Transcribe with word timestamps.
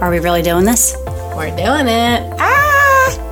Are 0.00 0.10
we 0.10 0.18
really 0.18 0.40
doing 0.40 0.64
this? 0.64 0.96
We're 1.36 1.54
doing 1.54 1.86
it. 1.86 2.32
Ah! 2.38 3.26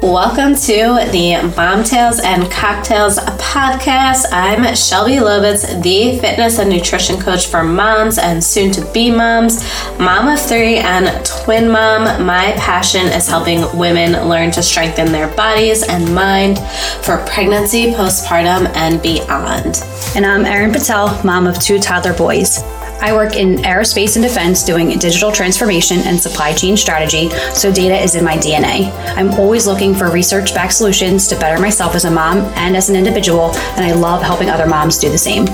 Welcome 0.00 0.54
to 0.54 1.10
the 1.10 1.52
Mom 1.56 1.82
Tales 1.82 2.20
and 2.20 2.48
Cocktails 2.52 3.18
podcast. 3.18 4.26
I'm 4.30 4.76
Shelby 4.76 5.16
Lobitz, 5.16 5.82
the 5.82 6.20
fitness 6.20 6.60
and 6.60 6.70
nutrition 6.70 7.20
coach 7.20 7.48
for 7.48 7.64
moms 7.64 8.18
and 8.18 8.42
soon 8.42 8.70
to 8.70 8.92
be 8.92 9.10
moms, 9.10 9.64
mom 9.98 10.28
of 10.28 10.40
three, 10.40 10.76
and 10.76 11.26
twin 11.26 11.68
mom. 11.68 12.24
My 12.24 12.52
passion 12.52 13.06
is 13.06 13.26
helping 13.26 13.76
women 13.76 14.28
learn 14.28 14.52
to 14.52 14.62
strengthen 14.62 15.10
their 15.10 15.34
bodies 15.34 15.82
and 15.82 16.14
mind 16.14 16.60
for 17.02 17.26
pregnancy, 17.26 17.90
postpartum, 17.90 18.68
and 18.76 19.02
beyond. 19.02 19.82
And 20.14 20.24
I'm 20.24 20.44
Erin 20.44 20.72
Patel, 20.72 21.20
mom 21.24 21.48
of 21.48 21.58
two 21.60 21.80
toddler 21.80 22.14
boys. 22.14 22.62
I 23.00 23.12
work 23.14 23.34
in 23.34 23.56
aerospace 23.58 24.16
and 24.16 24.22
defense 24.22 24.62
doing 24.62 24.98
digital 24.98 25.32
transformation 25.32 26.00
and 26.00 26.20
supply 26.20 26.52
chain 26.52 26.76
strategy, 26.76 27.30
so 27.54 27.72
data 27.72 27.96
is 27.96 28.14
in 28.14 28.24
my 28.24 28.36
DNA. 28.36 28.92
I'm 29.16 29.30
always 29.30 29.66
looking 29.66 29.94
for 29.94 30.10
research 30.10 30.54
backed 30.54 30.74
solutions 30.74 31.26
to 31.28 31.38
better 31.38 31.60
myself 31.60 31.94
as 31.94 32.04
a 32.04 32.10
mom 32.10 32.38
and 32.56 32.76
as 32.76 32.90
an 32.90 32.96
individual, 32.96 33.52
and 33.76 33.84
I 33.84 33.92
love 33.92 34.22
helping 34.22 34.50
other 34.50 34.66
moms 34.66 34.98
do 34.98 35.10
the 35.10 35.18
same. 35.18 35.46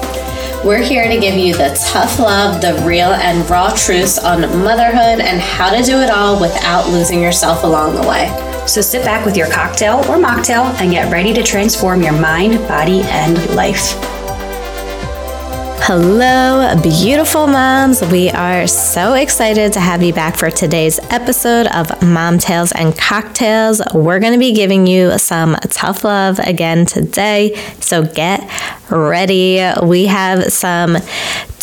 We're 0.65 0.83
here 0.83 1.07
to 1.07 1.21
give 1.21 1.37
you 1.37 1.55
the 1.55 1.79
tough 1.93 2.19
love, 2.19 2.61
the 2.61 2.75
real 2.85 3.13
and 3.13 3.49
raw 3.49 3.73
truths 3.77 4.19
on 4.19 4.41
motherhood 4.41 5.21
and 5.21 5.41
how 5.41 5.71
to 5.71 5.83
do 5.85 6.01
it 6.01 6.11
all 6.11 6.41
without 6.41 6.89
losing 6.89 7.23
yourself 7.23 7.63
along 7.63 7.95
the 7.95 8.09
way. 8.09 8.27
So 8.67 8.81
sit 8.81 9.05
back 9.05 9.25
with 9.25 9.37
your 9.37 9.49
cocktail 9.49 9.99
or 10.11 10.17
mocktail 10.17 10.65
and 10.81 10.91
get 10.91 11.13
ready 11.13 11.33
to 11.35 11.43
transform 11.45 12.03
your 12.03 12.19
mind, 12.19 12.59
body, 12.67 13.03
and 13.03 13.55
life. 13.55 14.16
Hello, 15.89 16.75
beautiful 16.83 17.47
moms. 17.47 18.03
We 18.03 18.29
are 18.31 18.67
so 18.67 19.15
excited 19.15 19.73
to 19.75 19.79
have 19.79 20.03
you 20.03 20.13
back 20.13 20.35
for 20.35 20.51
today's 20.51 20.99
episode 21.11 21.69
of 21.69 22.03
Mom 22.03 22.41
Tales 22.41 22.73
and 22.73 22.93
Cocktails. 22.99 23.81
We're 23.95 24.19
going 24.19 24.33
to 24.33 24.39
be 24.41 24.53
giving 24.53 24.89
you 24.89 25.17
some 25.17 25.55
tough 25.71 26.03
love 26.03 26.41
again 26.41 26.87
today. 26.87 27.55
So 27.79 28.03
get 28.05 28.51
ready. 28.91 29.65
We 29.85 30.07
have 30.07 30.53
some 30.53 30.97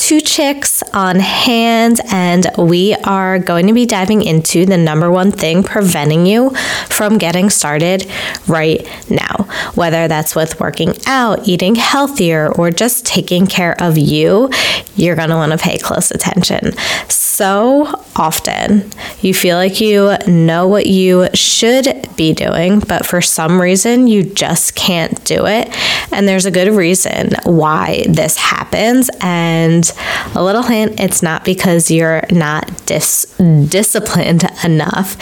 two 0.03 0.19
chicks 0.19 0.83
on 0.93 1.17
hand, 1.17 2.01
and 2.11 2.45
we 2.57 2.93
are 3.05 3.39
going 3.39 3.67
to 3.67 3.73
be 3.73 3.85
diving 3.85 4.21
into 4.21 4.65
the 4.65 4.77
number 4.77 5.09
one 5.09 5.31
thing 5.31 5.63
preventing 5.63 6.25
you 6.25 6.49
from 6.89 7.17
getting 7.17 7.49
started 7.49 8.05
right 8.45 8.85
now. 9.09 9.47
Whether 9.75 10.09
that's 10.09 10.35
with 10.35 10.59
working 10.59 10.93
out, 11.07 11.47
eating 11.47 11.75
healthier, 11.75 12.51
or 12.51 12.69
just 12.69 13.05
taking 13.05 13.47
care 13.47 13.81
of 13.81 13.97
you, 13.97 14.49
you're 14.97 15.15
going 15.15 15.29
to 15.29 15.35
want 15.35 15.53
to 15.53 15.57
pay 15.57 15.77
close 15.77 16.11
attention. 16.11 16.73
So 17.07 17.85
often, 18.15 18.91
you 19.21 19.33
feel 19.33 19.55
like 19.55 19.79
you 19.79 20.15
know 20.27 20.67
what 20.67 20.85
you 20.85 21.29
should 21.33 22.07
be 22.15 22.33
doing, 22.33 22.79
but 22.79 23.05
for 23.05 23.21
some 23.21 23.59
reason, 23.59 24.07
you 24.07 24.23
just 24.23 24.75
can't 24.75 25.23
do 25.23 25.47
it. 25.47 25.69
And 26.11 26.27
there's 26.27 26.45
a 26.45 26.51
good 26.51 26.71
reason 26.75 27.31
why 27.45 28.03
this 28.07 28.35
happens. 28.37 29.09
And 29.21 29.91
a 30.35 30.43
little 30.43 30.63
hint 30.63 30.99
it's 30.99 31.21
not 31.21 31.45
because 31.45 31.91
you're 31.91 32.23
not 32.31 32.85
dis- 32.85 33.25
disciplined 33.37 34.43
enough, 34.63 35.17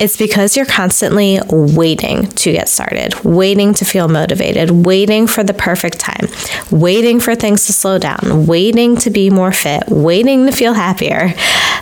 it's 0.00 0.16
because 0.16 0.56
you're 0.56 0.66
constantly 0.66 1.40
waiting 1.50 2.26
to 2.28 2.52
get 2.52 2.68
started, 2.68 3.14
waiting 3.24 3.74
to 3.74 3.84
feel 3.84 4.08
motivated, 4.08 4.70
waiting 4.86 5.26
for 5.26 5.42
the 5.42 5.54
perfect 5.54 5.98
time, 5.98 6.28
waiting 6.70 7.20
for 7.20 7.34
things 7.34 7.66
to 7.66 7.72
slow 7.72 7.98
down, 7.98 8.46
waiting 8.46 8.96
to 8.96 9.10
be 9.10 9.30
more 9.30 9.52
fit, 9.52 9.82
waiting 9.88 10.46
to 10.46 10.52
feel 10.52 10.74
happier. 10.74 11.32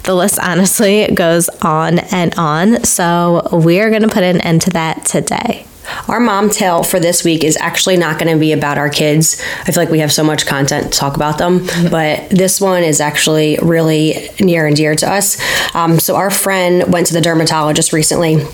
The 0.05 0.15
list 0.15 0.39
honestly 0.39 1.07
goes 1.15 1.49
on 1.63 1.99
and 1.99 2.35
on. 2.39 2.85
So, 2.85 3.49
we're 3.53 3.91
going 3.91 4.03
to 4.03 4.09
put 4.09 4.23
an 4.23 4.41
end 4.41 4.63
to 4.63 4.71
that 4.71 5.05
today. 5.05 5.67
Our 6.09 6.21
mom 6.21 6.51
tale 6.51 6.83
for 6.83 7.01
this 7.01 7.25
week 7.25 7.45
is 7.45 7.57
actually 7.59 7.97
not 7.97 8.19
going 8.19 8.33
to 8.33 8.39
be 8.39 8.53
about 8.53 8.79
our 8.79 8.89
kids. 8.89 9.43
I 9.61 9.73
feel 9.73 9.83
like 9.83 9.91
we 9.91 10.01
have 10.01 10.13
so 10.13 10.25
much 10.25 10.47
content 10.47 10.93
to 10.93 10.99
talk 10.99 11.17
about 11.17 11.39
them, 11.39 11.67
but 11.91 12.29
this 12.31 12.61
one 12.61 12.83
is 12.83 13.01
actually 13.01 13.59
really 13.63 14.29
near 14.41 14.67
and 14.67 14.77
dear 14.77 14.95
to 14.97 15.11
us. 15.11 15.41
Um, 15.75 15.99
so, 15.99 16.17
our 16.17 16.31
friend 16.31 16.93
went 16.93 17.07
to 17.09 17.15
the 17.15 17.21
dermatologist 17.21 17.93
recently 17.93 18.45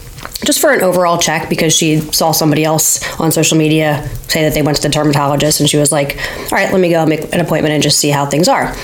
just 0.44 0.60
for 0.60 0.72
an 0.72 0.82
overall 0.82 1.18
check 1.18 1.48
because 1.48 1.74
she 1.74 2.00
saw 2.00 2.32
somebody 2.32 2.64
else 2.64 3.02
on 3.20 3.30
social 3.30 3.56
media 3.56 4.08
say 4.28 4.42
that 4.42 4.54
they 4.54 4.62
went 4.62 4.76
to 4.76 4.82
the 4.82 4.88
dermatologist 4.88 5.60
and 5.60 5.68
she 5.68 5.76
was 5.76 5.92
like, 5.92 6.16
all 6.16 6.58
right, 6.58 6.72
let 6.72 6.80
me 6.80 6.90
go 6.90 7.04
make 7.06 7.32
an 7.32 7.40
appointment 7.40 7.72
and 7.72 7.82
just 7.82 7.98
see 7.98 8.10
how 8.10 8.26
things 8.26 8.48
are. 8.48 8.74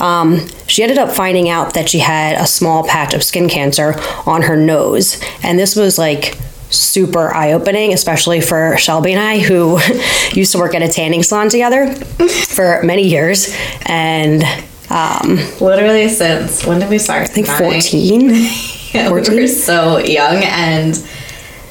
Um, 0.00 0.46
she 0.66 0.82
ended 0.82 0.98
up 0.98 1.14
finding 1.14 1.48
out 1.48 1.74
that 1.74 1.88
she 1.88 1.98
had 1.98 2.40
a 2.40 2.46
small 2.46 2.86
patch 2.86 3.14
of 3.14 3.22
skin 3.22 3.48
cancer 3.48 3.94
on 4.26 4.42
her 4.42 4.56
nose. 4.56 5.20
And 5.42 5.58
this 5.58 5.74
was 5.74 5.98
like, 5.98 6.38
super 6.70 7.32
eye 7.32 7.52
opening, 7.52 7.92
especially 7.92 8.40
for 8.40 8.76
Shelby 8.76 9.12
and 9.12 9.20
I, 9.20 9.38
who 9.38 9.78
used 10.32 10.52
to 10.52 10.58
work 10.58 10.74
at 10.74 10.82
a 10.82 10.88
tanning 10.88 11.22
salon 11.22 11.48
together 11.48 11.94
for 11.94 12.82
many 12.82 13.06
years. 13.06 13.54
And 13.86 14.42
um, 14.90 15.36
literally 15.60 16.08
since 16.08 16.64
when 16.64 16.80
did 16.80 16.88
we 16.88 16.98
start? 16.98 17.22
I 17.22 17.26
think 17.26 17.46
14. 17.46 18.30
yeah, 18.92 19.08
14? 19.08 19.34
we 19.34 19.40
were 19.42 19.46
so 19.48 19.98
young 19.98 20.42
and 20.44 21.02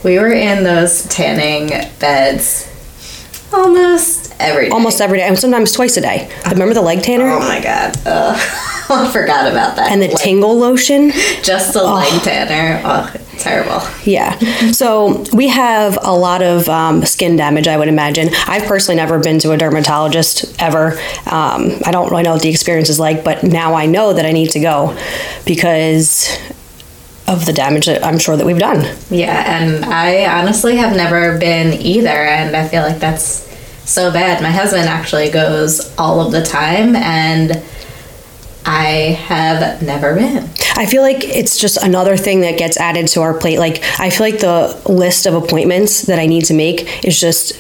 we 0.03 0.19
were 0.19 0.31
in 0.31 0.63
those 0.63 1.03
tanning 1.07 1.69
beds 1.99 2.67
almost 3.53 4.33
every 4.39 4.65
day. 4.65 4.71
Almost 4.71 5.01
every 5.01 5.17
day, 5.17 5.27
and 5.27 5.37
sometimes 5.37 5.71
twice 5.71 5.97
a 5.97 6.01
day. 6.01 6.31
Remember 6.49 6.73
the 6.73 6.81
leg 6.81 7.01
tanner? 7.01 7.29
Oh 7.29 7.39
my 7.39 7.61
god. 7.61 8.57
I 8.89 9.11
forgot 9.11 9.51
about 9.51 9.75
that. 9.75 9.91
And 9.91 10.01
the 10.01 10.07
like, 10.07 10.17
tingle 10.21 10.57
lotion. 10.57 11.11
Just 11.43 11.73
the 11.73 11.81
oh. 11.81 11.95
leg 11.95 12.21
tanner. 12.23 12.81
Oh, 12.85 13.13
terrible. 13.37 13.81
Yeah. 14.05 14.37
So 14.71 15.25
we 15.33 15.49
have 15.49 15.97
a 16.01 16.11
lot 16.11 16.41
of 16.41 16.69
um, 16.69 17.05
skin 17.05 17.35
damage, 17.35 17.67
I 17.67 17.77
would 17.77 17.89
imagine. 17.89 18.29
I've 18.47 18.63
personally 18.63 18.95
never 18.95 19.19
been 19.19 19.39
to 19.39 19.51
a 19.51 19.57
dermatologist 19.57 20.61
ever. 20.61 20.93
Um, 21.25 21.71
I 21.85 21.91
don't 21.91 22.09
really 22.09 22.23
know 22.23 22.33
what 22.33 22.41
the 22.41 22.49
experience 22.49 22.89
is 22.89 22.99
like, 22.99 23.23
but 23.23 23.43
now 23.43 23.73
I 23.73 23.87
know 23.87 24.13
that 24.13 24.25
I 24.25 24.31
need 24.31 24.51
to 24.51 24.59
go 24.59 24.97
because 25.45 26.37
of 27.27 27.45
the 27.45 27.53
damage 27.53 27.87
that 27.87 28.05
I'm 28.05 28.17
sure 28.17 28.37
that 28.37 28.45
we've 28.45 28.57
done. 28.57 28.95
Yeah, 29.09 29.61
and 29.61 29.83
I 29.83 30.39
honestly 30.39 30.77
have 30.77 30.95
never 30.95 31.37
been 31.37 31.73
either, 31.73 32.07
and 32.07 32.55
I 32.55 32.67
feel 32.67 32.83
like 32.83 32.99
that's 32.99 33.45
so 33.83 34.11
bad. 34.11 34.41
My 34.41 34.51
husband 34.51 34.87
actually 34.87 35.29
goes 35.29 35.93
all 35.97 36.25
of 36.25 36.31
the 36.31 36.41
time, 36.41 36.95
and 36.95 37.61
I 38.67 39.17
have 39.27 39.81
never 39.81 40.13
been. 40.13 40.49
I 40.75 40.85
feel 40.85 41.01
like 41.01 41.23
it's 41.23 41.57
just 41.57 41.77
another 41.77 42.17
thing 42.17 42.41
that 42.41 42.57
gets 42.57 42.75
added 42.75 43.07
to 43.09 43.21
our 43.21 43.33
plate. 43.33 43.59
Like, 43.59 43.81
I 43.97 44.09
feel 44.09 44.27
like 44.27 44.39
the 44.39 44.79
list 44.91 45.25
of 45.25 45.33
appointments 45.35 46.01
that 46.03 46.19
I 46.19 46.25
need 46.25 46.43
to 46.45 46.53
make 46.53 47.05
is 47.05 47.17
just 47.19 47.53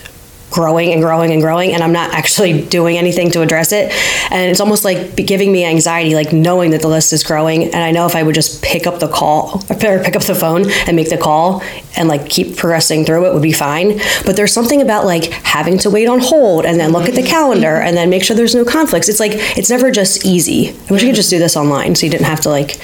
growing 0.49 0.93
and 0.93 1.01
growing 1.01 1.31
and 1.31 1.41
growing 1.41 1.73
and 1.73 1.83
I'm 1.83 1.91
not 1.91 2.13
actually 2.13 2.65
doing 2.67 2.97
anything 2.97 3.31
to 3.31 3.41
address 3.41 3.71
it. 3.71 3.91
And 4.31 4.49
it's 4.49 4.59
almost 4.59 4.85
like 4.85 5.15
giving 5.15 5.51
me 5.51 5.65
anxiety 5.65 6.15
like 6.15 6.31
knowing 6.31 6.71
that 6.71 6.81
the 6.81 6.87
list 6.87 7.11
is 7.13 7.23
growing 7.23 7.65
and 7.65 7.75
I 7.75 7.91
know 7.91 8.05
if 8.05 8.15
I 8.15 8.23
would 8.23 8.35
just 8.35 8.63
pick 8.63 8.87
up 8.87 8.99
the 8.99 9.07
call 9.07 9.61
or 9.69 9.75
pick 9.75 10.15
up 10.15 10.23
the 10.23 10.35
phone 10.35 10.69
and 10.87 10.95
make 10.95 11.09
the 11.09 11.17
call 11.17 11.61
and 11.97 12.07
like 12.07 12.29
keep 12.29 12.55
progressing 12.55 13.03
through 13.03 13.25
it 13.27 13.33
would 13.33 13.43
be 13.43 13.51
fine. 13.51 13.99
But 14.25 14.35
there's 14.35 14.53
something 14.53 14.81
about 14.81 15.05
like 15.05 15.25
having 15.25 15.77
to 15.79 15.89
wait 15.89 16.07
on 16.07 16.19
hold 16.19 16.65
and 16.65 16.79
then 16.79 16.91
look 16.91 17.09
at 17.09 17.15
the 17.15 17.23
calendar 17.23 17.75
and 17.75 17.95
then 17.97 18.09
make 18.09 18.23
sure 18.23 18.35
there's 18.35 18.55
no 18.55 18.65
conflicts. 18.65 19.09
It's 19.09 19.19
like 19.19 19.33
it's 19.57 19.69
never 19.69 19.91
just 19.91 20.25
easy. 20.25 20.69
I 20.69 20.93
wish 20.93 21.03
I 21.03 21.07
could 21.07 21.15
just 21.15 21.29
do 21.29 21.39
this 21.39 21.57
online 21.57 21.95
so 21.95 22.05
you 22.05 22.11
didn't 22.11 22.27
have 22.27 22.41
to 22.41 22.49
like 22.49 22.79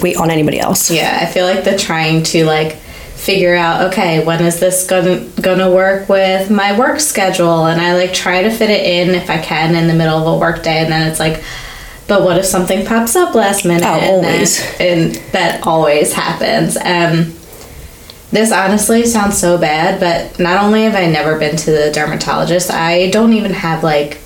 wait 0.00 0.16
on 0.16 0.30
anybody 0.30 0.60
else. 0.60 0.90
Yeah 0.90 1.18
I 1.20 1.26
feel 1.26 1.44
like 1.44 1.64
the 1.64 1.76
trying 1.76 2.22
to 2.24 2.44
like 2.44 2.78
figure 3.22 3.54
out 3.54 3.92
okay 3.92 4.24
when 4.24 4.42
is 4.44 4.58
this 4.58 4.84
gonna 4.86 5.24
gonna 5.40 5.70
work 5.70 6.08
with 6.08 6.50
my 6.50 6.76
work 6.78 6.98
schedule? 6.98 7.66
And 7.66 7.80
i 7.80 7.94
like 7.94 8.12
try 8.12 8.42
to 8.42 8.50
fit 8.50 8.70
it 8.70 8.84
in 8.84 9.14
if 9.14 9.30
i 9.30 9.38
can 9.38 9.74
in 9.74 9.86
the 9.86 9.94
middle 9.94 10.18
of 10.18 10.26
a 10.26 10.38
work 10.38 10.62
day 10.62 10.78
and 10.78 10.92
then 10.92 11.08
it's 11.08 11.20
like 11.20 11.42
but 12.08 12.24
what 12.24 12.36
if 12.36 12.44
something 12.44 12.84
pops 12.84 13.14
up 13.14 13.34
last 13.34 13.64
minute? 13.64 13.84
Oh, 13.86 14.00
always. 14.00 14.60
and, 14.80 15.16
and 15.16 15.32
that 15.32 15.64
always 15.66 16.12
happens. 16.12 16.76
Um 16.76 17.34
this 18.32 18.50
honestly 18.50 19.06
sounds 19.06 19.38
so 19.38 19.56
bad 19.56 20.00
but 20.00 20.38
not 20.40 20.64
only 20.64 20.82
have 20.84 20.94
i 20.94 21.06
never 21.06 21.38
been 21.38 21.56
to 21.56 21.70
the 21.70 21.92
dermatologist 21.92 22.70
i 22.70 23.10
don't 23.10 23.34
even 23.34 23.52
have 23.52 23.84
like 23.84 24.22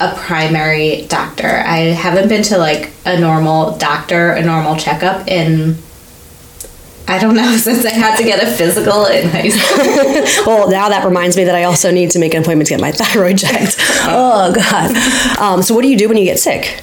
a 0.00 0.14
primary 0.14 1.06
doctor. 1.08 1.48
I 1.48 1.78
haven't 1.78 2.28
been 2.28 2.44
to 2.44 2.58
like 2.58 2.92
a 3.04 3.18
normal 3.18 3.76
doctor 3.78 4.30
a 4.30 4.42
normal 4.42 4.76
checkup 4.76 5.26
in 5.26 5.76
I 7.08 7.18
don't 7.18 7.34
know, 7.34 7.56
since 7.56 7.84
I 7.84 7.90
had 7.90 8.16
to 8.16 8.22
get 8.22 8.42
a 8.42 8.46
physical 8.46 9.06
in 9.06 9.28
high 9.30 9.48
school. 10.36 10.46
well, 10.46 10.70
now 10.70 10.90
that 10.90 11.04
reminds 11.04 11.36
me 11.36 11.44
that 11.44 11.54
I 11.54 11.64
also 11.64 11.90
need 11.90 12.10
to 12.12 12.18
make 12.18 12.34
an 12.34 12.42
appointment 12.42 12.68
to 12.68 12.74
get 12.74 12.80
my 12.80 12.92
thyroid 12.92 13.38
checked. 13.38 13.76
oh, 14.04 14.52
God. 14.54 15.38
Um, 15.38 15.62
so, 15.62 15.74
what 15.74 15.82
do 15.82 15.88
you 15.88 15.96
do 15.96 16.08
when 16.08 16.18
you 16.18 16.24
get 16.24 16.38
sick? 16.38 16.82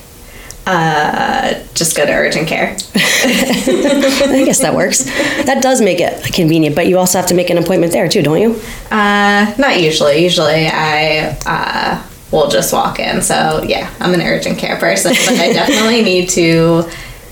Uh, 0.68 1.64
just 1.76 1.96
go 1.96 2.08
to 2.08 2.12
urgent 2.12 2.48
care. 2.48 2.76
I 2.96 4.44
guess 4.46 4.60
that 4.62 4.74
works. 4.74 5.04
That 5.46 5.62
does 5.62 5.80
make 5.80 6.00
it 6.00 6.34
convenient, 6.34 6.76
but 6.76 6.88
you 6.88 6.98
also 6.98 7.20
have 7.20 7.28
to 7.28 7.36
make 7.36 7.52
an 7.52 7.60
appointment 7.60 7.94
there 7.94 8.10
too, 8.10 8.24
don't 8.24 8.42
you? 8.42 8.60
Uh, 8.90 9.54
not 9.60 9.80
usually. 9.80 10.24
Usually, 10.24 10.66
I 10.66 11.38
uh, 11.46 12.04
will 12.32 12.50
just 12.50 12.74
walk 12.74 13.00
in. 13.00 13.22
So 13.22 13.64
yeah, 13.68 13.94
I'm 14.00 14.16
an 14.16 14.22
urgent 14.22 14.58
care 14.58 14.78
person, 14.78 15.12
but 15.12 15.40
I 15.40 15.54
definitely 15.54 16.02
need 16.02 16.30
to 16.30 16.90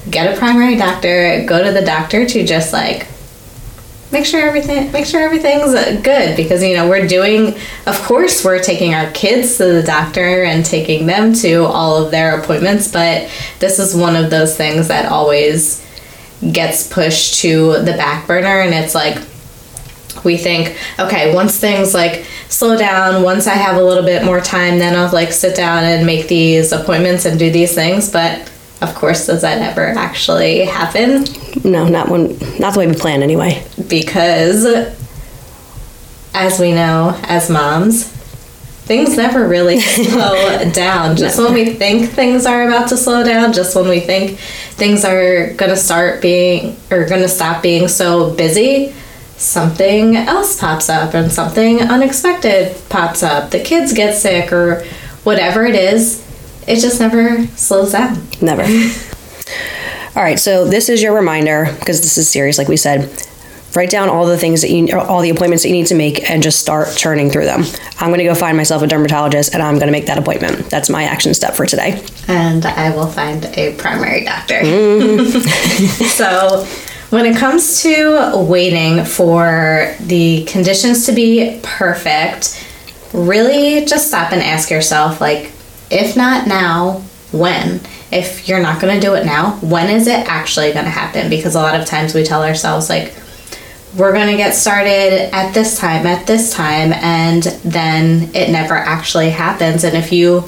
get 0.09 0.33
a 0.33 0.37
primary 0.37 0.75
doctor, 0.75 1.45
go 1.45 1.63
to 1.63 1.71
the 1.71 1.85
doctor 1.85 2.25
to 2.25 2.45
just 2.45 2.73
like 2.73 3.07
make 4.11 4.25
sure 4.25 4.41
everything 4.41 4.91
make 4.91 5.05
sure 5.05 5.21
everything's 5.21 5.73
uh, 5.73 5.99
good. 6.03 6.37
Because 6.37 6.63
you 6.63 6.75
know 6.75 6.87
we're 6.87 7.07
doing 7.07 7.55
of 7.87 7.99
course 8.03 8.45
we're 8.45 8.61
taking 8.61 8.93
our 8.93 9.11
kids 9.11 9.57
to 9.57 9.65
the 9.65 9.83
doctor 9.83 10.43
and 10.43 10.65
taking 10.65 11.05
them 11.07 11.33
to 11.33 11.65
all 11.65 12.03
of 12.03 12.11
their 12.11 12.39
appointments 12.39 12.91
but 12.91 13.29
this 13.59 13.79
is 13.79 13.95
one 13.95 14.15
of 14.15 14.29
those 14.29 14.55
things 14.55 14.87
that 14.87 15.11
always 15.11 15.83
gets 16.51 16.91
pushed 16.91 17.41
to 17.41 17.79
the 17.79 17.93
back 17.93 18.27
burner 18.27 18.61
and 18.61 18.73
it's 18.73 18.93
like 18.93 19.17
we 20.23 20.37
think 20.37 20.77
okay 20.99 21.33
once 21.33 21.57
things 21.57 21.93
like 21.93 22.25
slow 22.49 22.77
down 22.77 23.23
once 23.23 23.47
i 23.47 23.53
have 23.53 23.77
a 23.77 23.83
little 23.83 24.03
bit 24.03 24.23
more 24.23 24.41
time 24.41 24.77
then 24.77 24.95
i'll 24.95 25.11
like 25.11 25.31
sit 25.31 25.55
down 25.55 25.83
and 25.83 26.05
make 26.05 26.27
these 26.27 26.71
appointments 26.71 27.25
and 27.25 27.39
do 27.39 27.51
these 27.51 27.73
things 27.73 28.11
but 28.11 28.51
of 28.83 28.95
course 28.95 29.27
does 29.27 29.41
that 29.41 29.59
ever 29.61 29.87
actually 29.87 30.65
happen? 30.65 31.25
No, 31.63 31.87
not 31.87 32.09
when, 32.09 32.37
not 32.59 32.73
the 32.73 32.79
way 32.79 32.87
we 32.87 32.93
plan 32.93 33.23
anyway. 33.23 33.65
because 33.87 34.65
as 36.35 36.59
we 36.59 36.71
know 36.71 37.19
as 37.23 37.49
moms 37.49 38.11
things 38.83 39.15
never 39.15 39.47
really 39.47 39.79
slow 39.79 40.69
down. 40.71 41.15
Just 41.15 41.39
when 41.39 41.53
we 41.53 41.73
think 41.73 42.09
things 42.09 42.45
are 42.45 42.67
about 42.67 42.89
to 42.89 42.97
slow 42.97 43.23
down 43.23 43.53
just 43.53 43.75
when 43.75 43.87
we 43.87 44.01
think 44.01 44.37
things 44.39 45.05
are 45.05 45.53
to 45.53 45.75
start 45.77 46.21
being 46.21 46.75
or 46.91 47.07
to 47.07 47.29
stop 47.29 47.63
being 47.63 47.87
so 47.87 48.33
busy 48.33 48.93
something 49.37 50.15
else 50.15 50.59
pops 50.59 50.89
up 50.89 51.13
and 51.13 51.31
something 51.31 51.81
unexpected 51.81 52.75
pops 52.89 53.23
up. 53.23 53.51
The 53.51 53.59
kids 53.59 53.93
get 53.93 54.15
sick 54.15 54.51
or 54.51 54.85
whatever 55.23 55.65
it 55.65 55.75
is 55.75 56.21
it 56.67 56.79
just 56.79 56.99
never 56.99 57.45
slows 57.55 57.91
down 57.91 58.23
Never. 58.41 58.63
all 60.15 60.23
right, 60.23 60.37
so 60.39 60.65
this 60.65 60.89
is 60.89 61.01
your 61.01 61.13
reminder 61.13 61.73
because 61.79 62.01
this 62.01 62.17
is 62.17 62.29
serious, 62.29 62.57
like 62.57 62.67
we 62.67 62.77
said. 62.77 63.09
Write 63.75 63.89
down 63.89 64.07
all 64.07 64.27
the 64.27 64.37
things 64.37 64.61
that 64.61 64.69
you, 64.69 64.95
all 64.99 65.21
the 65.21 65.31
appointments 65.31 65.63
that 65.63 65.69
you 65.69 65.75
need 65.75 65.87
to 65.87 65.95
make, 65.95 66.29
and 66.29 66.43
just 66.43 66.59
start 66.59 66.95
churning 66.95 67.31
through 67.31 67.45
them. 67.45 67.63
I'm 67.99 68.09
going 68.09 68.19
to 68.19 68.25
go 68.25 68.35
find 68.35 68.55
myself 68.55 68.83
a 68.83 68.87
dermatologist, 68.87 69.55
and 69.55 69.63
I'm 69.63 69.75
going 69.75 69.87
to 69.87 69.91
make 69.91 70.05
that 70.05 70.19
appointment. 70.19 70.69
That's 70.69 70.89
my 70.89 71.05
action 71.05 71.33
step 71.33 71.55
for 71.55 71.65
today. 71.65 72.05
and 72.27 72.65
I 72.65 72.95
will 72.95 73.07
find 73.07 73.45
a 73.45 73.73
primary 73.77 74.25
doctor. 74.25 74.59
Mm. 74.59 75.41
so, 76.09 76.65
when 77.09 77.25
it 77.25 77.35
comes 77.37 77.81
to 77.81 78.45
waiting 78.47 79.05
for 79.05 79.95
the 80.01 80.43
conditions 80.45 81.07
to 81.07 81.11
be 81.13 81.59
perfect, 81.63 82.63
really 83.13 83.85
just 83.85 84.09
stop 84.09 84.31
and 84.33 84.41
ask 84.41 84.69
yourself 84.69 85.19
like, 85.19 85.52
if 85.93 86.17
not 86.17 86.47
now, 86.47 87.03
when? 87.31 87.79
If 88.11 88.47
you're 88.47 88.61
not 88.61 88.81
going 88.81 88.93
to 88.93 89.01
do 89.05 89.13
it 89.15 89.25
now, 89.25 89.53
when 89.61 89.89
is 89.89 90.07
it 90.07 90.27
actually 90.27 90.71
going 90.73 90.85
to 90.85 90.91
happen? 90.91 91.29
Because 91.29 91.55
a 91.55 91.59
lot 91.59 91.79
of 91.79 91.85
times 91.85 92.13
we 92.13 92.23
tell 92.23 92.43
ourselves, 92.43 92.89
like, 92.89 93.13
we're 93.95 94.13
going 94.13 94.29
to 94.29 94.37
get 94.37 94.53
started 94.53 95.33
at 95.33 95.53
this 95.53 95.77
time, 95.77 96.05
at 96.05 96.25
this 96.25 96.53
time, 96.53 96.93
and 96.93 97.43
then 97.63 98.29
it 98.35 98.51
never 98.51 98.73
actually 98.73 99.29
happens. 99.29 99.83
And 99.83 99.95
if 99.95 100.11
you 100.11 100.43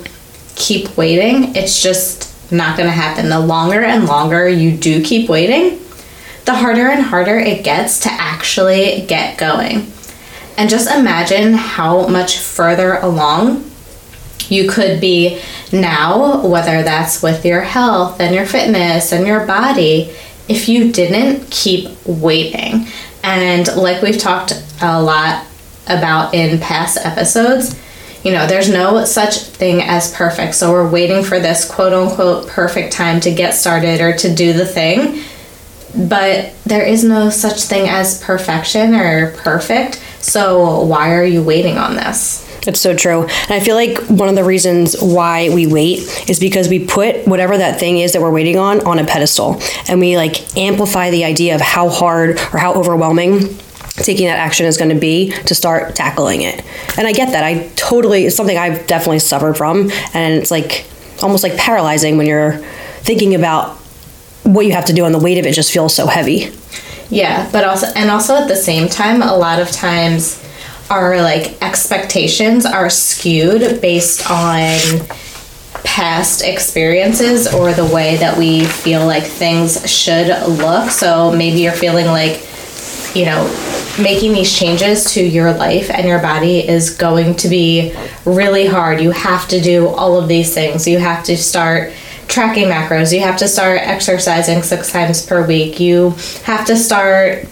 keep 0.55 0.97
waiting, 0.97 1.55
it's 1.55 1.81
just 1.81 2.51
not 2.51 2.77
going 2.77 2.87
to 2.87 2.95
happen. 2.95 3.29
The 3.29 3.39
longer 3.39 3.83
and 3.83 4.05
longer 4.05 4.47
you 4.47 4.75
do 4.75 5.03
keep 5.03 5.29
waiting, 5.29 5.79
the 6.45 6.55
harder 6.55 6.87
and 6.87 7.01
harder 7.01 7.37
it 7.37 7.63
gets 7.63 7.99
to 8.01 8.11
actually 8.11 9.05
get 9.07 9.37
going. 9.37 9.91
And 10.57 10.69
just 10.69 10.89
imagine 10.89 11.53
how 11.53 12.07
much 12.07 12.37
further 12.37 12.95
along 12.95 13.64
you 14.49 14.69
could 14.69 15.01
be 15.01 15.41
now, 15.71 16.45
whether 16.45 16.83
that's 16.83 17.21
with 17.21 17.45
your 17.45 17.61
health 17.61 18.19
and 18.19 18.35
your 18.35 18.45
fitness 18.45 19.11
and 19.11 19.25
your 19.25 19.45
body, 19.45 20.11
if 20.47 20.69
you 20.69 20.91
didn't 20.91 21.49
keep 21.49 21.89
waiting. 22.05 22.87
And 23.23 23.67
like 23.75 24.01
we've 24.01 24.19
talked 24.19 24.53
a 24.81 25.01
lot 25.01 25.45
about 25.87 26.33
in 26.33 26.59
past 26.59 26.97
episodes, 27.03 27.79
you 28.23 28.31
know, 28.31 28.47
there's 28.47 28.69
no 28.69 29.05
such 29.05 29.37
thing 29.37 29.81
as 29.81 30.13
perfect. 30.13 30.55
So 30.55 30.71
we're 30.71 30.89
waiting 30.89 31.23
for 31.23 31.39
this 31.39 31.69
quote 31.69 31.93
unquote 31.93 32.47
perfect 32.47 32.93
time 32.93 33.19
to 33.21 33.33
get 33.33 33.53
started 33.53 34.01
or 34.01 34.13
to 34.17 34.33
do 34.33 34.53
the 34.53 34.65
thing. 34.65 35.23
But 35.95 36.53
there 36.65 36.83
is 36.83 37.03
no 37.03 37.29
such 37.29 37.61
thing 37.61 37.87
as 37.87 38.21
perfection 38.21 38.95
or 38.95 39.31
perfect. 39.37 40.01
So 40.19 40.81
why 40.81 41.13
are 41.13 41.23
you 41.23 41.43
waiting 41.43 41.77
on 41.77 41.95
this? 41.95 42.44
It's 42.67 42.81
so 42.81 42.95
true. 42.95 43.23
And 43.23 43.51
I 43.51 43.59
feel 43.59 43.75
like 43.75 43.97
one 44.07 44.29
of 44.29 44.35
the 44.35 44.43
reasons 44.43 44.95
why 44.99 45.49
we 45.49 45.67
wait 45.67 45.99
is 46.29 46.39
because 46.39 46.67
we 46.67 46.85
put 46.85 47.27
whatever 47.27 47.57
that 47.57 47.79
thing 47.79 47.99
is 47.99 48.13
that 48.13 48.21
we're 48.21 48.31
waiting 48.31 48.57
on 48.57 48.85
on 48.85 48.99
a 48.99 49.05
pedestal 49.05 49.61
and 49.87 49.99
we 49.99 50.17
like 50.17 50.57
amplify 50.57 51.11
the 51.11 51.23
idea 51.25 51.55
of 51.55 51.61
how 51.61 51.89
hard 51.89 52.39
or 52.53 52.57
how 52.57 52.73
overwhelming 52.73 53.57
taking 53.97 54.27
that 54.27 54.37
action 54.37 54.65
is 54.65 54.77
going 54.77 54.89
to 54.89 54.99
be 54.99 55.31
to 55.45 55.55
start 55.55 55.95
tackling 55.95 56.41
it. 56.41 56.63
And 56.97 57.07
I 57.07 57.13
get 57.13 57.31
that. 57.31 57.43
I 57.43 57.69
totally, 57.75 58.25
it's 58.25 58.35
something 58.35 58.57
I've 58.57 58.87
definitely 58.87 59.19
suffered 59.19 59.55
from. 59.55 59.89
And 60.13 60.33
it's 60.33 60.51
like 60.51 60.85
almost 61.23 61.43
like 61.43 61.55
paralyzing 61.55 62.17
when 62.17 62.27
you're 62.27 62.57
thinking 62.99 63.35
about 63.35 63.77
what 64.43 64.65
you 64.65 64.73
have 64.73 64.85
to 64.85 64.93
do 64.93 65.05
and 65.05 65.15
the 65.15 65.19
weight 65.19 65.37
of 65.37 65.45
it 65.45 65.53
just 65.53 65.71
feels 65.71 65.93
so 65.93 66.07
heavy. 66.07 66.51
Yeah, 67.09 67.49
but 67.51 67.63
also 67.63 67.87
and 67.95 68.09
also 68.09 68.35
at 68.35 68.47
the 68.47 68.55
same 68.55 68.89
time, 68.89 69.21
a 69.21 69.35
lot 69.35 69.59
of 69.59 69.71
times 69.71 70.41
our 70.89 71.21
like 71.21 71.61
expectations 71.61 72.65
are 72.65 72.89
skewed 72.89 73.81
based 73.81 74.29
on 74.29 74.77
past 75.83 76.43
experiences 76.43 77.51
or 77.53 77.73
the 77.73 77.85
way 77.85 78.17
that 78.17 78.37
we 78.37 78.65
feel 78.65 79.05
like 79.05 79.23
things 79.23 79.89
should 79.89 80.27
look. 80.47 80.89
So 80.89 81.31
maybe 81.31 81.59
you're 81.59 81.73
feeling 81.73 82.07
like 82.07 82.45
you 83.15 83.25
know, 83.25 83.45
making 83.97 84.33
these 84.33 84.53
changes 84.53 85.13
to 85.13 85.23
your 85.23 85.53
life 85.53 85.89
and 85.89 86.05
your 86.05 86.19
body 86.19 86.67
is 86.67 86.89
going 86.89 87.33
to 87.35 87.47
be 87.47 87.95
really 88.25 88.67
hard. 88.67 88.99
You 88.99 89.11
have 89.11 89.47
to 89.47 89.61
do 89.61 89.87
all 89.87 90.19
of 90.19 90.27
these 90.27 90.53
things. 90.53 90.85
You 90.85 90.99
have 90.99 91.23
to 91.23 91.37
start 91.37 91.93
tracking 92.27 92.65
macros. 92.65 93.13
You 93.13 93.21
have 93.21 93.37
to 93.37 93.47
start 93.47 93.79
exercising 93.81 94.63
six 94.63 94.91
times 94.91 95.25
per 95.25 95.47
week. 95.47 95.79
You 95.79 96.09
have 96.43 96.65
to 96.67 96.75
start 96.75 97.47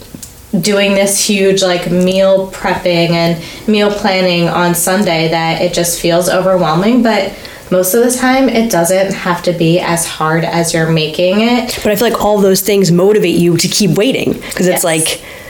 doing 0.61 0.94
this 0.94 1.25
huge 1.25 1.61
like 1.61 1.89
meal 1.91 2.51
prepping 2.51 3.11
and 3.11 3.44
meal 3.67 3.91
planning 3.91 4.47
on 4.47 4.75
Sunday 4.75 5.29
that 5.29 5.61
it 5.61 5.73
just 5.73 6.00
feels 6.00 6.29
overwhelming. 6.29 7.01
But 7.03 7.33
most 7.71 7.94
of 7.95 8.03
the 8.03 8.11
time, 8.11 8.50
it 8.50 8.69
doesn't 8.71 9.13
have 9.13 9.41
to 9.44 9.53
be 9.53 9.79
as 9.79 10.05
hard 10.05 10.44
as 10.44 10.73
you're 10.73 10.91
making 10.91 11.41
it. 11.41 11.79
But 11.83 11.88
I 11.91 11.95
feel 11.95 12.09
like 12.09 12.21
all 12.23 12.39
those 12.39 12.61
things 12.61 12.91
motivate 12.91 13.35
you 13.35 13.57
to 13.57 13.68
keep 13.68 13.97
waiting 13.97 14.33
because 14.33 14.68
Yes. 14.68 14.75
it's 14.75 14.83
like, 14.83 15.04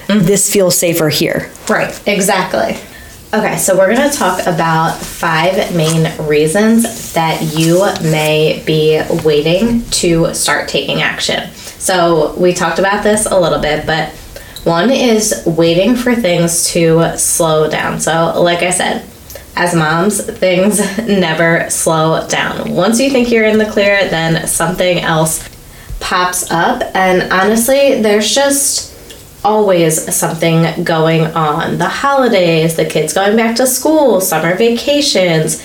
mm-hmm. 0.07 0.25
this 0.25 0.51
feels 0.51 0.77
safer 0.77 1.09
here. 1.09 1.51
Right, 1.69 1.99
exactly. 2.07 2.77
Okay, 3.33 3.57
so 3.57 3.75
we're 3.75 3.93
going 3.93 4.09
to 4.09 4.15
talk 4.15 4.41
about 4.45 4.95
five 4.95 5.75
main 5.75 6.15
reasons 6.27 7.13
that 7.13 7.41
you 7.57 7.83
may 8.11 8.61
be 8.65 9.01
waiting 9.25 9.83
to 9.89 10.33
start 10.35 10.69
taking 10.69 11.01
action. 11.01 11.51
So, 11.51 12.35
we 12.37 12.53
talked 12.53 12.77
about 12.79 13.03
this 13.03 13.25
a 13.25 13.37
little 13.37 13.59
bit, 13.59 13.85
but 13.87 14.13
one 14.63 14.91
is 14.91 15.43
waiting 15.45 15.95
for 15.95 16.15
things 16.15 16.69
to 16.71 17.17
slow 17.17 17.69
down. 17.69 17.99
So, 17.99 18.41
like 18.41 18.63
I 18.63 18.71
said, 18.71 19.05
as 19.55 19.75
moms, 19.75 20.25
things 20.25 20.79
never 20.97 21.69
slow 21.69 22.27
down. 22.27 22.73
Once 22.73 22.99
you 22.99 23.09
think 23.09 23.29
you're 23.29 23.45
in 23.45 23.57
the 23.57 23.69
clear, 23.69 24.09
then 24.09 24.47
something 24.47 24.99
else 24.99 25.47
pops 25.99 26.49
up. 26.51 26.83
And 26.95 27.31
honestly, 27.31 28.01
there's 28.01 28.33
just 28.33 28.93
always 29.43 30.15
something 30.15 30.83
going 30.83 31.25
on. 31.27 31.77
The 31.77 31.89
holidays, 31.89 32.75
the 32.75 32.85
kids 32.85 33.13
going 33.13 33.35
back 33.35 33.55
to 33.57 33.67
school, 33.67 34.21
summer 34.21 34.55
vacations, 34.55 35.63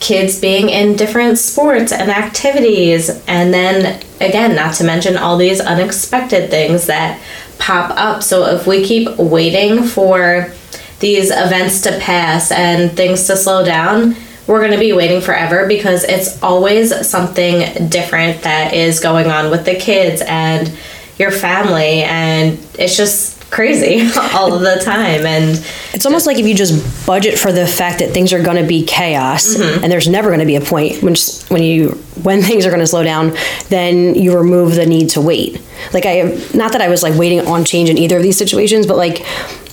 kids 0.00 0.40
being 0.40 0.68
in 0.68 0.96
different 0.96 1.38
sports 1.38 1.92
and 1.92 2.10
activities, 2.10 3.10
and 3.26 3.52
then 3.52 4.02
again, 4.20 4.54
not 4.54 4.74
to 4.74 4.84
mention 4.84 5.16
all 5.16 5.36
these 5.36 5.60
unexpected 5.60 6.50
things 6.50 6.86
that 6.86 7.20
pop 7.58 7.90
up. 7.96 8.22
So 8.22 8.46
if 8.46 8.66
we 8.66 8.84
keep 8.84 9.16
waiting 9.18 9.82
for 9.82 10.52
these 11.00 11.30
events 11.30 11.82
to 11.82 11.98
pass 11.98 12.50
and 12.50 12.96
things 12.96 13.26
to 13.26 13.36
slow 13.36 13.64
down, 13.64 14.16
we're 14.46 14.60
going 14.60 14.72
to 14.72 14.78
be 14.78 14.92
waiting 14.92 15.20
forever 15.20 15.66
because 15.66 16.04
it's 16.04 16.42
always 16.42 17.06
something 17.06 17.88
different 17.88 18.42
that 18.42 18.72
is 18.72 18.98
going 18.98 19.26
on 19.26 19.50
with 19.50 19.64
the 19.64 19.74
kids 19.74 20.22
and 20.26 20.72
your 21.18 21.30
family 21.30 22.02
and 22.04 22.58
it's 22.78 22.96
just 22.96 23.37
crazy 23.50 24.08
all 24.34 24.58
the 24.58 24.76
time 24.84 25.24
and 25.24 25.64
It's 25.94 26.04
almost 26.06 26.26
like 26.26 26.38
if 26.38 26.46
you 26.46 26.54
just 26.54 27.06
budget 27.06 27.38
for 27.38 27.50
the 27.50 27.66
fact 27.66 28.00
that 28.00 28.10
things 28.12 28.32
are 28.32 28.42
going 28.42 28.60
to 28.62 28.68
be 28.68 28.84
chaos 28.84 29.58
and 29.58 29.90
there's 29.90 30.06
never 30.08 30.28
going 30.28 30.40
to 30.40 30.46
be 30.46 30.56
a 30.56 30.60
point 30.60 31.02
when 31.02 31.14
when 31.48 31.62
you 31.62 31.90
when 32.22 32.42
things 32.48 32.66
are 32.66 32.70
going 32.70 32.80
to 32.80 32.86
slow 32.86 33.02
down, 33.02 33.32
then 33.68 34.14
you 34.14 34.36
remove 34.36 34.74
the 34.74 34.86
need 34.86 35.10
to 35.10 35.20
wait. 35.20 35.60
Like 35.92 36.04
I 36.06 36.22
not 36.54 36.72
that 36.72 36.80
I 36.82 36.88
was 36.88 37.02
like 37.02 37.18
waiting 37.18 37.40
on 37.46 37.64
change 37.64 37.88
in 37.88 37.96
either 37.98 38.16
of 38.18 38.22
these 38.22 38.36
situations, 38.36 38.86
but 38.86 38.96
like 38.96 39.24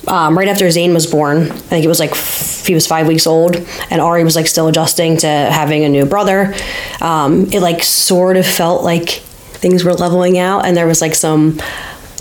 um, 0.07 0.37
right 0.37 0.47
after 0.47 0.69
Zane 0.69 0.93
was 0.93 1.07
born, 1.07 1.37
I 1.43 1.55
think 1.55 1.83
it 1.83 1.87
was 1.87 1.99
like 1.99 2.11
f- 2.11 2.65
he 2.65 2.75
was 2.75 2.85
five 2.87 3.07
weeks 3.07 3.25
old, 3.25 3.55
and 3.89 3.99
Ari 3.99 4.23
was 4.23 4.35
like 4.35 4.47
still 4.47 4.67
adjusting 4.67 5.17
to 5.17 5.27
having 5.27 5.83
a 5.83 5.89
new 5.89 6.05
brother. 6.05 6.53
Um, 7.01 7.51
it 7.51 7.59
like 7.61 7.83
sort 7.83 8.37
of 8.37 8.45
felt 8.45 8.83
like 8.83 9.09
things 9.09 9.83
were 9.83 9.93
leveling 9.93 10.37
out 10.37 10.63
and 10.65 10.77
there 10.77 10.85
was 10.85 11.01
like 11.01 11.15
some 11.15 11.59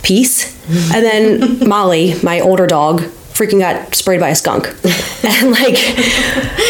peace. 0.05 0.55
And 0.95 1.05
then 1.05 1.69
Molly, 1.69 2.15
my 2.23 2.41
older 2.41 2.67
dog, 2.67 3.01
freaking 3.35 3.59
got 3.59 3.95
sprayed 3.95 4.21
by 4.21 4.29
a 4.29 4.35
skunk. 4.35 4.67
and 5.25 5.51
like 5.51 5.77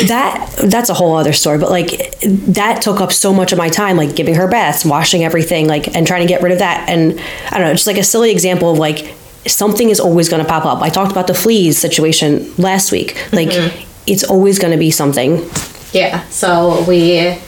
that 0.09 0.55
that's 0.65 0.89
a 0.89 0.95
whole 0.95 1.15
other 1.17 1.33
story, 1.33 1.59
but 1.59 1.71
like 1.71 2.19
that 2.21 2.81
took 2.81 3.01
up 3.01 3.13
so 3.13 3.33
much 3.33 3.53
of 3.53 3.59
my 3.59 3.69
time 3.69 3.97
like 3.97 4.17
giving 4.17 4.35
her 4.35 4.49
baths, 4.49 4.85
washing 4.85 5.25
everything 5.25 5.67
like 5.69 5.95
and 5.95 6.07
trying 6.07 6.23
to 6.23 6.29
get 6.29 6.43
rid 6.43 6.53
of 6.53 6.59
that 6.61 6.89
and 6.89 7.21
I 7.51 7.59
don't 7.59 7.69
know, 7.69 7.75
just 7.75 7.87
like 7.87 7.99
a 7.99 8.05
silly 8.05 8.31
example 8.31 8.73
of 8.73 8.79
like 8.79 9.15
something 9.47 9.91
is 9.91 10.01
always 10.01 10.29
going 10.29 10.43
to 10.43 10.49
pop 10.49 10.65
up. 10.65 10.81
I 10.81 10.89
talked 10.89 11.13
about 11.13 11.27
the 11.27 11.35
fleas 11.35 11.79
situation 11.79 12.51
last 12.57 12.93
week. 12.93 13.15
Mm-hmm. 13.15 13.37
Like 13.37 13.87
it's 14.07 14.25
always 14.25 14.59
going 14.59 14.73
to 14.73 14.79
be 14.79 14.91
something. 14.91 15.47
Yeah, 15.93 16.27
so 16.29 16.85
we 16.89 17.39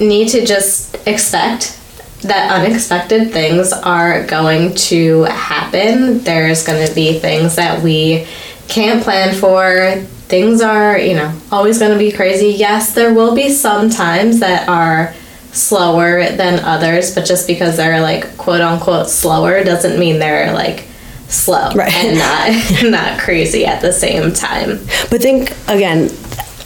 need 0.00 0.28
to 0.28 0.46
just 0.46 0.96
expect 1.06 1.78
that 2.22 2.50
unexpected 2.50 3.32
things 3.32 3.72
are 3.72 4.24
going 4.26 4.74
to 4.74 5.22
happen. 5.22 6.18
There's 6.20 6.64
going 6.66 6.86
to 6.86 6.94
be 6.94 7.18
things 7.18 7.56
that 7.56 7.82
we 7.82 8.26
can't 8.68 9.02
plan 9.02 9.34
for. 9.34 10.02
Things 10.28 10.60
are, 10.60 10.98
you 10.98 11.14
know, 11.14 11.32
always 11.50 11.78
going 11.78 11.92
to 11.92 11.98
be 11.98 12.12
crazy. 12.12 12.48
Yes, 12.48 12.92
there 12.94 13.14
will 13.14 13.34
be 13.34 13.48
some 13.50 13.88
times 13.88 14.40
that 14.40 14.68
are 14.68 15.14
slower 15.52 16.28
than 16.32 16.60
others, 16.60 17.14
but 17.14 17.24
just 17.24 17.46
because 17.46 17.76
they're 17.76 18.00
like 18.00 18.36
quote 18.36 18.60
unquote 18.60 19.08
slower 19.08 19.64
doesn't 19.64 19.98
mean 19.98 20.18
they're 20.18 20.52
like 20.52 20.84
slow 21.28 21.70
Right. 21.74 21.92
and 21.94 22.18
not 22.18 22.82
not 22.90 23.20
crazy 23.20 23.64
at 23.64 23.80
the 23.80 23.92
same 23.92 24.32
time. 24.32 24.78
But 25.10 25.22
think 25.22 25.52
again 25.68 26.10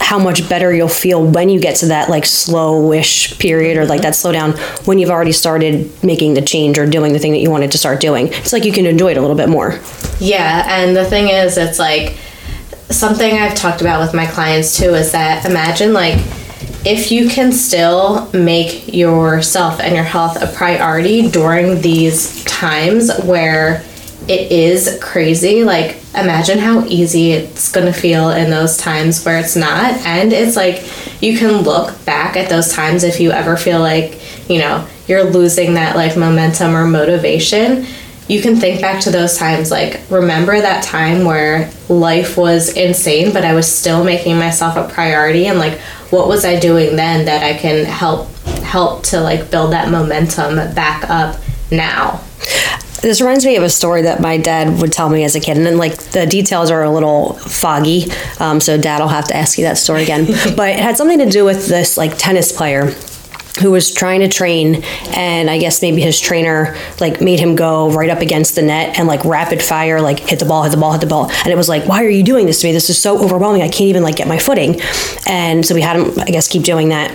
how 0.02 0.18
much 0.18 0.48
better 0.48 0.74
you'll 0.74 0.88
feel 0.88 1.24
when 1.24 1.48
you 1.48 1.60
get 1.60 1.76
to 1.76 1.86
that 1.86 2.10
like 2.10 2.24
slowish 2.24 3.38
period 3.38 3.76
or 3.78 3.86
like 3.86 4.00
mm-hmm. 4.00 4.10
that 4.10 4.14
slowdown 4.14 4.86
when 4.86 4.98
you've 4.98 5.10
already 5.10 5.32
started 5.32 5.90
making 6.02 6.34
the 6.34 6.42
change 6.42 6.76
or 6.76 6.86
doing 6.86 7.12
the 7.12 7.18
thing 7.18 7.32
that 7.32 7.38
you 7.38 7.50
wanted 7.50 7.70
to 7.70 7.78
start 7.78 8.00
doing. 8.00 8.26
It's 8.28 8.52
like 8.52 8.64
you 8.64 8.72
can 8.72 8.84
enjoy 8.84 9.12
it 9.12 9.16
a 9.16 9.20
little 9.20 9.36
bit 9.36 9.48
more. 9.48 9.78
Yeah, 10.18 10.66
and 10.68 10.96
the 10.96 11.04
thing 11.04 11.28
is, 11.28 11.56
it's 11.56 11.78
like 11.78 12.18
something 12.90 13.38
I've 13.38 13.54
talked 13.54 13.80
about 13.80 14.00
with 14.00 14.12
my 14.12 14.26
clients 14.26 14.76
too 14.76 14.94
is 14.94 15.12
that 15.12 15.46
imagine 15.46 15.92
like 15.92 16.18
if 16.84 17.12
you 17.12 17.28
can 17.28 17.52
still 17.52 18.28
make 18.32 18.92
yourself 18.92 19.80
and 19.80 19.94
your 19.94 20.04
health 20.04 20.42
a 20.42 20.48
priority 20.48 21.30
during 21.30 21.80
these 21.80 22.42
times 22.44 23.10
where 23.20 23.84
it 24.28 24.52
is 24.52 24.98
crazy, 25.02 25.64
like 25.64 25.96
imagine 26.14 26.58
how 26.58 26.84
easy 26.84 27.32
it's 27.32 27.72
to 27.72 27.92
feel 27.92 28.30
in 28.30 28.50
those 28.50 28.76
times 28.76 29.24
where 29.24 29.38
it's 29.38 29.56
not. 29.56 29.94
And 30.06 30.32
it's 30.32 30.56
like 30.56 30.82
you 31.22 31.38
can 31.38 31.62
look 31.62 32.04
back 32.04 32.36
at 32.36 32.48
those 32.48 32.72
times 32.72 33.04
if 33.04 33.20
you 33.20 33.30
ever 33.30 33.56
feel 33.56 33.80
like, 33.80 34.20
you 34.48 34.58
know, 34.58 34.86
you're 35.06 35.24
losing 35.24 35.74
that 35.74 35.96
like 35.96 36.16
momentum 36.16 36.74
or 36.74 36.86
motivation. 36.86 37.86
You 38.28 38.40
can 38.40 38.56
think 38.56 38.80
back 38.80 39.02
to 39.02 39.10
those 39.10 39.36
times 39.36 39.70
like 39.70 40.00
remember 40.08 40.60
that 40.60 40.84
time 40.84 41.24
where 41.24 41.70
life 41.88 42.36
was 42.38 42.74
insane 42.76 43.32
but 43.32 43.44
i 43.44 43.52
was 43.52 43.70
still 43.70 44.04
making 44.04 44.38
myself 44.38 44.76
a 44.76 44.88
priority 44.94 45.46
and 45.46 45.58
like 45.58 45.78
what 46.10 46.28
was 46.28 46.44
i 46.44 46.58
doing 46.58 46.96
then 46.96 47.26
that 47.26 47.42
i 47.42 47.52
can 47.58 47.84
help 47.84 48.30
help 48.62 49.02
to 49.02 49.20
like 49.20 49.50
build 49.50 49.72
that 49.72 49.90
momentum 49.90 50.54
back 50.72 51.10
up 51.10 51.36
now 51.70 52.20
This 53.02 53.20
reminds 53.20 53.44
me 53.44 53.56
of 53.56 53.64
a 53.64 53.68
story 53.68 54.02
that 54.02 54.20
my 54.20 54.36
dad 54.38 54.80
would 54.80 54.92
tell 54.92 55.08
me 55.08 55.24
as 55.24 55.34
a 55.34 55.40
kid, 55.40 55.56
and 55.56 55.66
then 55.66 55.76
like 55.76 55.96
the 55.96 56.24
details 56.24 56.70
are 56.70 56.84
a 56.84 56.90
little 56.90 57.34
foggy. 57.34 58.04
Um, 58.38 58.60
so 58.60 58.78
dad, 58.78 59.00
I'll 59.00 59.08
have 59.08 59.26
to 59.28 59.36
ask 59.36 59.58
you 59.58 59.64
that 59.64 59.76
story 59.76 60.04
again. 60.04 60.26
but 60.56 60.70
it 60.70 60.78
had 60.78 60.96
something 60.96 61.18
to 61.18 61.28
do 61.28 61.44
with 61.44 61.66
this 61.66 61.96
like 61.96 62.16
tennis 62.16 62.52
player 62.52 62.94
who 63.60 63.70
was 63.70 63.92
trying 63.92 64.20
to 64.20 64.28
train 64.28 64.82
and 65.14 65.50
i 65.50 65.58
guess 65.58 65.82
maybe 65.82 66.00
his 66.00 66.18
trainer 66.18 66.74
like 67.00 67.20
made 67.20 67.38
him 67.38 67.54
go 67.54 67.90
right 67.90 68.08
up 68.08 68.20
against 68.20 68.54
the 68.54 68.62
net 68.62 68.98
and 68.98 69.06
like 69.06 69.22
rapid 69.26 69.60
fire 69.62 70.00
like 70.00 70.18
hit 70.20 70.38
the 70.38 70.44
ball 70.44 70.62
hit 70.62 70.70
the 70.70 70.76
ball 70.76 70.92
hit 70.92 71.02
the 71.02 71.06
ball 71.06 71.30
and 71.30 71.48
it 71.48 71.56
was 71.56 71.68
like 71.68 71.86
why 71.86 72.02
are 72.02 72.08
you 72.08 72.22
doing 72.22 72.46
this 72.46 72.62
to 72.62 72.66
me 72.66 72.72
this 72.72 72.88
is 72.88 72.96
so 72.96 73.22
overwhelming 73.22 73.60
i 73.60 73.68
can't 73.68 73.82
even 73.88 74.02
like 74.02 74.16
get 74.16 74.26
my 74.26 74.38
footing 74.38 74.80
and 75.26 75.66
so 75.66 75.74
we 75.74 75.82
had 75.82 75.96
him 75.96 76.18
i 76.20 76.24
guess 76.24 76.48
keep 76.48 76.62
doing 76.62 76.88
that 76.88 77.10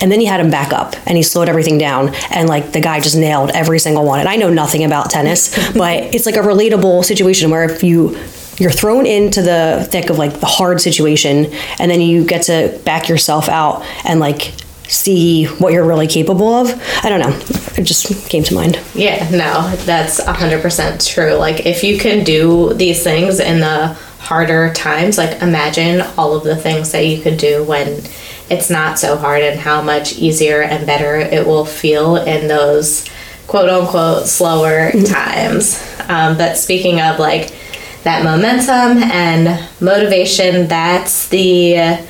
and 0.00 0.10
then 0.10 0.20
he 0.20 0.26
had 0.26 0.40
him 0.40 0.50
back 0.50 0.72
up 0.72 0.94
and 1.06 1.16
he 1.16 1.22
slowed 1.22 1.48
everything 1.48 1.78
down 1.78 2.14
and 2.30 2.48
like 2.48 2.72
the 2.72 2.80
guy 2.80 3.00
just 3.00 3.16
nailed 3.16 3.50
every 3.50 3.78
single 3.78 4.04
one. 4.04 4.20
And 4.20 4.28
i 4.28 4.36
know 4.36 4.50
nothing 4.50 4.84
about 4.84 5.10
tennis 5.10 5.50
but 5.76 6.14
it's 6.14 6.26
like 6.26 6.36
a 6.36 6.40
relatable 6.40 7.04
situation 7.04 7.50
where 7.50 7.64
if 7.64 7.82
you 7.82 8.18
you're 8.58 8.70
thrown 8.70 9.06
into 9.06 9.40
the 9.40 9.86
thick 9.90 10.10
of 10.10 10.18
like 10.18 10.38
the 10.40 10.46
hard 10.46 10.80
situation 10.80 11.46
and 11.78 11.90
then 11.90 12.00
you 12.00 12.24
get 12.26 12.42
to 12.42 12.78
back 12.84 13.08
yourself 13.08 13.48
out 13.48 13.82
and 14.04 14.20
like 14.20 14.52
see 14.86 15.46
what 15.46 15.72
you're 15.72 15.86
really 15.86 16.08
capable 16.08 16.52
of 16.52 16.68
i 17.04 17.08
don't 17.08 17.20
know. 17.20 17.38
It 17.78 17.84
just 17.84 18.28
came 18.28 18.42
to 18.44 18.54
mind. 18.54 18.78
Yeah 18.94 19.28
no 19.30 19.74
that's 19.84 20.20
100% 20.20 21.14
true. 21.14 21.34
Like 21.34 21.64
if 21.64 21.82
you 21.84 21.98
can 21.98 22.24
do 22.24 22.74
these 22.74 23.02
things 23.02 23.40
in 23.40 23.60
the 23.60 23.96
harder 24.18 24.72
times 24.74 25.16
like 25.16 25.40
imagine 25.40 26.02
all 26.18 26.36
of 26.36 26.44
the 26.44 26.54
things 26.54 26.92
that 26.92 27.06
you 27.06 27.22
could 27.22 27.38
do 27.38 27.64
when 27.64 28.02
it's 28.50 28.68
not 28.68 28.98
so 28.98 29.16
hard 29.16 29.42
and 29.42 29.58
how 29.58 29.80
much 29.80 30.18
easier 30.18 30.62
and 30.62 30.86
better 30.86 31.16
it 31.16 31.46
will 31.46 31.64
feel 31.64 32.16
in 32.16 32.48
those 32.48 33.08
quote 33.46 33.68
unquote 33.68 34.26
slower 34.26 34.90
times. 35.04 35.80
Um, 36.08 36.36
but 36.36 36.56
speaking 36.56 37.00
of 37.00 37.18
like 37.18 37.54
that 38.02 38.24
momentum 38.24 39.02
and 39.02 39.68
motivation 39.80 40.66
that's 40.66 41.28
the 41.28 42.00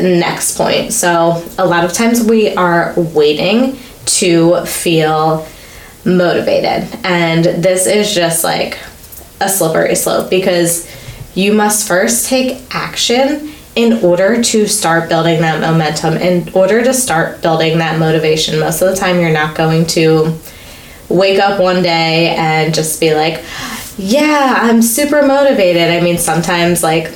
next 0.00 0.56
point. 0.56 0.92
So, 0.92 1.42
a 1.58 1.66
lot 1.66 1.84
of 1.84 1.92
times 1.92 2.22
we 2.22 2.54
are 2.54 2.94
waiting 2.96 3.78
to 4.06 4.64
feel 4.66 5.46
motivated, 6.04 6.88
and 7.04 7.44
this 7.44 7.86
is 7.86 8.14
just 8.14 8.44
like 8.44 8.78
a 9.40 9.48
slippery 9.48 9.94
slope 9.94 10.30
because 10.30 10.90
you 11.34 11.52
must 11.52 11.86
first 11.86 12.26
take 12.26 12.62
action 12.74 13.52
in 13.76 14.02
order 14.02 14.42
to 14.42 14.66
start 14.66 15.08
building 15.08 15.42
that 15.42 15.60
momentum, 15.60 16.14
in 16.14 16.50
order 16.54 16.82
to 16.82 16.94
start 16.94 17.42
building 17.42 17.78
that 17.78 18.00
motivation. 18.00 18.58
Most 18.58 18.80
of 18.80 18.88
the 18.88 18.96
time, 18.96 19.20
you're 19.20 19.32
not 19.32 19.54
going 19.54 19.86
to 19.88 20.36
wake 21.10 21.38
up 21.38 21.60
one 21.60 21.82
day 21.82 22.34
and 22.36 22.74
just 22.74 22.98
be 22.98 23.14
like, 23.14 23.44
yeah, 23.98 24.58
I'm 24.62 24.80
super 24.80 25.26
motivated. 25.26 25.90
I 25.90 26.00
mean, 26.00 26.16
sometimes 26.16 26.82
like 26.82 27.12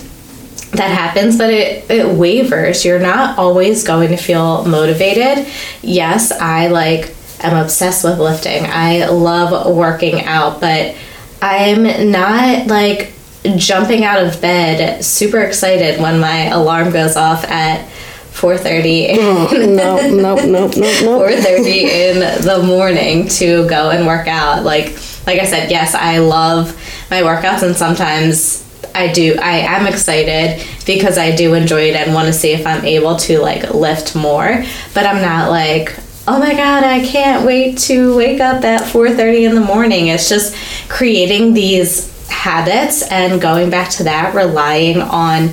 that 0.73 0.91
happens, 0.91 1.39
but 1.39 1.51
it, 1.51 1.91
it 1.91 2.15
wavers. 2.15 2.85
You're 2.85 3.01
not 3.01 3.39
always 3.39 3.83
going 3.83 4.11
to 4.11 4.17
feel 4.19 4.65
motivated. 4.67 5.51
Yes, 5.83 6.31
I 6.31 6.69
like 6.69 7.15
am 7.41 7.57
obsessed 7.57 8.05
with 8.05 8.19
lifting. 8.19 8.67
I 8.67 9.07
love 9.07 9.75
working 9.75 10.25
out, 10.25 10.61
but 10.61 10.95
I'm 11.41 12.13
not 12.13 12.67
like 12.67 13.15
jumping 13.57 14.05
out 14.05 14.23
of 14.25 14.41
bed 14.41 15.05
super 15.05 15.41
excited 15.41 16.01
when 16.01 16.21
my 16.21 16.49
alarm 16.49 16.93
goes 16.93 17.17
off 17.17 17.45
at 17.45 17.89
4:30 18.33 19.17
no 19.17 19.47
no 19.51 19.97
no 20.07 20.35
no 20.37 20.67
no 20.67 20.69
4:30 20.69 21.67
in 21.67 22.19
the 22.45 22.63
morning 22.65 23.29
to 23.29 23.67
go 23.69 23.91
and 23.91 24.07
work 24.07 24.29
out. 24.29 24.65
Like 24.65 24.99
like 25.27 25.39
I 25.39 25.45
said, 25.45 25.71
yes, 25.71 25.95
I 25.95 26.19
love 26.19 26.75
my 27.11 27.23
workouts 27.23 27.63
and 27.63 27.77
sometimes 27.77 28.67
I 28.95 29.13
do 29.13 29.37
I 29.41 29.59
am 29.59 29.87
excited 29.87 30.65
because 30.87 31.19
I 31.19 31.35
do 31.35 31.55
enjoy 31.55 31.91
it 31.91 31.97
and 31.97 32.15
want 32.15 32.27
to 32.27 32.33
see 32.33 32.53
if 32.53 32.67
I'm 32.67 32.85
able 32.85 33.17
to 33.17 33.41
like 33.41 33.75
lift 33.75 34.15
more, 34.17 34.65
but 34.95 35.07
I'm 35.07 35.23
not 35.23 35.51
like 35.51 35.95
Oh 36.29 36.39
my 36.39 36.53
god, 36.53 36.85
I 36.85 37.05
can't 37.05 37.45
wait 37.45 37.79
to 37.79 38.17
wake 38.17 38.41
up 38.41 38.63
at 38.65 38.83
4:30 38.83 39.49
in 39.49 39.55
the 39.55 39.61
morning. 39.61 40.09
It's 40.09 40.29
just 40.29 40.55
creating 40.89 41.55
these 41.55 42.10
habits 42.31 43.03
and 43.11 43.41
going 43.41 43.71
back 43.71 43.91
to 43.91 44.05
that 44.05 44.35
relying 44.35 45.01
on 45.01 45.51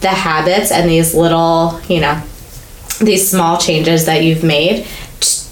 the 0.00 0.08
habits 0.08 0.72
and 0.72 0.88
these 0.88 1.14
little, 1.14 1.80
you 1.88 2.00
know, 2.00 2.22
these 3.00 3.30
small 3.30 3.58
changes 3.58 4.06
that 4.06 4.24
you've 4.24 4.44
made 4.44 4.86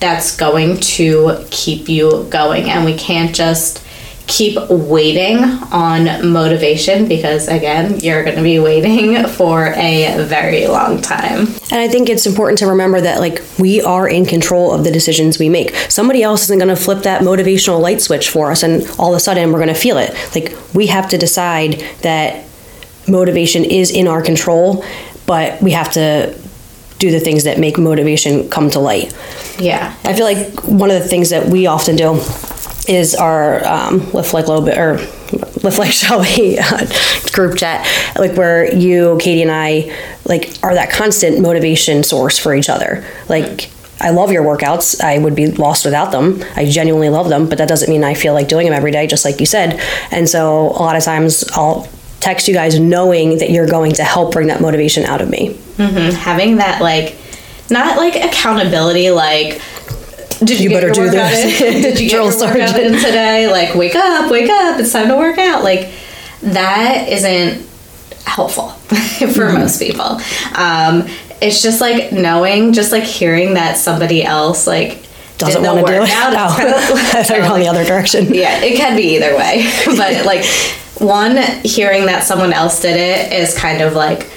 that's 0.01 0.37
going 0.37 0.79
to 0.79 1.45
keep 1.51 1.89
you 1.89 2.27
going. 2.31 2.71
And 2.71 2.85
we 2.85 2.97
can't 2.97 3.35
just 3.35 3.85
keep 4.29 4.57
waiting 4.69 5.39
on 5.73 6.31
motivation 6.31 7.09
because 7.09 7.49
again 7.49 7.99
you're 8.01 8.23
going 8.23 8.37
to 8.37 8.43
be 8.43 8.59
waiting 8.59 9.27
for 9.39 9.73
a 9.75 10.23
very 10.25 10.67
long 10.67 11.01
time 11.01 11.41
And 11.73 11.81
I 11.81 11.89
think 11.89 12.09
it's 12.09 12.27
important 12.27 12.59
to 12.59 12.67
remember 12.67 13.01
that 13.01 13.21
like 13.21 13.43
we 13.59 13.81
are 13.81 14.07
in 14.07 14.27
control 14.27 14.73
of 14.73 14.85
the 14.85 14.91
decisions 14.91 15.39
we 15.39 15.49
make. 15.49 15.75
Somebody 15.89 16.23
else 16.23 16.45
isn't 16.45 16.59
going 16.59 16.75
to 16.75 16.81
flip 16.81 17.03
that 17.05 17.23
motivational 17.23 17.81
light 17.81 18.01
switch 18.03 18.29
for 18.29 18.51
us 18.51 18.63
and 18.63 18.87
all 18.99 19.13
of 19.13 19.17
a 19.17 19.21
sudden 19.21 19.51
we're 19.51 19.59
going 19.59 19.75
to 19.75 19.81
feel 19.81 19.97
it. 19.99 20.15
Like 20.35 20.57
we 20.75 20.87
have 20.89 21.09
to 21.09 21.19
decide 21.19 21.83
that 22.03 22.45
motivation 23.09 23.65
is 23.65 23.91
in 23.91 24.07
our 24.07 24.23
control, 24.23 24.85
but 25.27 25.61
we 25.63 25.71
have 25.73 25.91
to 25.93 26.39
do 26.99 27.11
the 27.11 27.21
things 27.21 27.45
that 27.45 27.59
make 27.59 27.79
motivation 27.79 28.49
come 28.51 28.69
to 28.71 28.79
light. 28.81 29.17
yeah 29.59 29.95
I 30.05 30.13
feel 30.15 30.25
like 30.25 30.63
one 30.65 30.91
of 30.91 31.01
the 31.03 31.09
things 31.09 31.31
that 31.31 31.47
we 31.47 31.67
often 31.67 31.97
do 31.97 32.21
is 32.89 33.15
our 33.15 33.67
um, 33.67 34.11
lift 34.13 34.35
like 34.35 34.47
bit 34.47 34.79
or 34.79 34.97
lift 35.63 35.79
like 35.79 35.93
Shelby 35.93 36.59
uh, 36.59 36.87
group 37.33 37.57
chat, 37.57 37.87
like 38.19 38.37
where 38.37 38.73
you, 38.75 39.19
Katie, 39.21 39.43
and 39.43 39.51
I 39.51 39.95
like 40.25 40.51
are 40.63 40.75
that 40.75 40.91
constant 40.91 41.41
motivation 41.41 42.03
source 42.03 42.39
for 42.39 42.55
each 42.55 42.69
other. 42.69 43.05
Like 43.29 43.71
I 44.01 44.11
love 44.11 44.31
your 44.31 44.45
workouts. 44.45 45.01
I 45.01 45.19
would 45.19 45.35
be 45.35 45.49
lost 45.49 45.85
without 45.85 46.13
them. 46.13 46.43
I 46.55 46.65
genuinely 46.65 47.09
love 47.09 47.29
them, 47.29 47.49
but 47.49 47.59
that 47.59 47.69
doesn't 47.69 47.91
mean 47.91 48.05
I 48.05 48.15
feel 48.15 48.33
like 48.33 48.49
doing 48.49 48.67
them 48.67 48.75
every 48.75 48.93
day, 48.93 49.07
just 49.07 49.25
like 49.25 49.41
you 49.41 49.47
said. 49.47 49.81
And 50.11 50.29
so 50.29 50.71
a 50.71 50.81
lot 50.81 50.97
of 50.97 51.03
times 51.03 51.45
I'll 51.53 51.89
text 52.21 52.49
you 52.49 52.55
guys 52.55 52.79
knowing 52.79 53.39
that 53.39 53.51
you're 53.51 53.67
going 53.67 53.93
to 53.93 54.05
help 54.05 54.33
bring 54.33 54.49
that 54.49 54.61
motivation 54.61 55.05
out 55.05 55.21
of 55.21 55.29
me. 55.29 55.55
Mm-hmm. 55.77 56.17
Having 56.17 56.57
that, 56.57 56.81
like, 56.81 57.17
not 57.71 57.97
like 57.97 58.17
accountability, 58.17 59.11
like, 59.11 59.61
did 60.39 60.61
you, 60.61 60.69
You 60.71 60.77
better 60.77 60.91
do 60.91 61.11
this. 61.11 61.59
Did 61.59 61.99
you 62.01 62.09
get 62.09 62.15
Drill 62.17 62.31
sergeant. 62.33 62.77
in 62.79 62.93
today? 62.95 63.49
Like, 63.51 63.75
wake 63.75 63.95
up, 63.97 64.31
wake 64.31 64.51
up! 64.51 64.79
It's 64.81 64.93
time 64.93 65.09
to 65.09 65.17
work 65.17 65.39
out. 65.39 65.63
Like, 65.65 65.91
that 66.43 67.09
isn't 67.09 67.67
helpful 68.25 68.69
for 68.89 68.95
Mm-hmm. 68.97 69.59
most 69.59 69.81
people. 69.81 70.21
Um, 70.55 71.07
it's 71.41 71.63
just 71.63 71.81
like 71.81 72.13
knowing, 72.13 72.73
just 72.73 72.93
like 72.93 73.05
hearing 73.05 73.55
that 73.55 73.77
somebody 73.77 74.25
else 74.25 74.67
like 74.67 75.07
Doesn't 75.39 75.63
want 75.63 75.79
to 75.87 75.93
do 75.93 75.93
it. 75.99 76.01
workout. 76.01 76.33
Oh, 76.35 76.55
kind 76.57 76.69
of- 76.69 76.75
I 77.15 77.23
thought 77.23 77.37
you 77.37 77.43
were 77.43 77.49
on 77.49 77.61
the 77.61 77.69
other 77.69 77.85
direction. 77.85 78.33
yeah, 78.35 78.61
it 78.63 78.77
can 78.77 78.97
be 78.97 79.17
either 79.17 79.37
way. 79.37 79.71
but 79.87 80.25
like 80.27 80.45
one 80.99 81.37
hearing 81.65 82.07
that 82.07 82.25
someone 82.25 82.53
else 82.53 82.81
did 82.83 82.97
it 82.97 83.33
is 83.33 83.57
kind 83.57 83.81
of 83.83 83.95
like 83.95 84.29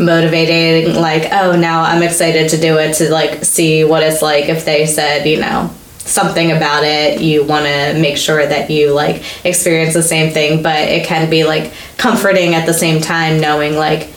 motivating 0.00 0.94
like 0.94 1.30
oh 1.32 1.56
now 1.56 1.82
I'm 1.82 2.02
excited 2.02 2.50
to 2.50 2.60
do 2.60 2.78
it 2.78 2.94
to 2.94 3.10
like 3.10 3.44
see 3.44 3.84
what 3.84 4.02
it's 4.02 4.22
like 4.22 4.48
if 4.48 4.64
they 4.64 4.86
said, 4.86 5.26
you 5.26 5.40
know, 5.40 5.70
something 5.98 6.50
about 6.52 6.84
it. 6.84 7.20
You 7.20 7.44
want 7.44 7.66
to 7.66 7.94
make 8.00 8.16
sure 8.16 8.44
that 8.44 8.70
you 8.70 8.92
like 8.92 9.22
experience 9.44 9.94
the 9.94 10.02
same 10.02 10.32
thing 10.32 10.62
but 10.62 10.78
it 10.88 11.06
can 11.06 11.30
be 11.30 11.44
like 11.44 11.72
comforting 11.98 12.54
at 12.54 12.66
the 12.66 12.74
same 12.74 13.00
time 13.00 13.40
knowing 13.40 13.76
like 13.76 14.08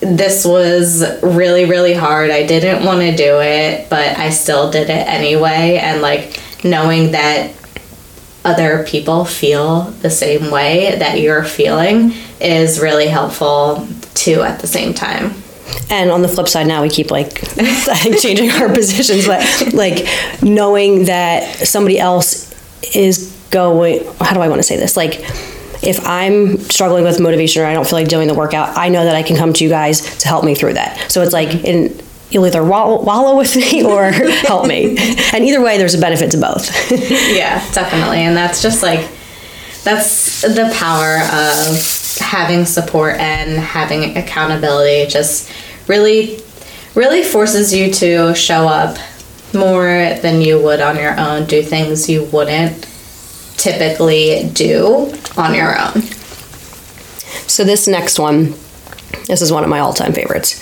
this 0.00 0.44
was 0.44 1.02
really 1.22 1.64
really 1.64 1.94
hard. 1.94 2.30
I 2.30 2.46
didn't 2.46 2.84
want 2.84 3.00
to 3.00 3.16
do 3.16 3.40
it 3.40 3.88
but 3.88 4.18
i 4.18 4.30
still 4.30 4.70
did 4.70 4.90
it 4.90 5.06
anyway. 5.06 5.78
And 5.80 6.02
like 6.02 6.40
knowing 6.64 7.12
that 7.12 7.52
other 8.44 8.84
people 8.84 9.24
feel 9.24 9.82
the 10.02 10.10
same 10.10 10.52
way 10.52 10.96
that 10.98 11.18
you're 11.18 11.42
feeling 11.42 12.12
is 12.40 12.78
really 12.78 13.08
helpful 13.08 13.88
too 14.16 14.42
at 14.42 14.60
the 14.60 14.66
same 14.66 14.92
time 14.94 15.34
And 15.90 16.10
on 16.10 16.22
the 16.22 16.28
flip 16.28 16.48
side, 16.48 16.66
now 16.66 16.82
we 16.82 16.88
keep 16.88 17.10
like 17.10 17.40
changing 18.20 18.50
our 18.50 18.72
positions, 18.72 19.26
but 19.26 19.42
like 19.74 20.06
knowing 20.42 21.06
that 21.06 21.66
somebody 21.66 21.98
else 21.98 22.52
is 22.94 23.32
going. 23.50 24.04
How 24.20 24.34
do 24.34 24.40
I 24.40 24.48
want 24.48 24.58
to 24.60 24.62
say 24.62 24.76
this? 24.76 24.96
Like, 24.96 25.20
if 25.82 26.04
I'm 26.06 26.58
struggling 26.58 27.04
with 27.04 27.20
motivation 27.20 27.62
or 27.62 27.66
I 27.66 27.74
don't 27.74 27.84
feel 27.86 27.98
like 27.98 28.08
doing 28.08 28.28
the 28.28 28.34
workout, 28.34 28.76
I 28.76 28.88
know 28.88 29.04
that 29.04 29.14
I 29.14 29.22
can 29.22 29.36
come 29.36 29.52
to 29.52 29.64
you 29.64 29.70
guys 29.70 30.18
to 30.18 30.28
help 30.28 30.44
me 30.44 30.54
through 30.54 30.74
that. 30.74 31.10
So 31.10 31.22
it's 31.22 31.32
like 31.32 31.64
in. 31.64 32.00
You'll 32.28 32.44
either 32.46 32.64
wallow, 32.64 33.02
wallow 33.04 33.36
with 33.36 33.54
me 33.54 33.84
or 33.92 34.10
help 34.10 34.66
me. 34.66 34.96
And 35.32 35.44
either 35.44 35.62
way, 35.62 35.78
there's 35.78 35.94
a 35.94 36.00
benefit 36.00 36.32
to 36.32 36.38
both. 36.38 36.68
yeah 36.90 37.62
definitely 37.72 38.18
and 38.18 38.36
that's 38.36 38.60
just 38.60 38.82
like 38.82 39.08
that's 39.84 40.42
the 40.42 40.68
power 40.74 41.18
of 41.32 41.78
having 42.26 42.64
support 42.64 43.14
and 43.20 43.58
having 43.58 44.16
accountability 44.16 45.08
just 45.08 45.50
really 45.88 46.40
really 46.94 47.22
forces 47.22 47.72
you 47.72 47.92
to 47.92 48.34
show 48.34 48.66
up 48.66 48.98
more 49.54 50.14
than 50.22 50.40
you 50.40 50.60
would 50.60 50.80
on 50.80 50.96
your 50.96 51.18
own 51.18 51.46
do 51.46 51.62
things 51.62 52.08
you 52.08 52.24
wouldn't 52.24 52.82
typically 53.56 54.50
do 54.52 55.12
on 55.36 55.54
your 55.54 55.78
own 55.78 56.02
So 57.46 57.64
this 57.64 57.86
next 57.86 58.18
one, 58.18 58.54
this 59.28 59.40
is 59.40 59.52
one 59.52 59.62
of 59.62 59.70
my 59.70 59.78
all-time 59.78 60.12
favorites. 60.12 60.60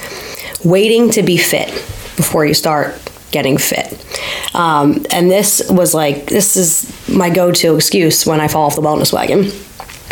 Waiting 0.65 1.11
to 1.11 1.23
be 1.23 1.39
fit 1.39 1.69
before 2.17 2.45
you 2.45 2.55
start 2.55 3.01
getting 3.31 3.59
fit. 3.59 3.89
Um, 4.55 5.05
and 5.11 5.31
this 5.31 5.63
was 5.69 5.95
like 5.95 6.27
this 6.27 6.57
is 6.57 7.09
my 7.09 7.31
go-to 7.31 7.75
excuse 7.75 8.27
when 8.27 8.41
I 8.41 8.49
fall 8.49 8.67
off 8.67 8.77
the 8.77 8.83
wellness 8.83 9.13
wagon. 9.13 9.51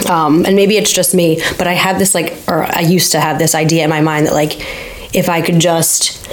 Um, 0.08 0.44
and 0.46 0.56
maybe 0.56 0.76
it's 0.76 0.92
just 0.92 1.14
me, 1.14 1.40
but 1.58 1.66
I 1.66 1.74
had 1.74 1.98
this 1.98 2.14
like, 2.14 2.34
or 2.48 2.64
I 2.64 2.80
used 2.80 3.12
to 3.12 3.20
have 3.20 3.38
this 3.38 3.54
idea 3.54 3.84
in 3.84 3.90
my 3.90 4.00
mind 4.00 4.26
that 4.26 4.34
like, 4.34 4.52
if 5.14 5.28
I 5.28 5.42
could 5.42 5.58
just 5.58 6.26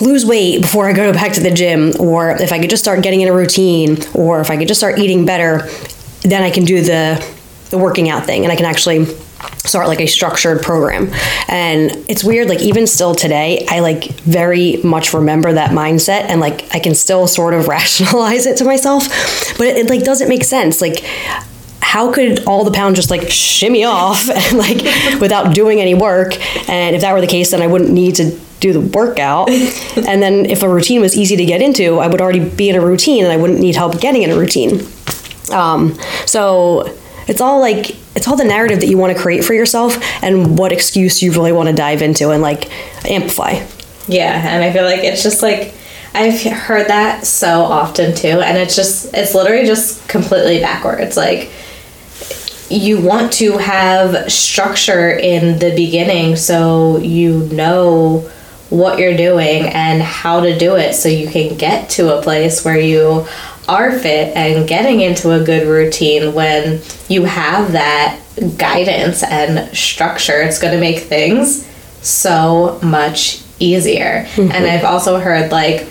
lose 0.00 0.24
weight 0.24 0.62
before 0.62 0.88
I 0.88 0.92
go 0.92 1.12
back 1.20 1.32
to 1.34 1.40
the 1.40 1.50
gym, 1.50 1.92
or 1.98 2.30
if 2.30 2.52
I 2.52 2.58
could 2.58 2.70
just 2.70 2.82
start 2.82 3.02
getting 3.02 3.20
in 3.20 3.28
a 3.28 3.32
routine, 3.32 3.98
or 4.14 4.40
if 4.40 4.50
I 4.50 4.56
could 4.56 4.68
just 4.68 4.80
start 4.80 4.98
eating 4.98 5.24
better, 5.24 5.68
then 6.22 6.42
I 6.42 6.50
can 6.50 6.64
do 6.64 6.82
the 6.82 7.24
the 7.70 7.78
working 7.78 8.08
out 8.08 8.26
thing, 8.26 8.42
and 8.42 8.52
I 8.52 8.56
can 8.56 8.66
actually 8.66 9.04
start 9.58 9.86
like 9.88 10.00
a 10.00 10.06
structured 10.06 10.60
program. 10.60 11.12
And 11.48 11.92
it's 12.08 12.24
weird, 12.24 12.48
like 12.48 12.60
even 12.60 12.86
still 12.86 13.14
today, 13.14 13.64
I 13.68 13.80
like 13.80 14.04
very 14.20 14.78
much 14.78 15.14
remember 15.14 15.52
that 15.52 15.70
mindset, 15.70 16.22
and 16.22 16.40
like 16.40 16.74
I 16.74 16.80
can 16.80 16.94
still 16.94 17.26
sort 17.26 17.54
of 17.54 17.68
rationalize 17.76 18.46
it 18.46 18.56
to 18.58 18.64
myself, 18.64 19.06
but 19.56 19.66
it, 19.68 19.76
it 19.76 19.90
like 19.90 20.02
doesn't 20.02 20.28
make 20.28 20.44
sense, 20.44 20.80
like. 20.80 21.04
How 21.90 22.12
could 22.12 22.44
all 22.44 22.62
the 22.62 22.70
pounds 22.70 22.94
just 22.94 23.10
like 23.10 23.28
shimmy 23.30 23.82
off 23.82 24.30
and 24.34 24.56
like 24.56 25.20
without 25.20 25.52
doing 25.52 25.80
any 25.80 25.92
work? 25.92 26.38
And 26.68 26.94
if 26.94 27.02
that 27.02 27.12
were 27.12 27.20
the 27.20 27.26
case, 27.26 27.50
then 27.50 27.62
I 27.62 27.66
wouldn't 27.66 27.90
need 27.90 28.14
to 28.14 28.38
do 28.60 28.72
the 28.72 28.80
workout. 28.80 29.50
and 29.96 30.22
then 30.22 30.46
if 30.46 30.62
a 30.62 30.68
routine 30.68 31.00
was 31.00 31.16
easy 31.16 31.34
to 31.34 31.44
get 31.44 31.60
into, 31.60 31.98
I 31.98 32.06
would 32.06 32.20
already 32.20 32.48
be 32.48 32.68
in 32.68 32.76
a 32.76 32.80
routine 32.80 33.24
and 33.24 33.32
I 33.32 33.36
wouldn't 33.36 33.58
need 33.58 33.74
help 33.74 34.00
getting 34.00 34.22
in 34.22 34.30
a 34.30 34.36
routine. 34.36 34.86
Um, 35.50 35.98
so 36.26 36.96
it's 37.26 37.40
all 37.40 37.58
like 37.58 37.96
it's 38.14 38.28
all 38.28 38.36
the 38.36 38.44
narrative 38.44 38.78
that 38.80 38.86
you 38.86 38.96
want 38.96 39.16
to 39.16 39.20
create 39.20 39.44
for 39.44 39.54
yourself 39.54 39.98
and 40.22 40.56
what 40.56 40.70
excuse 40.70 41.24
you 41.24 41.32
really 41.32 41.50
want 41.50 41.70
to 41.70 41.74
dive 41.74 42.02
into 42.02 42.30
and 42.30 42.40
like 42.40 42.70
amplify. 43.04 43.66
Yeah, 44.06 44.48
and 44.48 44.62
I 44.62 44.72
feel 44.72 44.84
like 44.84 45.00
it's 45.00 45.24
just 45.24 45.42
like 45.42 45.74
I've 46.14 46.40
heard 46.40 46.86
that 46.86 47.26
so 47.26 47.62
often 47.62 48.14
too, 48.14 48.40
and 48.40 48.56
it's 48.56 48.76
just 48.76 49.12
it's 49.12 49.34
literally 49.34 49.66
just 49.66 50.08
completely 50.08 50.60
backwards. 50.60 51.16
Like 51.16 51.50
you 52.70 53.00
want 53.00 53.32
to 53.32 53.58
have 53.58 54.30
structure 54.30 55.10
in 55.10 55.58
the 55.58 55.74
beginning 55.74 56.36
so 56.36 56.98
you 56.98 57.40
know 57.48 58.30
what 58.70 58.98
you're 58.98 59.16
doing 59.16 59.64
and 59.64 60.00
how 60.00 60.40
to 60.40 60.56
do 60.56 60.76
it 60.76 60.94
so 60.94 61.08
you 61.08 61.28
can 61.28 61.56
get 61.56 61.90
to 61.90 62.16
a 62.16 62.22
place 62.22 62.64
where 62.64 62.78
you 62.78 63.26
are 63.68 63.98
fit 63.98 64.36
and 64.36 64.68
getting 64.68 65.00
into 65.00 65.32
a 65.32 65.42
good 65.44 65.66
routine 65.66 66.32
when 66.32 66.80
you 67.08 67.24
have 67.24 67.72
that 67.72 68.20
guidance 68.56 69.22
and 69.22 69.76
structure. 69.76 70.40
It's 70.40 70.58
going 70.60 70.74
to 70.74 70.80
make 70.80 71.00
things 71.00 71.66
so 72.00 72.78
much 72.82 73.42
easier. 73.58 74.26
And 74.38 74.52
i've 74.52 74.84
also 74.84 75.20
heard 75.20 75.52
like 75.52 75.86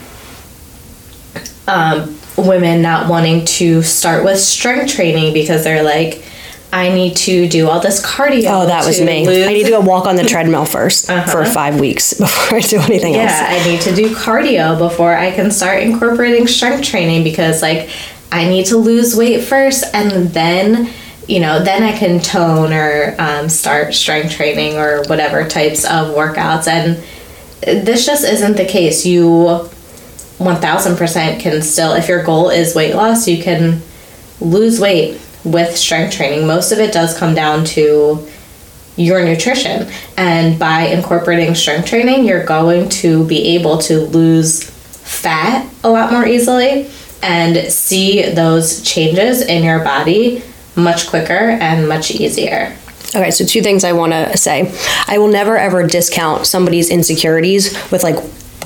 um, 1.67 2.17
women 2.35 2.81
not 2.81 3.07
wanting 3.07 3.45
to 3.45 3.83
start 3.83 4.23
with 4.23 4.39
strength 4.39 4.93
training 4.93 5.33
because 5.33 5.63
they're 5.63 5.83
like 5.83 6.23
I 6.71 6.89
need 6.89 7.17
to 7.17 7.49
do 7.49 7.67
all 7.67 7.79
this 7.79 8.05
cardio. 8.05 8.63
Oh, 8.63 8.65
that 8.67 8.85
was 8.85 9.01
me. 9.01 9.25
lose- 9.25 9.47
I 9.47 9.53
need 9.53 9.63
to 9.63 9.71
go 9.71 9.79
walk 9.79 10.05
on 10.05 10.15
the 10.15 10.23
treadmill 10.27 10.65
1st 10.65 11.31
for 11.31 11.45
five 11.45 11.79
weeks 11.79 12.13
before 12.19 12.57
I 12.57 12.61
do 12.61 12.79
anything 12.79 13.15
yeah, 13.15 13.21
else. 13.21 13.65
I 13.65 13.69
need 13.69 13.81
to 13.81 13.95
do 13.95 14.13
cardio 14.15 14.77
before 14.77 15.15
I 15.15 15.31
can 15.31 15.49
start 15.49 15.81
incorporating 15.81 16.47
strength 16.47 16.83
training 16.83 17.23
because 17.23 17.61
like 17.61 17.89
I 18.31 18.47
need 18.47 18.67
to 18.67 18.77
lose 18.77 19.15
weight 19.15 19.43
first 19.43 19.83
and 19.93 20.29
then 20.29 20.89
you 21.27 21.39
know 21.39 21.63
then 21.63 21.83
I 21.83 21.97
can 21.97 22.19
tone 22.19 22.71
or 22.71 23.15
um, 23.17 23.49
start 23.49 23.93
strength 23.95 24.33
training 24.33 24.77
or 24.77 25.03
whatever 25.07 25.47
types 25.47 25.85
of 25.85 26.15
workouts 26.15 26.67
and 26.67 27.03
this 27.61 28.05
just 28.05 28.23
isn't 28.23 28.57
the 28.57 28.65
case. 28.65 29.05
You 29.05 29.69
1000% 30.37 31.39
can 31.39 31.61
still 31.61 31.93
if 31.93 32.07
your 32.07 32.23
goal 32.23 32.49
is 32.51 32.75
weight 32.75 32.93
loss, 32.93 33.27
you 33.27 33.41
can 33.43 33.81
lose 34.39 34.79
weight 34.79 35.19
with 35.43 35.75
strength 35.77 36.15
training. 36.15 36.45
Most 36.45 36.71
of 36.71 36.79
it 36.79 36.93
does 36.93 37.17
come 37.17 37.33
down 37.33 37.65
to 37.65 38.27
your 38.95 39.23
nutrition. 39.23 39.89
And 40.17 40.59
by 40.59 40.87
incorporating 40.87 41.55
strength 41.55 41.87
training, 41.87 42.25
you're 42.25 42.45
going 42.45 42.89
to 42.89 43.25
be 43.25 43.55
able 43.55 43.77
to 43.79 44.01
lose 44.01 44.69
fat 44.69 45.67
a 45.83 45.89
lot 45.89 46.11
more 46.11 46.25
easily 46.25 46.89
and 47.23 47.71
see 47.71 48.29
those 48.29 48.81
changes 48.81 49.41
in 49.41 49.63
your 49.63 49.83
body 49.83 50.43
much 50.75 51.07
quicker 51.07 51.33
and 51.33 51.87
much 51.87 52.11
easier. 52.11 52.75
Okay, 53.15 53.31
so 53.31 53.43
two 53.43 53.61
things 53.61 53.83
I 53.83 53.93
want 53.93 54.11
to 54.13 54.37
say. 54.37 54.71
I 55.07 55.17
will 55.17 55.29
never 55.29 55.57
ever 55.57 55.85
discount 55.87 56.45
somebody's 56.45 56.89
insecurities 56.89 57.73
with 57.91 58.03
like 58.03 58.17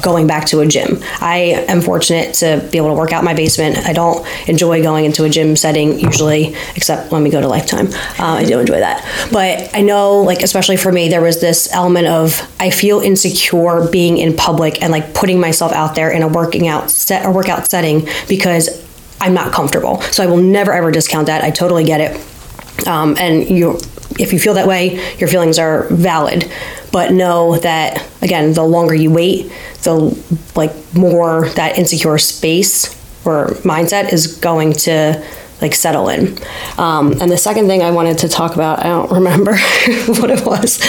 going 0.04 0.28
back 0.28 0.46
to 0.48 0.60
a 0.60 0.68
gym. 0.68 1.00
I 1.20 1.66
am 1.68 1.82
fortunate 1.82 2.36
to 2.36 2.68
be 2.72 2.78
able 2.78 2.90
to 2.90 2.96
work 2.96 3.14
out 3.14 3.24
my 3.24 3.34
basement. 3.34 3.78
I 3.78 3.94
don't 3.94 4.26
enjoy 4.48 4.84
going 4.84 5.06
into 5.06 5.24
a 5.24 5.30
gym 5.30 5.56
setting 5.56 6.00
usually, 6.00 6.56
except 6.76 7.12
when 7.12 7.24
we 7.24 7.30
go 7.30 7.42
to 7.42 7.48
Lifetime. 7.48 7.88
Uh, 8.20 8.36
I 8.36 8.46
do 8.46 8.60
enjoy 8.60 8.80
that. 8.80 9.04
But 9.32 9.74
I 9.74 9.82
know, 9.82 10.22
like, 10.22 10.44
especially 10.44 10.78
for 10.78 10.92
me, 10.92 11.08
there 11.10 11.22
was 11.22 11.42
this 11.42 11.72
element 11.74 12.08
of 12.08 12.42
I 12.60 12.70
feel 12.70 13.00
insecure 13.00 13.88
being 13.90 14.18
in 14.18 14.36
public 14.36 14.82
and 14.82 14.92
like 14.92 15.14
putting 15.14 15.40
myself 15.40 15.72
out 15.72 15.96
there 15.96 16.12
in 16.12 16.22
a 16.22 16.28
working 16.28 16.68
out 16.68 16.92
set 16.92 17.26
or 17.26 17.32
workout 17.32 17.68
setting 17.68 18.08
because 18.28 18.84
I'm 19.22 19.34
not 19.34 19.54
comfortable. 19.54 20.02
So 20.02 20.24
I 20.24 20.28
will 20.28 20.38
never 20.38 20.74
ever 20.74 20.92
discount 20.92 21.28
that. 21.28 21.44
I 21.44 21.50
totally 21.50 21.86
get 21.86 22.02
it. 22.02 22.88
Um, 22.88 23.16
and 23.18 23.50
you 23.50 23.80
if 24.20 24.34
you 24.34 24.40
feel 24.40 24.54
that 24.56 24.68
way, 24.68 25.16
your 25.18 25.28
feelings 25.28 25.60
are 25.60 25.88
valid. 25.90 26.50
But 26.92 27.12
know 27.12 27.58
that 27.58 28.06
again, 28.22 28.54
the 28.54 28.64
longer 28.64 28.94
you 28.94 29.12
wait, 29.12 29.52
the 29.84 30.18
like 30.56 30.74
more 30.94 31.50
that 31.50 31.78
insecure 31.78 32.18
space 32.18 32.94
or 33.26 33.48
mindset 33.64 34.14
is 34.14 34.38
going 34.38 34.74
to 34.74 35.26
like 35.62 35.74
settle 35.74 36.10
in. 36.10 36.38
Um, 36.78 37.14
and 37.22 37.32
the 37.32 37.38
second 37.38 37.68
thing 37.68 37.82
I 37.82 37.92
wanted 37.92 38.18
to 38.20 38.30
talk 38.30 38.54
about, 38.54 38.80
I 38.80 38.84
don't 38.84 39.12
remember 39.12 39.52
what 40.08 40.30
it 40.30 40.46
was. 40.46 40.82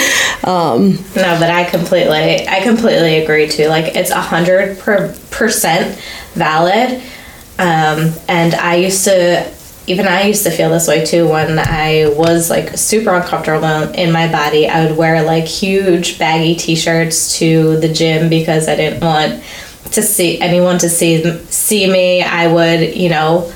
Um, 0.45 0.97
no, 1.15 1.39
but 1.39 1.49
I 1.49 1.65
completely, 1.71 2.47
I 2.47 2.61
completely 2.63 3.23
agree 3.23 3.49
too. 3.49 3.69
Like 3.69 3.95
it's 3.95 4.11
a 4.11 4.21
hundred 4.21 4.79
percent 4.79 5.99
valid. 6.35 7.01
Um, 7.57 8.13
and 8.29 8.55
I 8.55 8.75
used 8.75 9.05
to, 9.05 9.49
even 9.87 10.07
I 10.07 10.23
used 10.23 10.45
to 10.45 10.51
feel 10.51 10.71
this 10.71 10.89
way 10.89 11.05
too 11.05 11.29
when 11.29 11.59
I 11.59 12.13
was 12.17 12.49
like 12.49 12.79
super 12.79 13.15
uncomfortable 13.15 13.93
in 13.93 14.13
my 14.13 14.31
body. 14.31 14.67
I 14.69 14.87
would 14.87 14.97
wear 14.97 15.23
like 15.23 15.45
huge 15.45 16.19
baggy 16.19 16.55
t-shirts 16.55 17.39
to 17.39 17.79
the 17.79 17.93
gym 17.93 18.31
because 18.31 18.67
I 18.67 18.77
didn't 18.77 19.01
want 19.01 19.43
to 19.93 20.03
see 20.03 20.41
anyone 20.41 20.79
to 20.79 20.89
see 20.89 21.39
see 21.47 21.91
me. 21.91 22.23
I 22.23 22.47
would, 22.47 22.97
you 22.97 23.11
know, 23.11 23.53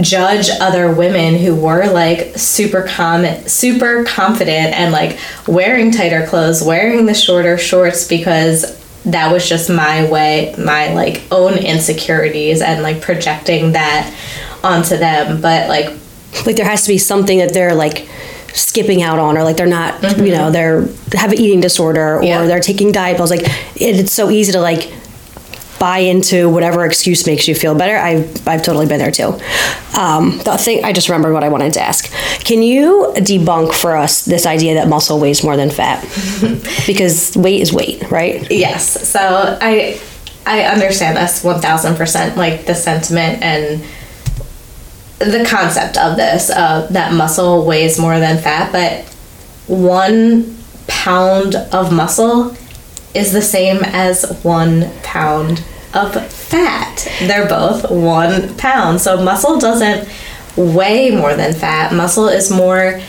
judge 0.00 0.48
other 0.60 0.92
women 0.92 1.36
who 1.36 1.54
were 1.54 1.86
like 1.86 2.36
super 2.38 2.82
com 2.82 3.26
super 3.46 4.04
confident 4.04 4.74
and 4.74 4.92
like 4.92 5.18
wearing 5.46 5.90
tighter 5.90 6.26
clothes, 6.26 6.62
wearing 6.62 7.04
the 7.04 7.14
shorter 7.14 7.58
shorts 7.58 8.08
because 8.08 8.78
that 9.04 9.32
was 9.32 9.48
just 9.48 9.70
my 9.70 10.10
way, 10.10 10.54
my 10.58 10.92
like 10.94 11.22
own 11.30 11.54
insecurities 11.58 12.60
and 12.60 12.82
like 12.82 13.00
projecting 13.00 13.72
that 13.72 14.14
onto 14.62 14.96
them. 14.96 15.40
But 15.40 15.68
like 15.68 15.96
like 16.44 16.56
there 16.56 16.66
has 16.66 16.82
to 16.82 16.88
be 16.88 16.98
something 16.98 17.38
that 17.38 17.52
they're 17.52 17.74
like 17.74 18.08
skipping 18.54 19.02
out 19.02 19.18
on 19.18 19.36
or 19.36 19.44
like 19.44 19.56
they're 19.56 19.66
not 19.66 19.94
mm-hmm. 20.00 20.24
you 20.24 20.32
know 20.32 20.50
they're 20.50 20.86
have 21.12 21.32
an 21.32 21.38
eating 21.38 21.60
disorder 21.60 22.16
or 22.16 22.22
yeah. 22.22 22.46
they're 22.46 22.60
taking 22.60 22.90
diet 22.90 23.16
pills 23.16 23.30
like 23.30 23.42
it, 23.42 24.00
it's 24.00 24.12
so 24.12 24.30
easy 24.30 24.52
to 24.52 24.60
like 24.60 24.90
buy 25.78 25.98
into 25.98 26.48
whatever 26.48 26.84
excuse 26.84 27.26
makes 27.26 27.46
you 27.46 27.54
feel 27.54 27.74
better. 27.74 27.96
I've, 27.96 28.48
I've 28.48 28.62
totally 28.62 28.86
been 28.86 28.98
there 28.98 29.12
too. 29.12 29.38
Um, 29.98 30.38
the 30.38 30.56
thing, 30.58 30.84
I 30.84 30.92
just 30.92 31.08
remembered 31.08 31.32
what 31.32 31.44
I 31.44 31.48
wanted 31.48 31.72
to 31.74 31.80
ask. 31.80 32.10
Can 32.44 32.62
you 32.62 33.12
debunk 33.16 33.72
for 33.72 33.96
us 33.96 34.24
this 34.24 34.46
idea 34.46 34.74
that 34.74 34.88
muscle 34.88 35.20
weighs 35.20 35.44
more 35.44 35.56
than 35.56 35.70
fat? 35.70 36.02
because 36.86 37.36
weight 37.36 37.60
is 37.60 37.72
weight, 37.72 38.10
right? 38.10 38.50
Yes. 38.50 39.08
So 39.08 39.58
I, 39.60 40.00
I 40.46 40.64
understand 40.64 41.16
this 41.16 41.42
1000%, 41.44 42.36
like 42.36 42.66
the 42.66 42.74
sentiment 42.74 43.42
and 43.42 43.84
the 45.18 45.44
concept 45.48 45.96
of 45.96 46.16
this, 46.16 46.50
uh, 46.50 46.86
that 46.90 47.12
muscle 47.12 47.64
weighs 47.64 47.98
more 47.98 48.18
than 48.18 48.38
fat, 48.38 48.72
but 48.72 49.04
one 49.66 50.56
pound 50.86 51.54
of 51.54 51.92
muscle 51.92 52.56
is 53.14 53.32
the 53.32 53.42
same 53.42 53.82
as 53.84 54.40
one 54.42 54.90
pound 55.02 55.64
of 55.94 56.30
fat. 56.32 57.08
They're 57.20 57.48
both 57.48 57.90
one 57.90 58.54
pound. 58.56 59.00
So 59.00 59.22
muscle 59.22 59.58
doesn't 59.58 60.08
weigh 60.56 61.10
more 61.10 61.34
than 61.34 61.54
fat. 61.54 61.92
Muscle 61.92 62.28
is 62.28 62.50
more 62.50 63.00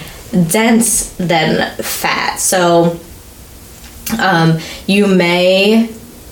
dense 0.48 1.12
than 1.18 1.76
fat. 1.78 2.38
So 2.38 3.00
um, 4.20 4.60
you 4.88 5.08
may 5.08 5.90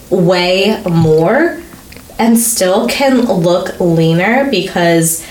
weigh 0.10 0.82
more 0.84 1.62
and 2.20 2.38
still 2.38 2.88
can 2.88 3.22
look 3.22 3.80
leaner 3.80 4.50
because 4.50 5.26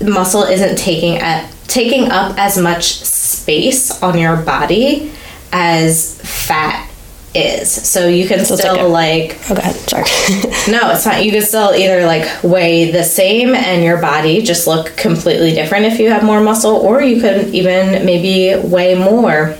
muscle 0.00 0.42
isn't 0.42 0.76
taking 0.76 1.18
at 1.18 1.52
taking 1.66 2.10
up 2.10 2.38
as 2.38 2.58
much 2.58 3.02
space 3.02 4.02
on 4.02 4.18
your 4.18 4.36
body 4.36 5.12
as 5.52 6.20
fat 6.20 6.88
is. 7.36 7.70
So 7.70 8.08
you 8.08 8.26
can 8.26 8.44
so 8.44 8.56
still 8.56 8.88
like, 8.88 9.30
like, 9.30 9.50
Oh, 9.50 9.54
go 9.54 9.60
ahead. 9.60 9.74
Sorry. 9.76 10.04
no, 10.72 10.90
it's 10.90 11.04
fine. 11.04 11.24
You 11.24 11.30
can 11.30 11.42
still 11.42 11.74
either 11.74 12.06
like 12.06 12.42
weigh 12.42 12.90
the 12.90 13.04
same 13.04 13.54
and 13.54 13.84
your 13.84 14.00
body 14.00 14.42
just 14.42 14.66
look 14.66 14.96
completely 14.96 15.52
different 15.52 15.84
if 15.84 15.98
you 15.98 16.10
have 16.10 16.24
more 16.24 16.40
muscle, 16.40 16.76
or 16.76 17.02
you 17.02 17.20
could 17.20 17.54
even 17.54 18.04
maybe 18.06 18.60
weigh 18.66 18.94
more. 18.94 19.56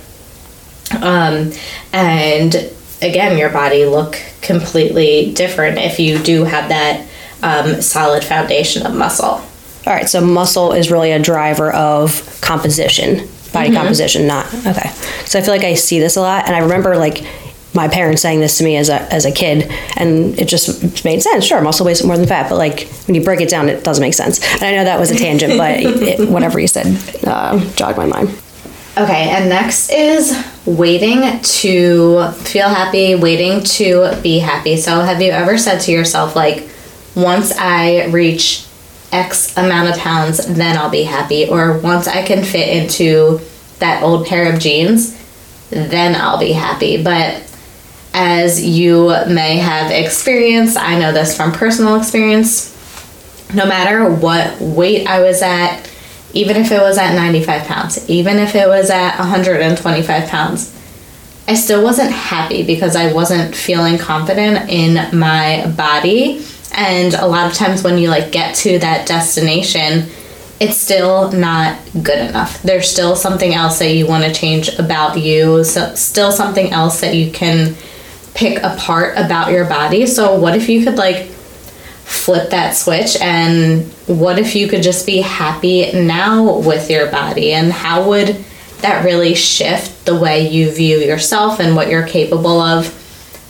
Um, 1.01 1.53
and 1.93 2.55
again, 3.03 3.37
your 3.37 3.51
body 3.51 3.85
look 3.85 4.21
completely 4.41 5.33
different 5.35 5.79
if 5.79 5.99
you 5.99 6.19
do 6.19 6.45
have 6.45 6.69
that 6.69 7.07
um, 7.43 7.83
solid 7.83 8.25
foundation 8.25 8.87
of 8.87 8.95
muscle. 8.95 9.43
All 9.87 9.93
right, 9.93 10.09
so 10.09 10.21
muscle 10.21 10.73
is 10.73 10.91
really 10.91 11.13
a 11.13 11.19
driver 11.21 11.71
of 11.73 12.41
composition, 12.41 13.29
body 13.53 13.69
mm-hmm. 13.69 13.77
composition, 13.77 14.27
not 14.27 14.47
okay. 14.67 14.89
So 15.27 15.39
I 15.39 15.43
feel 15.43 15.55
like 15.55 15.63
I 15.63 15.75
see 15.75 16.01
this 16.01 16.17
a 16.17 16.21
lot, 16.21 16.47
and 16.47 16.57
I 16.57 16.59
remember 16.59 16.97
like 16.97 17.25
my 17.77 17.87
parents 17.87 18.23
saying 18.23 18.41
this 18.41 18.59
to 18.59 18.65
me 18.65 18.77
as 18.77 18.89
a, 18.89 19.03
as 19.13 19.27
a 19.27 19.31
kid 19.31 19.71
and 19.97 20.37
it 20.39 20.49
just 20.49 21.05
made 21.05 21.23
sense 21.23 21.45
sure 21.45 21.61
muscle 21.61 21.85
weighs 21.85 22.03
more 22.03 22.17
than 22.17 22.27
fat 22.27 22.49
but 22.49 22.57
like 22.57 22.89
when 23.07 23.15
you 23.15 23.23
break 23.23 23.41
it 23.41 23.51
down 23.51 23.69
it 23.69 23.85
doesn't 23.85 24.01
make 24.01 24.15
sense 24.15 24.43
and 24.55 24.63
i 24.65 24.75
know 24.75 24.83
that 24.83 24.99
was 24.99 25.11
a 25.11 25.15
tangent 25.15 25.59
but 25.59 25.79
it, 25.81 26.29
whatever 26.31 26.59
you 26.59 26.67
said 26.67 26.87
uh, 27.27 27.59
jogged 27.75 27.99
my 27.99 28.07
mind 28.07 28.29
okay 28.97 29.29
and 29.29 29.51
next 29.51 29.91
is 29.91 30.43
waiting 30.65 31.39
to 31.43 32.31
feel 32.33 32.69
happy 32.69 33.15
waiting 33.15 33.63
to 33.63 34.19
be 34.23 34.39
happy 34.39 34.77
so 34.77 35.01
have 35.03 35.21
you 35.21 35.31
ever 35.31 35.59
said 35.59 35.79
to 35.79 35.93
yourself 35.93 36.35
like 36.35 36.67
once 37.15 37.53
i 37.59 38.07
reach 38.07 38.66
x 39.13 39.57
amount 39.57 39.89
of 39.89 39.97
pounds 39.97 40.45
then 40.47 40.77
i'll 40.77 40.91
be 40.91 41.05
happy 41.05 41.49
or 41.49 41.79
once 41.79 42.09
i 42.09 42.23
can 42.23 42.43
fit 42.45 42.69
into 42.69 43.41
that 43.79 44.03
old 44.03 44.27
pair 44.27 44.53
of 44.53 44.59
jeans 44.59 45.17
then 45.71 46.15
I'll 46.15 46.39
be 46.39 46.53
happy. 46.53 47.03
But 47.03 47.43
as 48.15 48.65
you 48.65 49.09
may 49.29 49.57
have 49.57 49.91
experienced. 49.91 50.77
I 50.77 50.99
know 50.99 51.13
this 51.13 51.37
from 51.37 51.53
personal 51.53 51.97
experience. 51.97 52.73
No 53.55 53.67
matter 53.67 54.11
what 54.11 54.61
weight 54.61 55.07
I 55.07 55.21
was 55.21 55.43
at, 55.43 55.89
even 56.33 56.57
if 56.57 56.73
it 56.73 56.81
was 56.81 56.99
at 56.99 57.15
95 57.15 57.67
pounds, 57.67 58.11
even 58.11 58.39
if 58.39 58.55
it 58.55 58.67
was 58.67 58.91
at 58.91 59.19
125 59.19 60.29
pounds, 60.29 60.73
I 61.47 61.55
still 61.55 61.85
wasn't 61.85 62.11
happy 62.11 62.65
because 62.65 62.97
I 62.97 63.13
wasn't 63.13 63.55
feeling 63.55 63.99
confident 63.99 64.69
in 64.69 65.17
my 65.17 65.73
body. 65.77 66.45
And 66.77 67.15
a 67.15 67.27
lot 67.27 67.51
of 67.51 67.55
times 67.55 67.83
when 67.83 67.99
you 67.99 68.11
like 68.11 68.31
get 68.31 68.55
to 68.57 68.79
that 68.79 69.09
destination, 69.09 70.09
it's 70.61 70.77
still 70.77 71.33
not 71.33 71.79
good 72.03 72.19
enough. 72.29 72.63
There's 72.63 72.89
still 72.89 73.17
something 73.17 73.55
else 73.55 73.79
that 73.79 73.95
you 73.95 74.07
want 74.07 74.25
to 74.25 74.33
change 74.33 74.69
about 74.79 75.19
you. 75.19 75.65
So 75.65 75.95
still 75.95 76.33
something 76.33 76.73
else 76.73 77.01
that 77.01 77.15
you 77.15 77.31
can 77.31 77.75
pick 78.35 78.63
apart 78.63 79.17
about 79.17 79.51
your 79.51 79.65
body. 79.65 80.07
So 80.07 80.39
what 80.39 80.55
if 80.55 80.69
you 80.69 80.85
could 80.85 80.97
like 80.97 81.27
flip 81.27 82.51
that 82.51 82.77
switch 82.77 83.17
and 83.21 83.91
what 84.07 84.39
if 84.39 84.55
you 84.55 84.69
could 84.69 84.83
just 84.83 85.07
be 85.07 85.23
happy 85.23 85.91
now 85.93 86.59
with 86.59 86.89
your 86.89 87.11
body 87.11 87.53
and 87.53 87.73
how 87.73 88.09
would 88.09 88.45
that 88.81 89.05
really 89.05 89.35
shift 89.35 90.05
the 90.05 90.15
way 90.15 90.49
you 90.49 90.71
view 90.71 90.99
yourself 90.99 91.59
and 91.59 91.75
what 91.75 91.89
you're 91.89 92.07
capable 92.07 92.61
of 92.61 92.95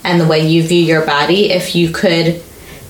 and 0.05 0.19
the 0.21 0.27
way 0.27 0.47
you 0.49 0.63
view 0.63 0.83
your 0.83 1.05
body 1.05 1.51
if 1.51 1.75
you 1.75 1.91
could 1.91 2.43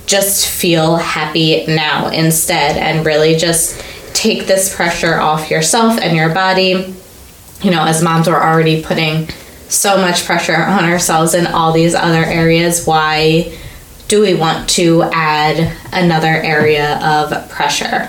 just 0.07 0.49
feel 0.49 0.97
happy 0.97 1.67
now 1.67 2.09
instead 2.09 2.77
and 2.77 3.05
really 3.05 3.37
just 3.37 3.83
take 4.15 4.47
this 4.47 4.75
pressure 4.75 5.19
off 5.19 5.51
yourself 5.51 5.99
and 6.01 6.17
your 6.17 6.33
body 6.33 6.95
you 7.63 7.71
know 7.71 7.85
as 7.85 8.03
moms 8.03 8.29
we're 8.29 8.41
already 8.41 8.83
putting 8.83 9.29
so 9.69 9.99
much 9.99 10.25
pressure 10.25 10.57
on 10.57 10.85
ourselves 10.85 11.35
in 11.35 11.47
all 11.47 11.73
these 11.73 11.95
other 11.95 12.25
areas. 12.25 12.87
Why 12.87 13.57
do 14.09 14.21
we 14.21 14.35
want 14.35 14.69
to 14.71 15.03
add 15.13 15.77
another 15.93 16.29
area 16.29 16.99
of 16.99 17.49
pressure? 17.51 18.09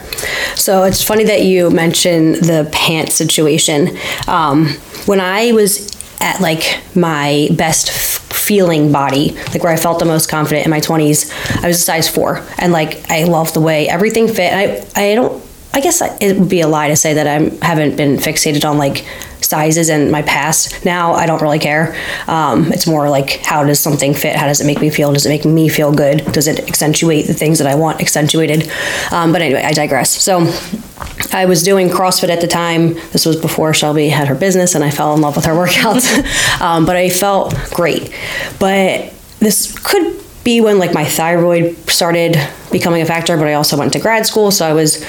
So 0.56 0.84
it's 0.84 1.04
funny 1.04 1.24
that 1.26 1.44
you 1.44 1.70
mentioned 1.72 2.36
the 2.36 2.70
pants 2.72 3.16
situation. 3.16 3.98
Um, 4.28 4.68
when 5.06 5.20
I 5.20 5.52
was 5.54 5.92
at 6.20 6.40
like 6.42 6.80
my 6.96 7.50
best 7.52 8.27
feeling 8.48 8.92
body, 8.92 9.32
like 9.52 9.64
where 9.64 9.74
I 9.74 9.78
felt 9.78 10.00
the 10.00 10.06
most 10.06 10.30
confident 10.30 10.66
in 10.66 10.70
my 10.70 10.80
20s, 10.80 11.32
I 11.64 11.68
was 11.68 11.78
a 11.78 11.82
size 11.82 12.08
four. 12.08 12.46
And 12.58 12.72
like 12.72 13.10
I 13.12 13.26
loved 13.26 13.54
the 13.54 13.62
way 13.62 13.90
everything 13.90 14.28
fit. 14.28 14.54
I, 14.54 15.12
I 15.12 15.16
don't, 15.16 15.44
I 15.74 15.82
guess 15.82 16.02
it 16.02 16.40
would 16.40 16.50
be 16.50 16.62
a 16.62 16.68
lie 16.68 16.88
to 16.88 16.96
say 16.96 17.14
that 17.16 17.28
I 17.28 17.66
haven't 17.66 17.98
been 17.98 18.18
fixated 18.18 18.68
on 18.68 18.78
like 18.78 19.06
sizes 19.42 19.90
in 19.90 20.10
my 20.12 20.22
past. 20.22 20.86
Now 20.86 21.14
I 21.14 21.26
don't 21.26 21.42
really 21.42 21.60
care. 21.60 21.96
Um, 22.28 22.72
it's 22.72 22.88
more 22.88 23.10
like 23.10 23.42
how 23.42 23.64
does 23.64 23.80
something 23.80 24.14
fit? 24.14 24.36
How 24.36 24.48
does 24.48 24.62
it 24.62 24.66
make 24.66 24.82
me 24.82 24.90
feel? 24.90 25.14
Does 25.14 25.26
it 25.26 25.30
make 25.30 25.46
me 25.46 25.70
feel 25.70 25.94
good? 25.94 26.26
Does 26.32 26.48
it 26.48 26.60
accentuate 26.68 27.28
the 27.28 27.34
things 27.34 27.60
that 27.60 27.68
I 27.68 27.76
want 27.76 28.02
accentuated? 28.02 28.72
Um, 29.12 29.32
but 29.32 29.42
anyway, 29.42 29.64
I 29.64 29.74
digress. 29.74 30.10
So 30.10 30.40
I 31.32 31.46
was 31.46 31.64
doing 31.64 31.90
CrossFit 31.90 32.30
at 32.30 32.42
the 32.42 32.48
time. 32.48 32.94
This 33.12 33.26
was 33.26 33.36
before 33.36 33.74
Shelby 33.74 34.10
had 34.10 34.28
her 34.28 34.36
business, 34.36 34.76
and 34.76 34.84
I 34.84 34.90
fell 34.90 35.14
in 35.14 35.22
love 35.22 35.36
with 35.36 35.46
her 35.46 35.54
workouts. 35.66 36.60
um, 36.62 36.86
but 36.86 36.96
I 36.96 37.10
felt 37.10 37.54
great. 37.72 38.14
But 38.60 39.14
this 39.40 39.78
could 39.80 40.22
be 40.44 40.62
when 40.62 40.80
like 40.80 40.94
my 40.94 41.06
thyroid 41.06 41.76
started 41.90 42.38
becoming 42.72 43.02
a 43.02 43.06
factor. 43.06 43.38
But 43.38 43.48
I 43.48 43.54
also 43.54 43.78
went 43.78 43.94
to 43.94 44.00
grad 44.00 44.26
school, 44.26 44.52
so 44.52 44.66
I 44.68 44.74
was 44.74 45.04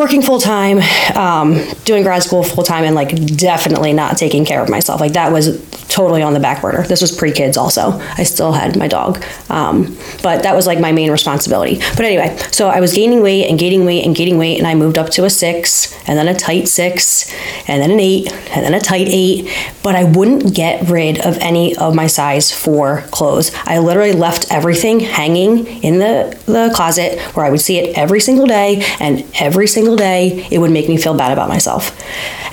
working 0.00 0.22
full 0.22 0.40
time, 0.40 0.78
um, 1.14 1.60
doing 1.84 2.02
grad 2.02 2.22
school 2.22 2.42
full 2.42 2.64
time, 2.64 2.84
and 2.84 2.94
like 2.94 3.10
definitely 3.36 3.92
not 3.92 4.16
taking 4.16 4.46
care 4.46 4.62
of 4.62 4.70
myself. 4.70 4.98
Like 5.00 5.12
that 5.12 5.30
was 5.30 5.60
totally 5.88 6.22
on 6.22 6.32
the 6.32 6.40
back 6.40 6.62
burner. 6.62 6.86
This 6.86 7.02
was 7.02 7.14
pre 7.14 7.32
kids 7.32 7.56
also. 7.58 7.92
I 8.16 8.22
still 8.22 8.52
had 8.52 8.76
my 8.78 8.88
dog, 8.88 9.22
um, 9.50 9.96
but 10.22 10.42
that 10.42 10.56
was 10.56 10.66
like 10.66 10.80
my 10.80 10.90
main 10.90 11.10
responsibility. 11.10 11.76
But 11.96 12.06
anyway, 12.06 12.36
so 12.50 12.68
I 12.68 12.80
was 12.80 12.94
gaining 12.94 13.22
weight 13.22 13.48
and 13.48 13.58
gaining 13.58 13.84
weight 13.84 14.06
and 14.06 14.16
gaining 14.16 14.38
weight, 14.38 14.58
and 14.58 14.66
I 14.66 14.74
moved 14.74 14.96
up 14.96 15.10
to 15.10 15.24
a 15.24 15.30
six, 15.30 15.92
and 16.08 16.18
then 16.18 16.28
a 16.28 16.34
tight 16.34 16.66
six, 16.66 17.30
and 17.68 17.82
then 17.82 17.90
an 17.90 18.00
eight, 18.00 18.32
and 18.56 18.64
then 18.64 18.72
a 18.72 18.80
tight 18.80 19.08
eight. 19.08 19.54
But 19.82 19.96
I 19.96 20.04
wouldn't 20.04 20.54
get 20.54 20.88
rid 20.88 21.20
of 21.20 21.36
any 21.38 21.76
of 21.76 21.94
my 21.94 22.06
size 22.06 22.50
four 22.50 23.02
clothes. 23.10 23.52
I 23.64 23.78
literally 23.78 24.12
left 24.12 24.50
everything 24.50 25.00
hanging 25.00 25.66
in 25.82 25.98
the, 25.98 26.38
the 26.46 26.72
closet 26.74 27.20
where 27.34 27.44
I 27.44 27.50
would 27.50 27.60
see 27.60 27.78
it 27.78 27.98
every 27.98 28.20
single 28.20 28.46
day, 28.46 28.82
and 28.98 29.26
every 29.38 29.66
single 29.66 29.89
day 29.96 30.46
it 30.50 30.58
would 30.58 30.70
make 30.70 30.88
me 30.88 30.96
feel 30.96 31.16
bad 31.16 31.32
about 31.32 31.48
myself. 31.48 31.96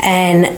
And 0.02 0.58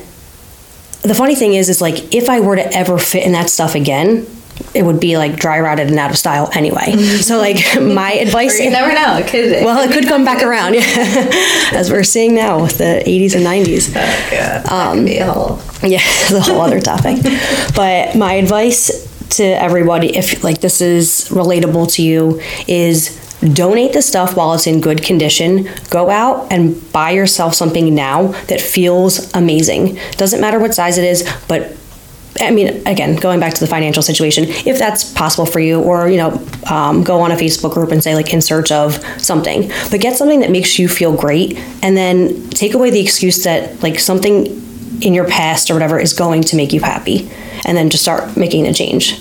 the 1.01 1.15
funny 1.15 1.35
thing 1.35 1.53
is, 1.53 1.69
is 1.69 1.81
like 1.81 2.13
if 2.13 2.29
I 2.29 2.39
were 2.39 2.55
to 2.55 2.73
ever 2.73 2.97
fit 2.97 3.25
in 3.25 3.31
that 3.33 3.49
stuff 3.49 3.75
again, 3.75 4.27
it 4.73 4.83
would 4.83 4.99
be 4.99 5.17
like 5.17 5.37
dry 5.37 5.59
rotted 5.59 5.87
and 5.87 5.97
out 5.97 6.11
of 6.11 6.17
style 6.17 6.49
anyway. 6.53 6.95
So 7.19 7.37
like 7.37 7.57
my 7.81 8.13
advice, 8.13 8.59
you 8.59 8.69
never 8.71 8.93
know. 8.93 9.17
It 9.17 9.27
could. 9.27 9.63
well, 9.63 9.87
it 9.87 9.93
could 9.93 10.05
come 10.05 10.25
back 10.25 10.41
around, 10.41 10.75
as 11.73 11.91
we're 11.91 12.03
seeing 12.03 12.33
now 12.33 12.61
with 12.61 12.77
the 12.77 13.03
80s 13.05 13.35
and 13.35 13.45
90s. 13.45 13.89
Oh, 13.89 13.93
God. 14.31 14.63
That 14.63 14.71
um, 14.71 14.97
could 14.97 15.05
be 15.05 15.17
a 15.17 15.31
whole. 15.31 15.59
Yeah, 15.83 15.99
a 16.31 16.41
whole 16.41 16.61
other 16.61 16.79
topic. 16.79 17.21
But 17.75 18.15
my 18.15 18.33
advice 18.33 19.07
to 19.37 19.43
everybody, 19.43 20.15
if 20.15 20.43
like 20.43 20.61
this 20.61 20.81
is 20.81 21.27
relatable 21.29 21.93
to 21.93 22.03
you, 22.03 22.41
is 22.67 23.19
donate 23.41 23.93
the 23.93 24.01
stuff 24.01 24.35
while 24.35 24.53
it's 24.53 24.67
in 24.67 24.81
good 24.81 25.03
condition. 25.03 25.69
Go 25.89 26.09
out 26.09 26.51
and 26.51 26.91
buy 26.91 27.11
yourself 27.11 27.55
something 27.55 27.95
now 27.95 28.27
that 28.47 28.59
feels 28.59 29.33
amazing. 29.33 29.97
Doesn't 30.17 30.41
matter 30.41 30.59
what 30.59 30.73
size 30.73 30.97
it 30.97 31.05
is, 31.05 31.27
but 31.47 31.75
I 32.41 32.51
mean, 32.51 32.87
again, 32.87 33.15
going 33.17 33.39
back 33.39 33.53
to 33.55 33.59
the 33.59 33.67
financial 33.67 34.01
situation, 34.01 34.45
if 34.47 34.79
that's 34.79 35.11
possible 35.13 35.45
for 35.45 35.59
you, 35.59 35.81
or 35.81 36.07
you 36.07 36.17
know, 36.17 36.41
um, 36.69 37.03
go 37.03 37.19
on 37.19 37.31
a 37.31 37.35
Facebook 37.35 37.73
group 37.73 37.91
and 37.91 38.03
say 38.03 38.15
like 38.15 38.33
in 38.33 38.41
search 38.41 38.71
of 38.71 39.03
something, 39.21 39.69
but 39.89 39.99
get 39.99 40.15
something 40.15 40.39
that 40.39 40.51
makes 40.51 40.79
you 40.79 40.87
feel 40.87 41.13
great, 41.15 41.57
and 41.83 41.97
then 41.97 42.49
take 42.49 42.73
away 42.73 42.91
the 42.91 42.99
excuse 42.99 43.43
that 43.43 43.81
like 43.83 43.99
something 43.99 44.45
in 45.01 45.13
your 45.13 45.27
past 45.27 45.69
or 45.69 45.73
whatever 45.73 45.99
is 45.99 46.13
going 46.13 46.41
to 46.43 46.55
make 46.55 46.71
you 46.71 46.79
happy, 46.79 47.29
and 47.65 47.75
then 47.77 47.89
just 47.89 48.03
start 48.03 48.37
making 48.37 48.67
a 48.67 48.73
change. 48.73 49.19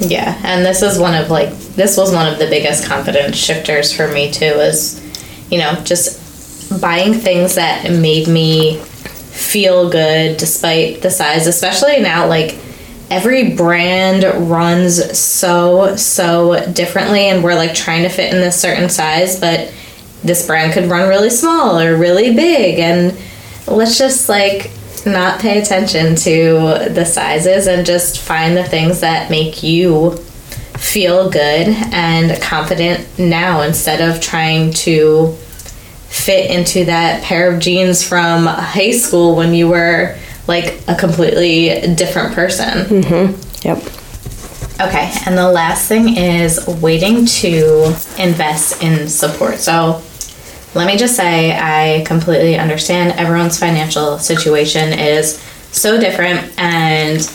Yeah, 0.00 0.40
and 0.44 0.64
this 0.64 0.82
is 0.82 0.98
one 0.98 1.14
of 1.14 1.30
like 1.30 1.50
this 1.50 1.96
was 1.96 2.12
one 2.12 2.32
of 2.32 2.38
the 2.38 2.46
biggest 2.46 2.86
confidence 2.86 3.36
shifters 3.36 3.92
for 3.92 4.08
me 4.08 4.30
too. 4.30 4.44
Is 4.44 5.02
you 5.50 5.58
know 5.58 5.74
just 5.84 6.80
buying 6.80 7.14
things 7.14 7.56
that 7.56 7.90
made 7.90 8.28
me 8.28 8.78
feel 8.78 9.90
good 9.90 10.36
despite 10.36 11.02
the 11.02 11.10
size, 11.10 11.46
especially 11.46 12.00
now 12.00 12.26
like 12.26 12.58
every 13.10 13.54
brand 13.54 14.24
runs 14.50 15.18
so 15.18 15.96
so 15.96 16.64
differently 16.72 17.28
and 17.28 17.42
we're 17.42 17.54
like 17.54 17.74
trying 17.74 18.02
to 18.02 18.08
fit 18.08 18.32
in 18.32 18.40
this 18.40 18.60
certain 18.60 18.88
size 18.88 19.40
but 19.40 19.72
this 20.22 20.46
brand 20.46 20.72
could 20.74 20.84
run 20.90 21.08
really 21.08 21.30
small 21.30 21.78
or 21.78 21.96
really 21.96 22.34
big 22.34 22.78
and 22.78 23.18
let's 23.66 23.96
just 23.96 24.28
like 24.28 24.70
not 25.08 25.40
pay 25.40 25.60
attention 25.60 26.14
to 26.16 26.88
the 26.90 27.04
sizes 27.04 27.66
and 27.66 27.86
just 27.86 28.20
find 28.20 28.56
the 28.56 28.64
things 28.64 29.00
that 29.00 29.30
make 29.30 29.62
you 29.62 30.16
feel 30.78 31.28
good 31.28 31.68
and 31.92 32.40
confident 32.40 33.06
now 33.18 33.62
instead 33.62 34.00
of 34.00 34.20
trying 34.20 34.72
to 34.72 35.34
fit 36.08 36.50
into 36.50 36.84
that 36.86 37.22
pair 37.22 37.52
of 37.52 37.60
jeans 37.60 38.06
from 38.06 38.46
high 38.46 38.92
school 38.92 39.36
when 39.36 39.52
you 39.52 39.68
were 39.68 40.16
like 40.46 40.80
a 40.88 40.94
completely 40.94 41.94
different 41.94 42.34
person. 42.34 42.86
Mm-hmm. 42.86 43.68
Yep. 43.68 43.78
Okay, 44.80 45.12
and 45.26 45.36
the 45.36 45.50
last 45.50 45.88
thing 45.88 46.16
is 46.16 46.64
waiting 46.80 47.26
to 47.26 47.86
invest 48.16 48.80
in 48.82 49.08
support. 49.08 49.58
So 49.58 50.02
let 50.78 50.86
me 50.86 50.96
just 50.96 51.16
say 51.16 51.50
I 51.52 52.04
completely 52.04 52.56
understand 52.56 53.18
everyone's 53.18 53.58
financial 53.58 54.16
situation 54.20 54.92
is 54.92 55.40
so 55.72 55.98
different 55.98 56.56
and 56.56 57.28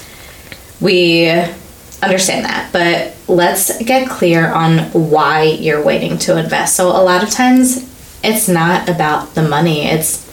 we 0.80 1.30
understand 2.02 2.46
that. 2.46 2.72
But 2.72 3.18
let's 3.28 3.84
get 3.84 4.10
clear 4.10 4.48
on 4.48 4.80
why 4.94 5.44
you're 5.44 5.84
waiting 5.84 6.18
to 6.20 6.38
invest. 6.38 6.78
So 6.78 6.88
a 6.88 7.04
lot 7.04 7.22
of 7.22 7.32
times 7.32 7.90
it's 8.24 8.48
not 8.48 8.88
about 8.88 9.36
the 9.36 9.44
money, 9.44 9.88
it's 9.88 10.24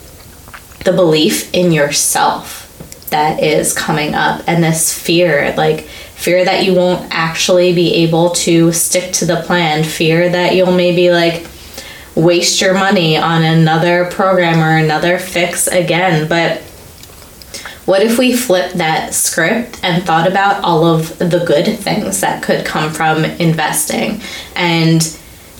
the 0.84 0.92
belief 0.92 1.52
in 1.52 1.72
yourself 1.72 2.58
that 3.10 3.42
is 3.42 3.74
coming 3.74 4.14
up 4.14 4.40
and 4.46 4.62
this 4.62 4.96
fear 4.96 5.52
like 5.56 5.80
fear 5.80 6.44
that 6.44 6.64
you 6.64 6.74
won't 6.74 7.08
actually 7.10 7.72
be 7.72 7.92
able 7.92 8.30
to 8.30 8.70
stick 8.70 9.12
to 9.12 9.24
the 9.24 9.42
plan 9.42 9.82
fear 9.82 10.28
that 10.28 10.54
you'll 10.54 10.70
maybe 10.70 11.10
like 11.10 11.44
waste 12.14 12.60
your 12.60 12.74
money 12.74 13.16
on 13.16 13.42
another 13.42 14.06
program 14.06 14.60
or 14.60 14.76
another 14.76 15.18
fix 15.18 15.66
again. 15.66 16.28
But 16.28 16.62
what 17.86 18.02
if 18.02 18.18
we 18.18 18.36
flipped 18.36 18.74
that 18.78 19.14
script 19.14 19.80
and 19.82 20.04
thought 20.04 20.28
about 20.28 20.62
all 20.62 20.84
of 20.84 21.18
the 21.18 21.44
good 21.46 21.78
things 21.78 22.20
that 22.20 22.42
could 22.42 22.64
come 22.64 22.92
from 22.92 23.24
investing? 23.24 24.20
And 24.54 25.00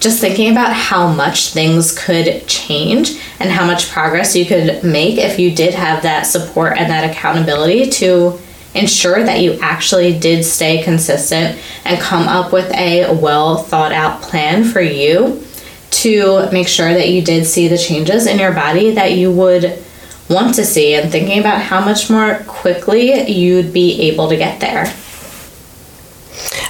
just 0.01 0.21
thinking 0.21 0.51
about 0.51 0.73
how 0.73 1.13
much 1.13 1.49
things 1.49 1.97
could 1.97 2.47
change 2.47 3.21
and 3.39 3.51
how 3.51 3.67
much 3.67 3.91
progress 3.91 4.35
you 4.35 4.47
could 4.47 4.83
make 4.83 5.19
if 5.19 5.39
you 5.39 5.55
did 5.55 5.75
have 5.75 6.03
that 6.03 6.23
support 6.23 6.79
and 6.79 6.91
that 6.91 7.11
accountability 7.11 7.91
to 7.91 8.39
ensure 8.75 9.23
that 9.23 9.41
you 9.41 9.59
actually 9.61 10.19
did 10.19 10.45
stay 10.45 10.83
consistent 10.83 11.59
and 11.85 12.01
come 12.01 12.29
up 12.29 12.53
with 12.53 12.71
a 12.73 13.13
well 13.17 13.57
thought 13.57 13.93
out 13.93 14.23
plan 14.23 14.65
for 14.65 14.81
you 14.81 15.45
to 15.91 16.51
make 16.53 16.69
sure 16.69 16.93
that 16.93 17.09
you 17.09 17.23
did 17.23 17.47
see 17.47 17.69
the 17.69 17.79
changes 17.79 18.27
in 18.27 18.39
your 18.39 18.53
body 18.53 18.93
that 18.93 19.13
you 19.13 19.31
would 19.31 19.83
want 20.29 20.55
to 20.55 20.65
see 20.65 20.95
and 20.95 21.11
thinking 21.11 21.41
about 21.41 21.61
how 21.61 21.85
much 21.85 22.09
more 22.09 22.37
quickly 22.47 23.29
you'd 23.29 23.73
be 23.73 24.03
able 24.03 24.29
to 24.29 24.37
get 24.37 24.61
there. 24.61 24.85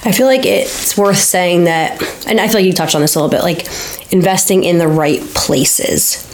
I 0.03 0.11
feel 0.11 0.25
like 0.25 0.45
it's 0.45 0.97
worth 0.97 1.19
saying 1.19 1.65
that, 1.65 2.01
and 2.27 2.41
I 2.41 2.47
feel 2.47 2.55
like 2.55 2.65
you 2.65 2.73
touched 2.73 2.95
on 2.95 3.01
this 3.01 3.15
a 3.15 3.19
little 3.19 3.29
bit, 3.29 3.43
like 3.43 3.67
investing 4.11 4.63
in 4.63 4.79
the 4.79 4.87
right 4.87 5.21
places. 5.35 6.27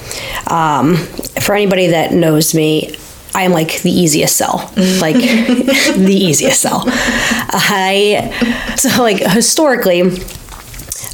Um, 0.50 0.96
for 1.42 1.54
anybody 1.54 1.88
that 1.88 2.14
knows 2.14 2.56
me, 2.56 2.96
I 3.36 3.44
am 3.44 3.52
like 3.52 3.82
the 3.82 3.92
easiest 3.92 4.38
sell, 4.38 4.72
like 5.02 5.16
the 5.16 6.08
easiest 6.10 6.62
sell. 6.62 6.84
I 6.88 8.74
so 8.78 9.04
like 9.04 9.20
historically, 9.20 10.02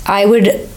I 0.06 0.26
would 0.26 0.70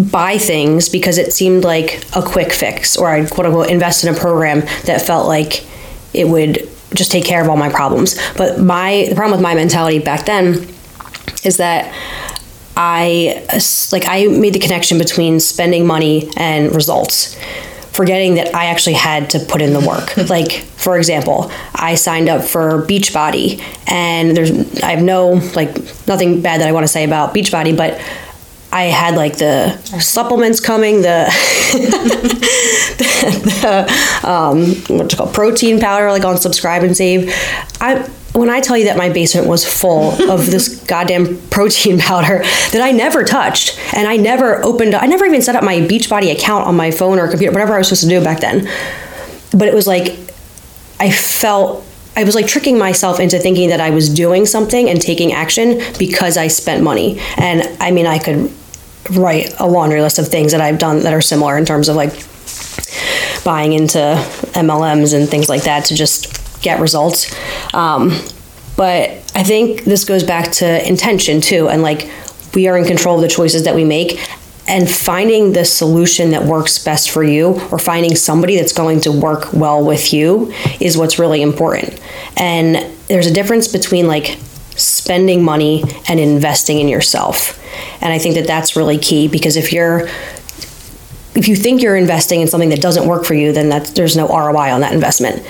buy 0.00 0.38
things 0.38 0.88
because 0.88 1.18
it 1.18 1.32
seemed 1.32 1.64
like 1.64 2.04
a 2.14 2.22
quick 2.22 2.52
fix, 2.52 2.96
or 2.96 3.08
I'd 3.08 3.30
quote 3.30 3.46
unquote 3.46 3.70
invest 3.70 4.04
in 4.04 4.14
a 4.14 4.18
program 4.18 4.60
that 4.84 5.02
felt 5.02 5.26
like 5.26 5.64
it 6.12 6.28
would 6.28 6.68
just 6.94 7.12
take 7.12 7.24
care 7.24 7.42
of 7.42 7.48
all 7.48 7.56
my 7.56 7.68
problems. 7.68 8.18
But 8.36 8.60
my 8.60 9.06
the 9.08 9.14
problem 9.14 9.38
with 9.38 9.42
my 9.42 9.54
mentality 9.54 9.98
back 9.98 10.26
then 10.26 10.66
is 11.44 11.56
that 11.58 11.94
I 12.76 13.46
like 13.92 14.04
I 14.06 14.26
made 14.26 14.54
the 14.54 14.58
connection 14.58 14.98
between 14.98 15.40
spending 15.40 15.86
money 15.86 16.30
and 16.36 16.74
results 16.74 17.36
forgetting 17.92 18.36
that 18.36 18.54
I 18.54 18.66
actually 18.66 18.94
had 18.94 19.30
to 19.30 19.40
put 19.40 19.60
in 19.60 19.72
the 19.72 19.80
work. 19.80 20.16
like 20.30 20.52
for 20.52 20.96
example, 20.96 21.50
I 21.74 21.94
signed 21.94 22.28
up 22.28 22.42
for 22.44 22.82
Beachbody 22.86 23.62
and 23.86 24.36
there's 24.36 24.82
I 24.82 24.92
have 24.92 25.02
no 25.02 25.32
like 25.54 25.76
nothing 26.06 26.40
bad 26.40 26.60
that 26.60 26.68
I 26.68 26.72
want 26.72 26.84
to 26.84 26.88
say 26.88 27.04
about 27.04 27.34
Beachbody, 27.34 27.76
but 27.76 28.00
I 28.72 28.84
had 28.84 29.16
like 29.16 29.38
the 29.38 29.76
supplements 29.98 30.60
coming, 30.60 31.02
the, 31.02 31.26
the, 33.62 34.28
um, 34.28 34.76
what's 34.96 35.14
it 35.14 35.16
called, 35.16 35.34
protein 35.34 35.80
powder, 35.80 36.10
like 36.10 36.24
on 36.24 36.36
Subscribe 36.38 36.82
and 36.82 36.96
Save. 36.96 37.34
I 37.80 38.08
when 38.32 38.48
I 38.48 38.60
tell 38.60 38.76
you 38.76 38.84
that 38.84 38.96
my 38.96 39.08
basement 39.08 39.48
was 39.48 39.66
full 39.66 40.12
of 40.30 40.46
this 40.46 40.84
goddamn 40.86 41.40
protein 41.48 41.98
powder 41.98 42.38
that 42.72 42.80
I 42.80 42.92
never 42.92 43.24
touched, 43.24 43.76
and 43.92 44.06
I 44.06 44.16
never 44.16 44.64
opened, 44.64 44.94
I 44.94 45.06
never 45.06 45.24
even 45.24 45.42
set 45.42 45.56
up 45.56 45.64
my 45.64 45.78
Beachbody 45.78 46.30
account 46.30 46.66
on 46.66 46.76
my 46.76 46.92
phone 46.92 47.18
or 47.18 47.28
computer, 47.28 47.52
whatever 47.52 47.74
I 47.74 47.78
was 47.78 47.88
supposed 47.88 48.04
to 48.04 48.08
do 48.08 48.22
back 48.22 48.38
then. 48.40 48.68
But 49.50 49.66
it 49.66 49.74
was 49.74 49.88
like 49.88 50.16
I 51.00 51.10
felt 51.10 51.84
I 52.16 52.24
was 52.24 52.34
like 52.34 52.46
tricking 52.46 52.78
myself 52.78 53.18
into 53.18 53.38
thinking 53.38 53.70
that 53.70 53.80
I 53.80 53.90
was 53.90 54.12
doing 54.12 54.44
something 54.44 54.88
and 54.88 55.00
taking 55.00 55.32
action 55.32 55.80
because 55.98 56.36
I 56.36 56.48
spent 56.48 56.82
money. 56.82 57.18
And 57.36 57.62
I 57.80 57.90
mean, 57.90 58.06
I 58.06 58.18
could 58.18 58.52
write 59.10 59.54
a 59.58 59.66
laundry 59.66 60.00
list 60.00 60.18
of 60.18 60.28
things 60.28 60.52
that 60.52 60.60
I've 60.60 60.78
done 60.78 61.00
that 61.02 61.12
are 61.12 61.20
similar 61.20 61.56
in 61.58 61.64
terms 61.64 61.88
of 61.88 61.96
like 61.96 62.12
buying 63.44 63.72
into 63.72 63.98
MLMs 64.54 65.14
and 65.14 65.28
things 65.28 65.48
like 65.48 65.64
that 65.64 65.86
to 65.86 65.94
just 65.94 66.62
get 66.62 66.80
results. 66.80 67.34
Um, 67.74 68.10
but 68.76 69.10
I 69.34 69.42
think 69.42 69.84
this 69.84 70.04
goes 70.04 70.24
back 70.24 70.52
to 70.52 70.88
intention 70.88 71.40
too. 71.40 71.68
And 71.68 71.82
like 71.82 72.10
we 72.54 72.68
are 72.68 72.76
in 72.76 72.84
control 72.84 73.16
of 73.16 73.22
the 73.22 73.28
choices 73.28 73.64
that 73.64 73.74
we 73.74 73.84
make. 73.84 74.18
and 74.68 74.88
finding 74.88 75.52
the 75.52 75.64
solution 75.64 76.30
that 76.30 76.44
works 76.44 76.78
best 76.78 77.10
for 77.10 77.24
you 77.24 77.60
or 77.72 77.78
finding 77.78 78.14
somebody 78.14 78.56
that's 78.56 78.72
going 78.72 79.00
to 79.00 79.10
work 79.10 79.52
well 79.52 79.84
with 79.84 80.12
you 80.12 80.52
is 80.78 80.96
what's 80.96 81.18
really 81.18 81.42
important. 81.42 82.00
And 82.36 82.86
there's 83.08 83.26
a 83.26 83.32
difference 83.32 83.66
between 83.66 84.06
like 84.06 84.38
spending 85.00 85.42
money 85.42 85.82
and 86.08 86.20
investing 86.20 86.78
in 86.78 86.88
yourself. 86.88 87.58
And 88.02 88.12
I 88.12 88.18
think 88.18 88.34
that 88.34 88.46
that's 88.46 88.76
really 88.76 88.98
key 88.98 89.28
because 89.28 89.56
if 89.56 89.72
you're 89.72 90.08
if 91.34 91.46
you 91.46 91.54
think 91.56 91.80
you're 91.80 91.96
investing 91.96 92.40
in 92.40 92.48
something 92.48 92.70
that 92.70 92.82
doesn't 92.82 93.06
work 93.06 93.24
for 93.24 93.34
you, 93.34 93.52
then 93.52 93.68
that 93.68 93.86
there's 93.94 94.16
no 94.16 94.28
ROI 94.28 94.72
on 94.72 94.80
that 94.80 94.92
investment. 94.92 95.46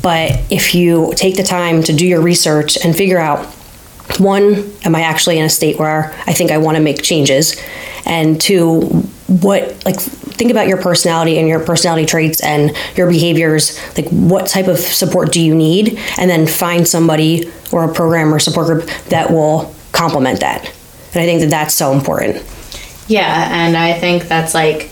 But 0.00 0.40
if 0.50 0.74
you 0.74 1.12
take 1.16 1.36
the 1.36 1.42
time 1.42 1.82
to 1.82 1.92
do 1.92 2.06
your 2.06 2.20
research 2.20 2.78
and 2.82 2.96
figure 2.96 3.18
out 3.18 3.46
one, 4.18 4.72
am 4.84 4.94
I 4.94 5.02
actually 5.02 5.38
in 5.38 5.44
a 5.44 5.50
state 5.50 5.78
where 5.78 6.12
I 6.26 6.32
think 6.32 6.50
I 6.50 6.58
want 6.58 6.76
to 6.76 6.82
make 6.82 7.02
changes? 7.02 7.60
And 8.06 8.40
two, 8.40 9.08
what 9.40 9.84
like 9.84 9.98
think 9.98 10.50
about 10.50 10.68
your 10.68 10.80
personality 10.80 11.38
and 11.38 11.48
your 11.48 11.60
personality 11.64 12.04
traits 12.06 12.42
and 12.42 12.76
your 12.96 13.08
behaviors. 13.08 13.78
Like 13.96 14.08
what 14.08 14.46
type 14.46 14.68
of 14.68 14.78
support 14.78 15.32
do 15.32 15.40
you 15.40 15.54
need? 15.54 15.98
And 16.18 16.28
then 16.28 16.46
find 16.46 16.86
somebody 16.86 17.50
or 17.72 17.90
a 17.90 17.94
program 17.94 18.34
or 18.34 18.38
support 18.38 18.66
group 18.66 18.90
that 19.08 19.30
will 19.30 19.74
complement 19.92 20.40
that. 20.40 20.64
And 21.14 21.22
i 21.22 21.26
think 21.26 21.40
that 21.40 21.50
that's 21.50 21.74
so 21.74 21.92
important. 21.92 22.44
Yeah, 23.08 23.48
and 23.52 23.76
I 23.76 23.98
think 23.98 24.24
that's 24.24 24.54
like 24.54 24.90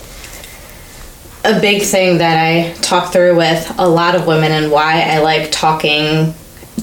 a 1.43 1.59
big 1.59 1.81
thing 1.81 2.19
that 2.19 2.37
I 2.37 2.73
talk 2.81 3.11
through 3.11 3.35
with 3.35 3.73
a 3.79 3.87
lot 3.87 4.15
of 4.15 4.27
women 4.27 4.51
and 4.51 4.71
why 4.71 5.01
I 5.01 5.19
like 5.19 5.51
talking 5.51 6.33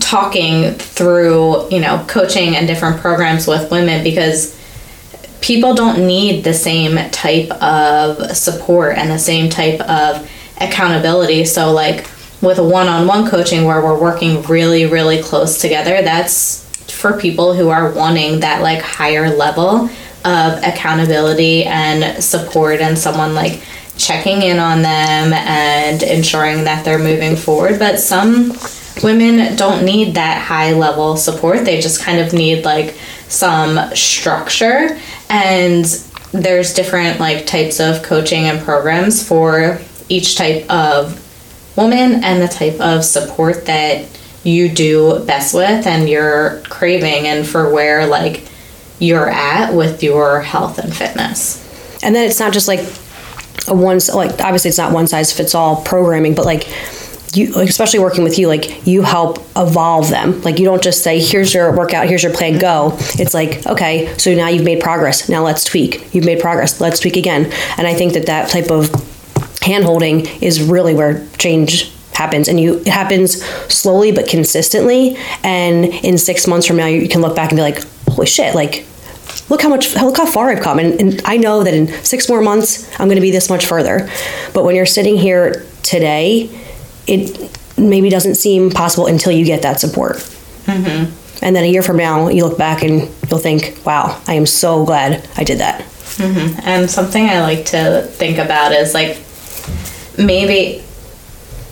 talking 0.01 0.73
through, 0.75 1.71
you 1.71 1.81
know, 1.81 2.05
coaching 2.09 2.57
and 2.57 2.67
different 2.67 3.01
programs 3.01 3.47
with 3.47 3.71
women 3.71 4.03
because 4.05 4.58
people 5.41 5.75
don't 5.75 6.07
need 6.07 6.45
the 6.45 6.55
same 6.55 7.11
type 7.11 7.51
of 7.63 8.37
support 8.37 8.97
and 8.97 9.11
the 9.11 9.19
same 9.19 9.49
type 9.49 9.81
of 9.81 10.29
accountability. 10.61 11.45
So 11.45 11.73
like 11.73 12.09
with 12.41 12.59
a 12.59 12.65
one-on-one 12.65 13.29
coaching 13.29 13.65
where 13.65 13.81
we're 13.81 14.01
working 14.01 14.43
really 14.43 14.87
really 14.87 15.23
close 15.23 15.61
together, 15.61 16.03
that's 16.03 16.65
for 16.91 17.19
people 17.19 17.55
who 17.55 17.69
are 17.69 17.93
wanting 17.93 18.41
that 18.41 18.63
like 18.63 18.81
higher 18.81 19.35
level 19.35 19.89
of 20.25 20.63
accountability 20.65 21.65
and 21.65 22.23
support 22.23 22.81
and 22.81 22.99
someone 22.99 23.35
like 23.35 23.63
checking 23.97 24.43
in 24.43 24.59
on 24.59 24.83
them 24.83 25.33
and 25.33 26.03
ensuring 26.03 26.65
that 26.65 26.85
they're 26.85 26.99
moving 26.99 27.37
forward. 27.37 27.79
But 27.79 27.99
some 28.01 28.53
women 29.03 29.57
don't 29.57 29.85
need 29.85 30.15
that 30.15 30.43
high 30.43 30.73
level 30.73 31.17
support. 31.17 31.65
They 31.65 31.81
just 31.81 32.03
kind 32.03 32.19
of 32.19 32.33
need 32.33 32.65
like 32.65 32.97
some 33.29 33.95
structure 33.95 34.99
and 35.29 35.85
there's 36.33 36.75
different 36.75 37.21
like 37.21 37.47
types 37.47 37.81
of 37.81 38.03
coaching 38.03 38.45
and 38.45 38.61
programs 38.61 39.27
for 39.27 39.81
each 40.09 40.37
type 40.37 40.69
of 40.71 41.25
woman 41.77 42.23
and 42.25 42.43
the 42.43 42.49
type 42.49 42.81
of 42.81 43.05
support 43.05 43.67
that 43.67 44.07
you 44.45 44.69
do 44.69 45.25
best 45.25 45.55
with 45.55 45.87
and 45.87 46.09
you're 46.09 46.61
craving 46.69 47.27
and 47.27 47.47
for 47.47 47.73
where 47.73 48.07
like 48.07 48.49
you're 48.99 49.29
at 49.29 49.75
with 49.75 50.03
your 50.03 50.41
health 50.41 50.79
and 50.79 50.95
fitness. 50.95 51.65
and 52.03 52.15
then 52.15 52.29
it's 52.29 52.41
not 52.41 52.53
just 52.53 52.69
like 52.69 52.81
a 53.69 53.75
one 53.75 53.99
like 54.15 54.41
obviously 54.41 54.69
it's 54.69 54.79
not 54.79 54.93
one 54.93 55.07
size 55.07 55.33
fits 55.33 55.55
all 55.55 55.83
programming 55.83 56.35
but 56.35 56.45
like 56.45 56.69
you 57.35 57.55
especially 57.61 57.99
working 57.99 58.25
with 58.25 58.39
you 58.39 58.49
like 58.49 58.87
you 58.87 59.03
help 59.03 59.39
evolve 59.57 60.09
them. 60.11 60.41
Like 60.43 60.59
you 60.59 60.65
don't 60.65 60.83
just 60.83 61.03
say 61.03 61.21
here's 61.21 61.53
your 61.53 61.77
workout 61.77 62.09
here's 62.09 62.23
your 62.23 62.33
plan 62.33 62.59
go. 62.59 62.97
It's 63.19 63.35
like 63.35 63.67
okay 63.67 64.17
so 64.19 64.35
now 64.35 64.49
you've 64.49 64.65
made 64.65 64.81
progress. 64.81 65.29
Now 65.29 65.45
let's 65.45 65.65
tweak. 65.65 66.15
You've 66.15 66.25
made 66.25 66.41
progress. 66.41 66.81
Let's 66.81 67.01
tweak 67.01 67.17
again. 67.17 67.53
And 67.77 67.87
i 67.87 67.95
think 67.95 68.15
that 68.15 68.27
that 68.27 68.49
type 68.49 68.71
of 68.71 68.91
hand 69.63 69.85
holding 69.85 70.27
is 70.43 70.63
really 70.63 70.95
where 70.95 71.27
change 71.39 71.93
happens. 72.13 72.49
And 72.49 72.59
you 72.59 72.79
it 72.79 72.89
happens 72.89 73.45
slowly 73.73 74.13
but 74.13 74.29
consistently. 74.29 75.17
And 75.43 75.87
in 75.87 76.19
six 76.19 76.47
months 76.47 76.67
from 76.67 76.77
now 76.77 76.87
you 76.87 77.09
can 77.09 77.21
look 77.21 77.37
back 77.37 77.51
and 77.51 77.59
be 77.59 77.63
like 77.63 77.85
holy 78.09 78.27
shit 78.27 78.55
like 78.55 78.87
look 79.51 79.63
how 79.63 79.69
much 79.69 79.95
look 79.95 80.17
how 80.17 80.27
far 80.27 80.51
I've 80.51 80.63
come. 80.63 80.79
And, 80.79 81.01
and 81.01 81.23
I 81.25 81.37
know 81.37 81.63
that 81.63 81.75
in 81.75 81.89
six 82.05 82.29
more 82.29 82.41
months 82.41 82.89
I'm 82.99 83.09
going 83.09 83.17
to 83.17 83.23
be 83.23 83.31
this 83.31 83.51
much 83.51 83.67
further. 83.67 84.09
But 84.55 84.65
when 84.65 84.75
you're 84.75 84.87
sitting 84.87 85.17
here 85.17 85.67
today 85.83 86.51
it 87.09 87.59
maybe 87.79 88.11
doesn't 88.11 88.35
seem 88.35 88.71
possible 88.71 89.07
until 89.07 89.33
you 89.33 89.45
get 89.45 89.63
that 89.63 89.81
support. 89.81 90.17
Mm-hmm. 90.67 91.15
And 91.43 91.57
then 91.57 91.65
a 91.65 91.69
year 91.69 91.83
from 91.83 91.97
now 91.97 92.29
you 92.29 92.45
look 92.45 92.59
back 92.59 92.83
and 92.83 93.03
you'll 93.31 93.41
think 93.41 93.81
wow 93.87 94.21
I 94.27 94.35
am 94.35 94.47
so 94.47 94.85
glad 94.85 95.29
I 95.37 95.45
did 95.45 95.59
that. 95.59 95.83
Mm-hmm. 95.83 96.61
And 96.65 96.91
something 96.91 97.25
I 97.29 97.41
like 97.41 97.67
to 97.67 98.03
think 98.03 98.39
about 98.39 98.73
is 98.73 98.93
like 98.93 99.23
maybe 100.19 100.83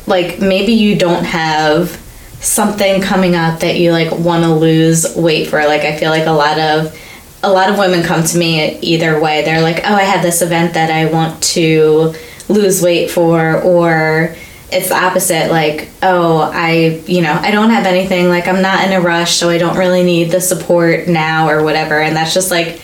like 0.07 0.41
maybe 0.41 0.73
you 0.73 0.97
don't 0.97 1.25
have 1.25 2.01
something 2.41 3.03
coming 3.03 3.35
up 3.35 3.61
that 3.61 3.77
you 3.77 3.91
like 3.91 4.13
want 4.13 4.45
to 4.45 4.55
lose 4.55 5.17
weight 5.17 5.49
for. 5.49 5.65
Like 5.65 5.83
I 5.83 5.97
feel 5.97 6.11
like 6.11 6.27
a 6.27 6.33
lot 6.33 6.59
of 6.59 6.97
a 7.43 7.51
lot 7.51 7.71
of 7.71 7.79
women 7.79 8.03
come 8.03 8.25
to 8.25 8.39
me 8.39 8.79
either 8.79 9.21
way. 9.21 9.45
They're 9.45 9.63
like 9.63 9.79
oh 9.79 9.95
I 9.95 10.03
have 10.03 10.23
this 10.23 10.43
event 10.43 10.75
that 10.75 10.91
I 10.91 11.13
want 11.13 11.43
to 11.43 12.15
lose 12.49 12.81
weight 12.81 13.11
for 13.11 13.61
or 13.63 14.37
it's 14.73 14.89
the 14.89 14.97
opposite 14.97 15.51
like 15.51 15.89
oh 16.03 16.51
I 16.53 17.03
you 17.07 17.23
know 17.23 17.33
I 17.33 17.51
don't 17.53 17.71
have 17.71 17.87
anything 17.87 18.29
like 18.29 18.49
I'm 18.49 18.63
not 18.63 18.85
in 18.85 18.93
a 18.93 19.01
rush 19.01 19.37
so 19.37 19.49
I 19.49 19.59
don't 19.59 19.77
really 19.77 20.03
need 20.03 20.31
the 20.31 20.41
support 20.41 21.07
now 21.09 21.49
or 21.49 21.63
whatever. 21.63 22.01
And 22.01 22.17
that's 22.17 22.35
just 22.35 22.51
like 22.51 22.81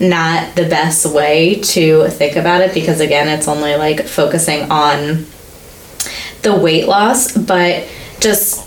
not 0.00 0.54
the 0.56 0.64
best 0.64 1.06
way 1.06 1.60
to 1.60 2.08
think 2.08 2.36
about 2.36 2.62
it 2.62 2.72
because 2.72 3.00
again 3.00 3.28
it's 3.28 3.48
only 3.48 3.76
like 3.76 4.06
focusing 4.06 4.70
on 4.70 5.26
the 6.42 6.56
weight 6.56 6.88
loss. 6.88 7.36
But 7.36 7.86
just 8.20 8.64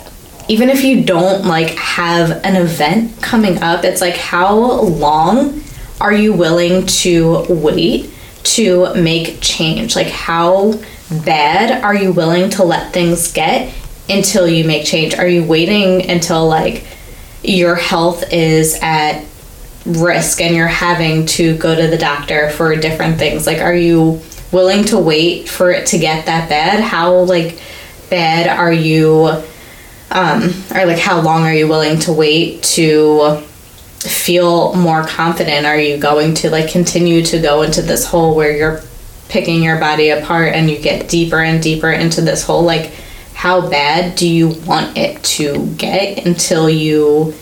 even 0.48 0.70
if 0.70 0.84
you 0.84 1.04
don't 1.04 1.46
like 1.46 1.70
have 1.70 2.32
an 2.44 2.56
event 2.56 3.22
coming 3.22 3.62
up 3.62 3.84
it's 3.84 4.02
like 4.02 4.16
how 4.16 4.56
long 4.56 5.62
are 6.02 6.14
you 6.14 6.34
willing 6.34 6.86
to 6.86 7.46
wait 7.50 8.12
to 8.44 8.94
make 8.96 9.42
change? 9.42 9.96
Like 9.96 10.08
how 10.08 10.80
bad 11.12 11.84
are 11.84 11.96
you 11.96 12.12
willing 12.12 12.50
to 12.52 12.64
let 12.64 12.94
things 12.94 13.32
get 13.32 13.74
until 14.10 14.48
you 14.48 14.64
make 14.64 14.86
change? 14.86 15.16
Are 15.16 15.28
you 15.28 15.44
waiting 15.44 16.10
until 16.10 16.48
like 16.48 16.86
your 17.44 17.76
health 17.76 18.32
is 18.32 18.78
at 18.82 19.26
risk 19.86 20.42
and 20.42 20.56
you're 20.56 20.68
having 20.68 21.26
to 21.26 21.58
go 21.58 21.76
to 21.76 21.88
the 21.88 21.98
doctor 21.98 22.50
for 22.52 22.76
different 22.76 23.18
things? 23.18 23.48
Like 23.48 23.60
are 23.60 23.76
you 23.76 24.22
willing 24.52 24.84
to 24.86 24.98
wait 24.98 25.48
for 25.48 25.72
it 25.72 25.88
to 25.88 25.98
get 25.98 26.26
that 26.26 26.50
bad? 26.50 26.82
How 26.82 27.20
like 27.20 27.60
bad 28.10 28.48
are 28.48 28.74
you 28.74 29.44
um 30.12 30.52
or 30.74 30.86
like 30.86 30.98
how 30.98 31.22
long 31.22 31.44
are 31.44 31.54
you 31.54 31.68
willing 31.68 32.00
to 32.00 32.12
wait 32.12 32.64
to 32.64 33.44
feel 34.00 34.74
more 34.76 35.04
confident? 35.04 35.66
Are 35.66 35.80
you 35.80 35.98
going 35.98 36.34
to 36.36 36.50
like 36.50 36.72
continue 36.72 37.24
to 37.26 37.40
go 37.40 37.62
into 37.62 37.82
this 37.82 38.06
hole 38.06 38.36
where 38.36 38.56
you're 38.56 38.82
picking 39.30 39.64
your 39.64 39.80
body 39.80 40.10
apart 40.10 40.54
and 40.54 40.70
you 40.70 40.78
get 40.78 41.08
deeper 41.08 41.40
and 41.42 41.62
deeper 41.62 41.92
into 41.92 42.22
this 42.22 42.44
hole 42.44 42.64
like 42.64 42.92
how 43.34 43.70
bad 43.70 44.18
do 44.18 44.28
you 44.28 44.50
want 44.66 44.98
it 44.98 45.24
to 45.24 45.68
get 45.78 46.26
until 46.26 46.70
you 46.70 47.34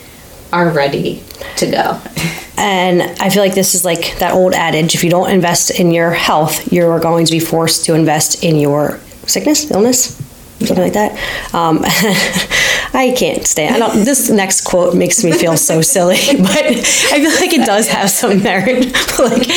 are 0.54 0.70
ready 0.70 1.24
to 1.58 1.72
go? 1.72 2.00
And 2.60 3.04
I 3.22 3.30
feel 3.30 3.44
like 3.44 3.54
this 3.54 3.76
is 3.76 3.86
like 3.86 4.18
that 4.18 4.34
old 4.34 4.56
adage 4.56 4.96
if 4.96 5.04
you 5.04 5.12
don't 5.12 5.30
invest 5.30 5.80
in 5.80 5.92
your 5.92 6.10
health, 6.10 6.74
you're 6.74 7.00
going 7.00 7.28
to 7.28 7.32
be 7.32 7.40
forced 7.40 7.86
to 7.86 7.94
invest 7.94 8.44
in 8.44 8.56
your 8.56 9.00
sickness, 9.28 9.70
illness, 9.70 10.20
something 10.60 10.78
like 10.78 10.94
that. 10.94 11.12
Um, 11.54 11.80
I 12.94 13.14
can't 13.16 13.46
stand 13.46 13.76
I 13.76 13.80
don't, 13.80 14.06
this 14.06 14.30
next 14.30 14.62
quote 14.62 14.96
makes 14.96 15.24
me 15.24 15.32
feel 15.32 15.56
so 15.58 15.82
silly, 15.82 16.16
but 16.38 16.66
I 16.66 16.82
feel 16.82 17.36
like 17.36 17.54
it 17.54 17.66
does 17.66 17.88
have 17.90 18.10
some 18.10 18.42
merit. 18.42 18.86
like, 19.20 19.48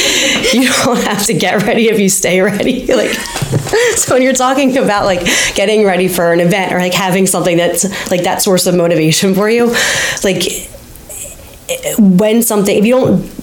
you 0.53 0.69
don't 0.85 1.03
have 1.05 1.25
to 1.27 1.35
get 1.35 1.63
ready 1.63 1.89
if 1.89 1.99
you 1.99 2.09
stay 2.09 2.41
ready. 2.41 2.87
Like, 2.87 3.13
so 3.97 4.15
when 4.15 4.23
you're 4.23 4.33
talking 4.33 4.77
about 4.77 5.05
like 5.05 5.25
getting 5.55 5.85
ready 5.85 6.09
for 6.09 6.33
an 6.33 6.41
event 6.41 6.73
or 6.73 6.79
like 6.79 6.95
having 6.95 7.27
something 7.27 7.57
that's 7.57 7.85
like 8.11 8.25
that 8.25 8.43
source 8.43 8.67
of 8.67 8.75
motivation 8.75 9.35
for 9.35 9.49
you, 9.49 9.75
like 10.23 10.43
when 11.99 12.43
something 12.43 12.77
if 12.77 12.85
you 12.85 12.95
don't 12.95 13.40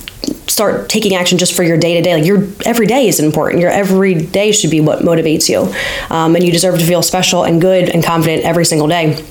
start 0.57 0.89
taking 0.89 1.13
action 1.13 1.37
just 1.37 1.55
for 1.55 1.61
your 1.61 1.77
day 1.77 1.93
to 1.93 2.01
day 2.01 2.15
like 2.15 2.25
your 2.25 2.47
every 2.65 2.87
day 2.87 3.07
is 3.07 3.19
important. 3.19 3.61
Your 3.61 3.69
every 3.69 4.15
day 4.15 4.51
should 4.51 4.71
be 4.71 4.81
what 4.81 4.99
motivates 4.99 5.47
you. 5.47 5.71
Um, 6.09 6.35
and 6.35 6.43
you 6.43 6.51
deserve 6.51 6.79
to 6.79 6.85
feel 6.85 7.03
special 7.03 7.43
and 7.43 7.61
good 7.61 7.89
and 7.89 8.03
confident 8.03 8.43
every 8.43 8.65
single 8.65 8.87
day. 8.87 9.23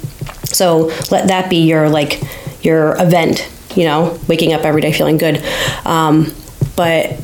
So 0.45 0.93
let 1.11 1.27
that 1.27 1.51
be 1.51 1.67
your 1.67 1.89
like 1.89 2.23
your 2.63 2.95
event 3.03 3.51
you 3.75 3.83
know 3.83 4.17
waking 4.29 4.53
up 4.53 4.63
every 4.63 4.81
day 4.81 4.93
feeling 4.93 5.19
good. 5.19 5.43
Um, 5.85 6.33
but 6.77 7.21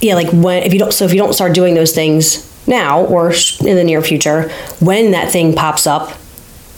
yeah 0.00 0.14
like 0.14 0.32
when 0.32 0.62
if 0.62 0.72
you 0.72 0.78
don't 0.78 0.94
so 0.94 1.04
if 1.04 1.12
you 1.12 1.18
don't 1.18 1.34
start 1.34 1.54
doing 1.54 1.74
those 1.74 1.92
things 1.92 2.48
now 2.66 3.04
or 3.04 3.32
in 3.60 3.76
the 3.76 3.84
near 3.84 4.00
future 4.00 4.48
when 4.80 5.10
that 5.10 5.30
thing 5.30 5.54
pops 5.54 5.86
up 5.86 6.16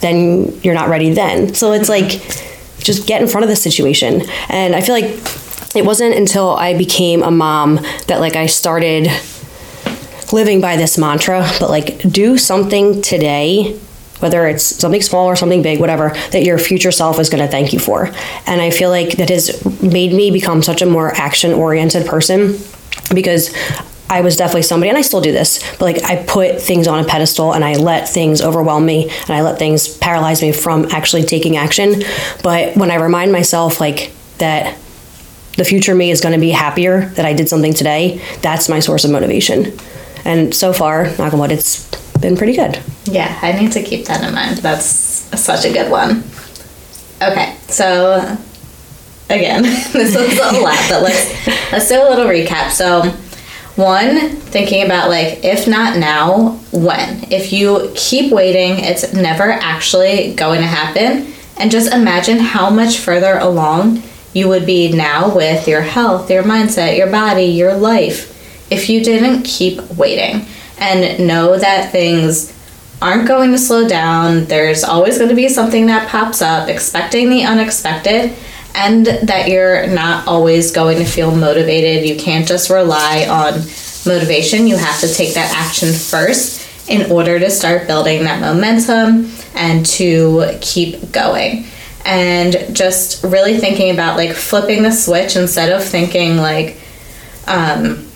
then 0.00 0.60
you're 0.62 0.74
not 0.74 0.88
ready 0.88 1.14
then. 1.14 1.54
So 1.54 1.70
it's 1.72 1.88
like 1.88 2.20
just 2.78 3.06
get 3.06 3.22
in 3.22 3.28
front 3.28 3.44
of 3.44 3.48
the 3.48 3.56
situation. 3.56 4.22
And 4.48 4.74
i 4.74 4.80
feel 4.80 4.96
like 4.96 5.14
it 5.74 5.84
wasn't 5.84 6.14
until 6.14 6.50
I 6.50 6.76
became 6.76 7.22
a 7.22 7.30
mom 7.30 7.76
that 8.06 8.20
like 8.20 8.36
I 8.36 8.46
started 8.46 9.08
living 10.32 10.60
by 10.60 10.76
this 10.76 10.98
mantra, 10.98 11.48
but 11.60 11.70
like 11.70 11.98
do 12.10 12.38
something 12.38 13.02
today 13.02 13.78
whether 14.20 14.46
it's 14.46 14.64
something 14.64 15.02
small 15.02 15.26
or 15.26 15.36
something 15.36 15.60
big, 15.60 15.78
whatever, 15.80 16.08
that 16.30 16.44
your 16.44 16.56
future 16.56 16.90
self 16.90 17.18
is 17.18 17.28
going 17.28 17.44
to 17.44 17.50
thank 17.50 17.74
you 17.74 17.78
for. 17.78 18.06
And 18.46 18.62
I 18.62 18.70
feel 18.70 18.88
like 18.88 19.18
that 19.18 19.28
has 19.28 19.62
made 19.82 20.14
me 20.14 20.30
become 20.30 20.62
such 20.62 20.80
a 20.80 20.86
more 20.86 21.12
action 21.14 21.52
oriented 21.52 22.06
person 22.06 22.56
because 23.14 23.54
I 24.08 24.22
was 24.22 24.36
definitely 24.36 24.62
somebody, 24.62 24.88
and 24.88 24.96
I 24.96 25.02
still 25.02 25.20
do 25.20 25.32
this, 25.32 25.58
but 25.72 25.82
like 25.82 26.04
I 26.04 26.24
put 26.24 26.58
things 26.60 26.86
on 26.86 27.04
a 27.04 27.06
pedestal 27.06 27.52
and 27.52 27.62
I 27.62 27.74
let 27.74 28.08
things 28.08 28.40
overwhelm 28.40 28.86
me 28.86 29.10
and 29.10 29.30
I 29.30 29.42
let 29.42 29.58
things 29.58 29.94
paralyze 29.98 30.40
me 30.40 30.52
from 30.52 30.86
actually 30.86 31.24
taking 31.24 31.58
action. 31.58 32.02
But 32.42 32.76
when 32.76 32.90
I 32.90 32.94
remind 32.96 33.30
myself, 33.30 33.80
like, 33.80 34.12
that 34.38 34.78
the 35.56 35.64
future 35.64 35.94
me 35.94 36.10
is 36.10 36.20
going 36.20 36.34
to 36.34 36.40
be 36.40 36.50
happier 36.50 37.06
that 37.10 37.24
I 37.24 37.32
did 37.32 37.48
something 37.48 37.74
today, 37.74 38.20
that's 38.42 38.68
my 38.68 38.80
source 38.80 39.04
of 39.04 39.10
motivation. 39.10 39.76
And 40.24 40.54
so 40.54 40.72
far, 40.72 41.04
knock 41.16 41.32
on 41.32 41.38
wood, 41.38 41.52
it's 41.52 41.88
been 42.20 42.36
pretty 42.36 42.54
good. 42.54 42.80
Yeah, 43.04 43.38
I 43.42 43.52
need 43.52 43.72
to 43.72 43.82
keep 43.82 44.06
that 44.06 44.26
in 44.26 44.34
mind. 44.34 44.58
That's 44.58 44.86
such 44.86 45.64
a 45.64 45.72
good 45.72 45.90
one. 45.90 46.24
Okay, 47.22 47.56
so 47.68 48.38
again, 49.30 49.62
this 49.92 50.14
was 50.14 50.38
a 50.38 50.60
lot, 50.60 50.78
but 50.88 51.02
let's 51.02 51.46
let's 51.72 51.88
do 51.88 51.96
a 51.96 52.08
little 52.08 52.26
recap. 52.26 52.70
So, 52.70 53.02
one, 53.76 54.30
thinking 54.30 54.84
about 54.84 55.10
like 55.10 55.44
if 55.44 55.68
not 55.68 55.98
now, 55.98 56.58
when? 56.72 57.30
If 57.30 57.52
you 57.52 57.92
keep 57.94 58.32
waiting, 58.32 58.82
it's 58.82 59.12
never 59.12 59.52
actually 59.52 60.34
going 60.34 60.60
to 60.60 60.66
happen. 60.66 61.32
And 61.56 61.70
just 61.70 61.92
imagine 61.92 62.38
how 62.38 62.68
much 62.68 62.98
further 62.98 63.38
along 63.38 64.02
you 64.34 64.48
would 64.48 64.66
be 64.66 64.92
now 64.92 65.34
with 65.34 65.66
your 65.66 65.80
health, 65.80 66.30
your 66.30 66.42
mindset, 66.42 66.98
your 66.98 67.10
body, 67.10 67.44
your 67.44 67.74
life 67.74 68.30
if 68.70 68.88
you 68.88 69.02
didn't 69.02 69.44
keep 69.44 69.80
waiting 69.92 70.46
and 70.78 71.26
know 71.26 71.56
that 71.56 71.92
things 71.92 72.52
aren't 73.00 73.28
going 73.28 73.52
to 73.52 73.58
slow 73.58 73.88
down. 73.88 74.44
There's 74.46 74.84
always 74.84 75.18
going 75.18 75.30
to 75.30 75.36
be 75.36 75.48
something 75.48 75.86
that 75.86 76.08
pops 76.08 76.42
up, 76.42 76.68
expecting 76.68 77.30
the 77.30 77.44
unexpected, 77.44 78.34
and 78.74 79.06
that 79.06 79.48
you're 79.48 79.86
not 79.88 80.26
always 80.26 80.72
going 80.72 80.98
to 80.98 81.04
feel 81.04 81.34
motivated. 81.34 82.08
You 82.08 82.16
can't 82.16 82.46
just 82.46 82.70
rely 82.70 83.26
on 83.28 83.60
motivation. 84.04 84.66
You 84.66 84.76
have 84.76 85.00
to 85.00 85.12
take 85.12 85.34
that 85.34 85.52
action 85.54 85.92
first 85.92 86.68
in 86.88 87.10
order 87.10 87.38
to 87.38 87.50
start 87.50 87.86
building 87.86 88.24
that 88.24 88.40
momentum 88.40 89.30
and 89.54 89.86
to 89.86 90.58
keep 90.60 91.12
going. 91.12 91.66
And 92.04 92.74
just 92.74 93.24
really 93.24 93.58
thinking 93.58 93.90
about 93.90 94.16
like 94.16 94.32
flipping 94.34 94.82
the 94.82 94.92
switch 94.92 95.36
instead 95.36 95.72
of 95.72 95.82
thinking 95.82 96.36
like, 96.36 96.78
um, 97.46 98.06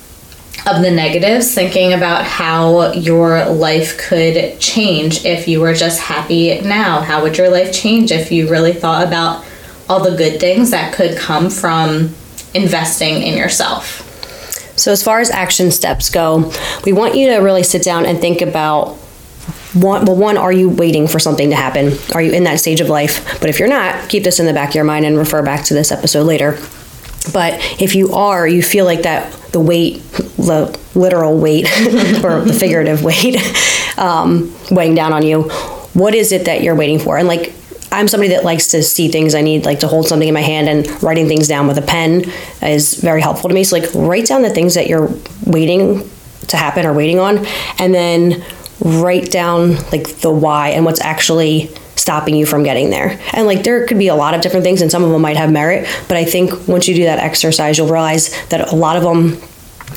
of 0.67 0.83
the 0.83 0.91
negatives, 0.91 1.55
thinking 1.55 1.93
about 1.93 2.25
how 2.25 2.93
your 2.93 3.47
life 3.47 3.97
could 3.99 4.59
change 4.61 5.25
if 5.25 5.49
you 5.49 5.61
were 5.61 5.75
just 5.75 6.01
happy 6.01 6.61
now. 6.61 7.01
How 7.01 7.23
would 7.23 7.39
your 7.39 7.49
life 7.49 7.73
change 7.73 8.13
if 8.13 8.31
you 8.31 8.51
really 8.51 8.73
thought 8.73 9.07
about 9.07 9.45
all 9.89 10.01
the 10.01 10.17
good 10.17 10.41
things 10.41 10.71
that 10.71 10.93
could 10.93 11.17
come 11.17 11.49
from 11.49 12.15
investing 12.55 13.23
in 13.23 13.37
yourself? 13.37 14.05
So, 14.77 14.93
as 14.93 15.03
far 15.03 15.21
as 15.21 15.31
action 15.31 15.71
steps 15.71 16.11
go, 16.11 16.53
we 16.85 16.93
want 16.93 17.17
you 17.17 17.29
to 17.29 17.39
really 17.39 17.63
sit 17.63 17.83
down 17.83 18.07
and 18.07 18.21
think 18.21 18.41
about 18.41 18.97
one, 19.83 20.05
well, 20.05 20.17
one, 20.17 20.37
are 20.37 20.53
you 20.53 20.69
waiting 20.69 21.07
for 21.07 21.19
something 21.19 21.51
to 21.51 21.57
happen? 21.57 21.93
Are 22.15 22.23
you 22.23 22.33
in 22.33 22.45
that 22.45 22.61
stage 22.61 22.81
of 22.81 22.89
life? 22.89 23.41
But 23.41 23.51
if 23.51 23.59
you're 23.59 23.69
not, 23.69 24.09
keep 24.09 24.25
this 24.25 24.41
in 24.41 24.47
the 24.47 24.53
back 24.53 24.71
of 24.71 24.75
your 24.75 24.85
mind 24.85 25.05
and 25.05 25.17
refer 25.17 25.43
back 25.43 25.65
to 25.67 25.75
this 25.75 25.93
episode 25.93 26.25
later. 26.25 26.59
But 27.33 27.55
if 27.81 27.95
you 27.95 28.15
are, 28.15 28.47
you 28.47 28.63
feel 28.63 28.85
like 28.85 29.03
that 29.03 29.33
the 29.53 29.61
weight, 29.61 30.03
the 30.37 30.79
literal 30.95 31.39
weight 31.39 31.67
or 32.25 32.41
the 32.43 32.57
figurative 32.59 33.03
weight, 33.03 33.37
um, 33.99 34.55
weighing 34.71 34.95
down 34.95 35.13
on 35.13 35.25
you. 35.25 35.43
What 35.95 36.15
is 36.15 36.33
it 36.33 36.45
that 36.47 36.63
you're 36.63 36.77
waiting 36.77 36.99
for? 36.99 37.19
And 37.19 37.29
like, 37.29 37.53
I'm 37.91 38.07
somebody 38.09 38.35
that 38.35 38.45
likes 38.45 38.69
to 38.69 38.83
see 38.83 39.09
things. 39.09 39.35
I 39.35 39.41
need 39.41 39.65
like 39.65 39.81
to 39.81 39.89
hold 39.89 40.07
something 40.07 40.29
in 40.29 40.35
my 40.35 40.43
hand 40.43 40.69
and 40.69 41.03
writing 41.03 41.27
things 41.27 41.49
down 41.49 41.67
with 41.67 41.79
a 41.79 41.83
pen 41.83 42.25
is 42.63 42.95
very 42.95 43.23
helpful 43.23 43.49
to 43.49 43.55
me. 43.55 43.65
So 43.65 43.79
like, 43.79 43.89
write 43.95 44.27
down 44.27 44.43
the 44.43 44.51
things 44.51 44.75
that 44.75 44.89
you're 44.89 45.11
waiting 45.47 46.09
to 46.49 46.57
happen 46.57 46.87
or 46.87 46.93
waiting 46.93 47.19
on, 47.19 47.45
and 47.79 47.95
then 47.95 48.45
write 48.81 49.31
down 49.31 49.77
like 49.93 50.09
the 50.21 50.31
why 50.31 50.71
and 50.71 50.85
what's 50.85 51.01
actually 51.01 51.71
stopping 51.97 52.35
you 52.35 52.47
from 52.47 52.63
getting 52.63 52.91
there. 52.91 53.21
And 53.33 53.47
like 53.47 53.65
there 53.65 53.87
could 53.87 53.99
be 53.99 54.09
a 54.09 54.15
lot 54.15 54.35
of 54.35 54.41
different 54.41 54.65
things 54.65 54.81
and 54.81 54.91
some 54.91 55.05
of 55.05 55.11
them 55.11 55.21
might 55.21 55.37
have 55.37 55.51
merit, 55.53 55.89
but 56.09 56.17
I 56.17 56.25
think 56.25 56.69
once 56.69 56.89
you 56.89 56.95
do 56.95 57.05
that 57.05 57.19
exercise, 57.19 57.77
you'll 57.77 57.89
realize 57.89 58.35
that 58.49 58.73
a 58.73 58.75
lot 58.75 58.97
of 58.97 59.03
them 59.03 59.41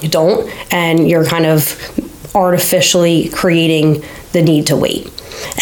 don't 0.10 0.50
and 0.74 1.10
you're 1.10 1.26
kind 1.26 1.46
of 1.46 2.36
artificially 2.36 3.30
creating 3.30 4.04
the 4.32 4.42
need 4.42 4.68
to 4.68 4.76
wait. 4.76 5.10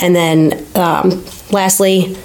And 0.01 0.15
then 0.15 0.65
um, 0.75 1.23
lastly, 1.51 2.15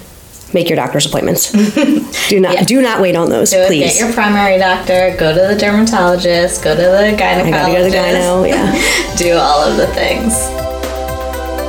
make 0.53 0.69
your 0.69 0.77
doctor's 0.77 1.07
appointments. 1.07 1.51
do 2.29 2.41
not 2.41 2.55
yeah. 2.55 2.65
do 2.65 2.81
not 2.81 3.01
wait 3.01 3.17
on 3.17 3.29
those, 3.29 3.51
do 3.51 3.67
please. 3.67 3.95
Get 3.95 4.01
your 4.01 4.13
primary 4.13 4.59
doctor. 4.59 5.15
Go 5.19 5.35
to 5.35 5.55
the 5.55 5.61
dermatologist. 5.61 6.63
Go 6.63 6.75
to 6.75 6.81
the 6.81 7.17
gynecologist. 7.19 7.45
I 7.45 7.51
gotta 7.51 7.73
go 7.73 7.85
to 7.85 7.91
the 7.91 7.97
gyno. 7.97 8.49
Yeah. 8.49 9.17
do 9.17 9.35
all 9.35 9.63
of 9.63 9.77
the 9.77 9.87
things. 9.89 10.64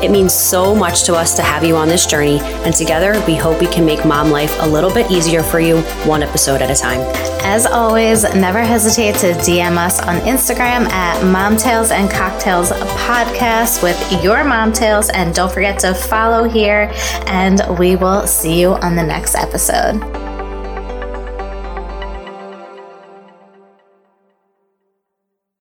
It 0.06 0.12
means 0.12 0.36
so 0.36 0.76
much 0.76 1.02
to 1.06 1.16
us 1.16 1.36
to 1.36 1.42
have 1.42 1.64
you 1.64 1.76
on 1.76 1.88
this 1.88 2.06
journey, 2.06 2.38
and 2.40 2.76
together 2.76 3.20
we 3.26 3.34
hope 3.34 3.60
we 3.60 3.66
can 3.66 3.84
make 3.84 4.06
mom 4.06 4.30
life 4.30 4.56
a 4.60 4.68
little 4.68 4.94
bit 4.94 5.10
easier 5.10 5.42
for 5.42 5.60
you, 5.60 5.82
one 6.06 6.22
episode 6.22 6.62
at 6.62 6.70
a 6.70 6.76
time. 6.76 7.00
As 7.44 7.66
always, 7.66 8.22
never 8.36 8.62
hesitate 8.62 9.16
to 9.16 9.34
DM 9.34 9.78
us 9.78 10.00
on 10.00 10.18
Instagram 10.18 10.88
at 10.92 11.20
Momtales 11.24 11.90
and 11.90 12.08
Cocktails 12.12 12.70
Podcast 12.70 13.82
with 13.82 14.24
your 14.24 14.44
mom 14.44 14.72
tales, 14.72 15.10
and 15.10 15.34
don't 15.34 15.52
forget 15.52 15.80
to 15.80 15.96
follow 15.96 16.48
here, 16.48 16.92
and 17.26 17.64
we 17.80 17.96
will 17.96 18.28
see 18.28 18.62
you 18.62 18.74
on 18.76 18.96
the 18.96 19.04
next 19.04 19.34
episode. 19.34 20.25